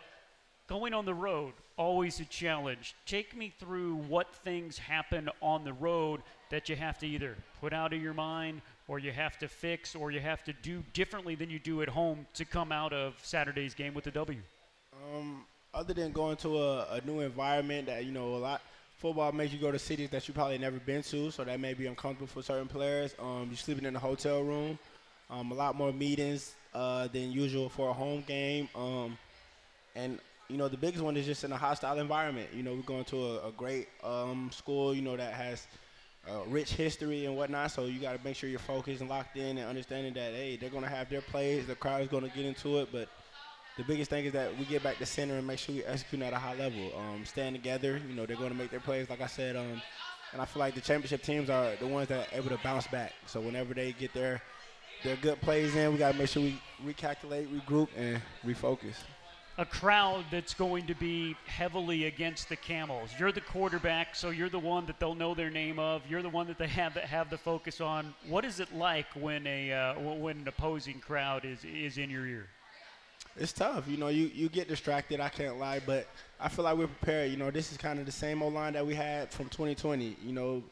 going 0.67 0.93
on 0.93 1.03
the 1.03 1.13
road, 1.13 1.51
always 1.79 2.19
a 2.19 2.25
challenge. 2.25 2.93
Take 3.05 3.35
me 3.35 3.51
through 3.57 3.95
what 3.95 4.35
things 4.35 4.77
happen 4.77 5.29
on 5.41 5.63
the 5.63 5.73
road 5.73 6.21
that 6.49 6.67
you 6.67 6.75
have 6.75 6.99
to 6.99 7.07
either 7.07 7.37
put 7.61 7.73
out 7.73 7.93
of 7.93 8.01
your 8.01 8.13
mind 8.13 8.61
or 8.87 8.99
you 8.99 9.11
have 9.11 9.39
to 9.39 9.47
fix 9.47 9.95
or 9.95 10.11
you 10.11 10.19
have 10.19 10.43
to 10.43 10.53
do 10.61 10.83
differently 10.93 11.35
than 11.35 11.49
you 11.49 11.57
do 11.57 11.81
at 11.81 11.87
home 11.87 12.27
to 12.33 12.43
come 12.43 12.71
out 12.71 12.91
of 12.91 13.15
Saturday's 13.23 13.73
game 13.73 13.93
with 13.93 14.03
the 14.03 14.11
W? 14.11 14.39
Um, 14.93 15.45
other 15.73 15.93
than 15.93 16.11
going 16.11 16.35
to 16.37 16.57
a, 16.57 16.79
a, 16.95 17.01
new 17.05 17.21
environment 17.21 17.87
that 17.87 18.03
you 18.03 18.11
know 18.11 18.35
a 18.35 18.37
lot 18.37 18.61
football 18.97 19.31
makes 19.31 19.53
you 19.53 19.59
go 19.59 19.71
to 19.71 19.79
cities 19.79 20.09
that 20.09 20.27
you 20.27 20.33
probably 20.33 20.57
never 20.57 20.79
been 20.79 21.01
to, 21.03 21.31
so 21.31 21.45
that 21.45 21.59
may 21.59 21.73
be 21.73 21.85
uncomfortable 21.85 22.27
for 22.27 22.41
certain 22.41 22.67
players. 22.67 23.15
Um, 23.17 23.45
you're 23.49 23.57
sleeping 23.57 23.85
in 23.85 23.95
a 23.95 23.99
hotel 23.99 24.41
room, 24.41 24.77
um, 25.29 25.51
a 25.51 25.55
lot 25.55 25.75
more 25.75 25.93
meetings 25.93 26.53
uh, 26.73 27.07
than 27.07 27.31
usual 27.31 27.69
for 27.69 27.91
a 27.91 27.93
home 27.93 28.25
game, 28.27 28.67
um, 28.75 29.17
and 29.95 30.19
you 30.49 30.57
know 30.57 30.67
the 30.67 30.77
biggest 30.77 31.03
one 31.03 31.15
is 31.15 31.25
just 31.25 31.43
in 31.43 31.51
a 31.51 31.57
hostile 31.57 31.99
environment. 31.99 32.49
You 32.53 32.63
know 32.63 32.73
we're 32.73 32.81
going 32.81 33.05
to 33.05 33.25
a, 33.25 33.49
a 33.49 33.51
great 33.51 33.87
um, 34.03 34.49
school, 34.51 34.93
you 34.95 35.01
know 35.01 35.15
that 35.15 35.33
has 35.33 35.67
uh, 36.27 36.41
rich 36.47 36.71
history 36.71 37.25
and 37.25 37.37
whatnot. 37.37 37.71
So 37.71 37.85
you 37.85 37.99
got 37.99 38.17
to 38.17 38.23
make 38.23 38.35
sure 38.35 38.49
you're 38.49 38.59
focused 38.59 39.01
and 39.01 39.09
locked 39.09 39.37
in 39.37 39.57
and 39.59 39.67
understanding 39.67 40.13
that 40.15 40.33
hey, 40.33 40.57
they're 40.57 40.71
gonna 40.71 40.89
have 40.89 41.09
their 41.09 41.21
plays. 41.21 41.67
The 41.67 41.75
crowd 41.75 42.01
is 42.01 42.07
gonna 42.07 42.29
get 42.29 42.45
into 42.45 42.79
it, 42.79 42.89
but 42.91 43.07
the 43.77 43.83
biggest 43.83 44.09
thing 44.09 44.25
is 44.25 44.33
that 44.33 44.57
we 44.57 44.65
get 44.65 44.83
back 44.83 44.97
to 44.97 45.05
center 45.05 45.37
and 45.37 45.45
make 45.45 45.59
sure 45.59 45.75
we 45.75 45.83
execute 45.83 46.21
at 46.23 46.33
a 46.33 46.37
high 46.37 46.55
level. 46.55 46.91
Um, 46.97 47.23
stand 47.25 47.55
together. 47.55 48.01
You 48.09 48.15
know 48.15 48.25
they're 48.25 48.35
gonna 48.35 48.55
make 48.55 48.71
their 48.71 48.79
plays, 48.79 49.09
like 49.09 49.21
I 49.21 49.27
said. 49.27 49.55
Um, 49.55 49.81
and 50.33 50.41
I 50.41 50.45
feel 50.45 50.59
like 50.59 50.75
the 50.75 50.81
championship 50.81 51.21
teams 51.21 51.49
are 51.49 51.75
the 51.79 51.87
ones 51.87 52.07
that 52.09 52.27
are 52.33 52.37
able 52.37 52.49
to 52.49 52.59
bounce 52.63 52.87
back. 52.87 53.13
So 53.27 53.39
whenever 53.39 53.75
they 53.75 53.93
get 53.93 54.13
their 54.13 54.41
their 55.03 55.15
good 55.15 55.39
plays 55.41 55.75
in, 55.75 55.91
we 55.93 55.99
got 55.99 56.11
to 56.11 56.17
make 56.17 56.27
sure 56.27 56.43
we 56.43 56.59
recalculate, 56.83 57.47
regroup, 57.47 57.87
and 57.95 58.21
refocus 58.45 58.95
a 59.59 59.65
crowd 59.65 60.23
that's 60.31 60.53
going 60.53 60.87
to 60.87 60.95
be 60.95 61.35
heavily 61.45 62.05
against 62.05 62.47
the 62.47 62.55
Camels. 62.55 63.09
You're 63.19 63.33
the 63.33 63.41
quarterback, 63.41 64.15
so 64.15 64.29
you're 64.29 64.47
the 64.47 64.57
one 64.57 64.85
that 64.85 65.01
they'll 65.01 65.15
know 65.15 65.35
their 65.35 65.49
name 65.49 65.79
of. 65.79 66.01
You're 66.09 66.21
the 66.21 66.29
one 66.29 66.47
that 66.47 66.57
they 66.57 66.67
have 66.67 66.93
that 66.93 67.03
have 67.03 67.29
the 67.29 67.37
focus 67.37 67.81
on. 67.81 68.13
What 68.29 68.45
is 68.45 68.61
it 68.61 68.73
like 68.73 69.07
when 69.15 69.45
a 69.45 69.73
uh, 69.73 69.99
when 69.99 70.37
an 70.37 70.47
opposing 70.47 71.01
crowd 71.01 71.43
is 71.43 71.65
is 71.65 71.97
in 71.97 72.09
your 72.09 72.25
ear? 72.25 72.47
It's 73.35 73.51
tough, 73.51 73.85
you 73.85 73.97
know. 73.97 74.07
You 74.07 74.31
you 74.33 74.47
get 74.47 74.69
distracted. 74.69 75.19
I 75.19 75.27
can't 75.27 75.59
lie, 75.59 75.81
but 75.85 76.07
I 76.39 76.47
feel 76.47 76.63
like 76.63 76.77
we're 76.77 76.87
prepared. 76.87 77.29
You 77.29 77.37
know, 77.37 77.51
this 77.51 77.73
is 77.73 77.77
kind 77.77 77.99
of 77.99 78.05
the 78.05 78.13
same 78.13 78.41
old 78.41 78.53
line 78.53 78.73
that 78.73 78.87
we 78.87 78.95
had 78.95 79.29
from 79.29 79.49
2020. 79.49 80.15
You 80.23 80.31
know, 80.31 80.63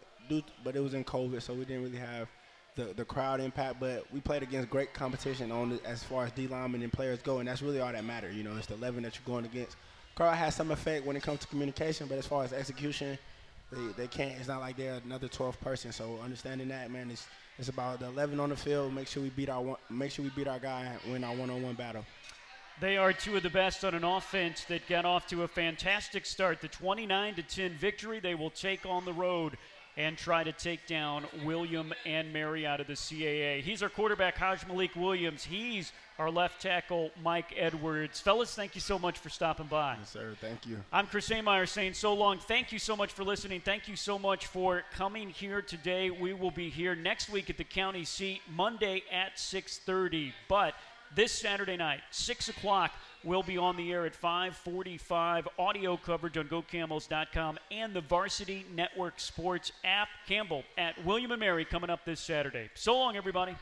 but 0.64 0.78
it 0.78 0.80
was 0.80 0.94
in 0.94 1.04
COVID, 1.04 1.42
so 1.42 1.54
we 1.54 1.66
didn't 1.66 1.84
really 1.84 1.98
have 1.98 2.30
the, 2.78 2.94
the 2.96 3.04
crowd 3.04 3.42
impact, 3.42 3.80
but 3.80 4.06
we 4.14 4.22
played 4.22 4.44
against 4.44 4.70
great 4.70 4.94
competition 4.94 5.52
on 5.52 5.72
the, 5.72 5.86
as 5.86 6.04
far 6.04 6.26
as 6.26 6.32
D 6.32 6.48
linemen 6.48 6.84
and 6.84 6.94
players 6.94 7.22
go, 7.22 7.40
and 7.40 7.48
that's 7.48 7.62
really 7.62 7.82
all 7.82 7.92
that 7.92 8.06
matter. 8.06 8.32
You 8.32 8.44
know, 8.44 8.56
it's 8.56 8.68
the 8.68 8.76
11 8.76 9.04
that 9.04 9.16
you're 9.16 9.26
going 9.26 9.46
against. 9.46 9.76
Crowd 10.16 10.36
has 10.36 10.56
some 10.56 10.72
effect 10.72 11.06
when 11.06 11.18
it 11.18 11.24
comes 11.24 11.40
to 11.42 11.48
communication, 11.48 12.08
but 12.08 12.18
as 12.18 12.26
far 12.26 12.44
as 12.44 12.54
execution, 12.54 13.18
they, 13.72 14.04
they 14.04 14.08
can't. 14.08 14.38
It's 14.40 14.48
not 14.48 14.62
like 14.62 14.78
they're 14.78 15.02
another 15.04 15.28
12th 15.28 15.60
person. 15.60 15.92
So 15.92 16.20
understanding 16.24 16.70
that, 16.70 16.90
man, 16.90 17.12
it's 17.12 17.28
it's 17.60 17.70
about 17.70 18.00
the 18.00 18.06
11 18.08 18.40
on 18.40 18.50
the 18.50 18.56
field. 18.56 18.94
Make 18.94 19.08
sure 19.08 19.24
we 19.24 19.30
beat 19.30 19.50
our 19.50 19.62
one, 19.62 19.78
make 19.90 20.12
sure 20.12 20.24
we 20.24 20.32
beat 20.36 20.48
our 20.48 20.60
guy 20.60 20.86
and 21.04 21.12
win 21.12 21.24
our 21.24 21.36
one-on-one 21.36 21.74
battle. 21.74 22.06
They 22.80 22.98
are 22.98 23.12
two 23.12 23.36
of 23.36 23.42
the 23.42 23.50
best 23.50 23.84
on 23.84 23.96
an 23.96 24.04
offense 24.04 24.64
that 24.66 24.88
got 24.88 25.04
off 25.04 25.26
to 25.28 25.42
a 25.42 25.48
fantastic 25.48 26.28
start. 26.28 26.62
The 26.62 26.68
29 26.68 27.34
to 27.36 27.42
10 27.42 27.74
victory. 27.74 28.20
They 28.20 28.36
will 28.36 28.52
take 28.52 28.86
on 28.86 29.04
the 29.04 29.14
road 29.14 29.58
and 29.98 30.16
try 30.16 30.44
to 30.44 30.52
take 30.52 30.86
down 30.86 31.26
William 31.44 31.92
and 32.06 32.32
Mary 32.32 32.68
out 32.68 32.80
of 32.80 32.86
the 32.88 32.94
CAA. 32.94 33.62
He's 33.62 33.82
our 33.82 33.90
quarterback, 33.90 34.38
Hajj 34.38 34.68
Malik 34.68 34.96
Williams. 34.96 35.44
He's 35.44 35.92
our 36.20 36.30
left 36.30 36.62
tackle, 36.62 37.10
Mike 37.24 37.54
Edwards. 37.58 38.20
Fellas, 38.20 38.54
thank 38.54 38.76
you 38.76 38.82
so 38.82 39.00
much 39.00 39.18
for 39.18 39.30
stopping 39.30 39.66
by. 39.66 39.96
Yes, 40.00 40.12
sir. 40.12 40.36
Thank 40.40 40.68
you. 40.68 40.78
I'm 40.94 41.08
Chris 41.08 41.30
Ameyer 41.30 41.68
saying 41.68 41.94
so 41.94 42.14
long. 42.14 42.38
Thank 42.38 42.72
you 42.72 42.80
so 42.80 42.96
much 42.96 43.12
for 43.12 43.24
listening. 43.24 43.60
Thank 43.60 43.88
you 43.88 43.96
so 43.96 44.20
much 44.20 44.46
for 44.46 44.84
coming 44.94 45.30
here 45.30 45.64
today. 45.64 46.12
We 46.12 46.34
will 46.34 46.52
be 46.52 46.70
here 46.70 46.96
next 46.96 47.30
week 47.30 47.50
at 47.50 47.58
the 47.58 47.64
county 47.64 48.06
seat, 48.06 48.42
Monday 48.56 49.04
at 49.12 49.38
6.30. 49.38 50.32
But 50.48 50.76
this 51.16 51.32
Saturday 51.32 51.78
night, 51.78 52.02
6 52.12 52.50
o'clock, 52.50 52.92
will 53.24 53.44
be 53.44 53.58
on 53.58 53.76
the 53.78 53.92
air 53.92 54.06
at 54.06 54.16
545. 54.16 55.48
Audio 55.60 55.98
coverage 55.98 56.38
on 56.38 56.48
GoCamels.com 56.48 57.58
and 57.72 57.94
the 57.94 58.02
Varsity 58.02 58.66
Network 58.76 59.20
Sports 59.20 59.72
app. 59.84 60.08
Campbell 60.28 60.64
at 60.78 61.04
William 61.06 61.38
& 61.40 61.40
Mary 61.40 61.66
coming 61.66 61.90
up 61.90 62.06
this 62.06 62.20
Saturday. 62.20 62.70
So 62.76 62.98
long, 62.98 63.16
everybody. 63.16 63.56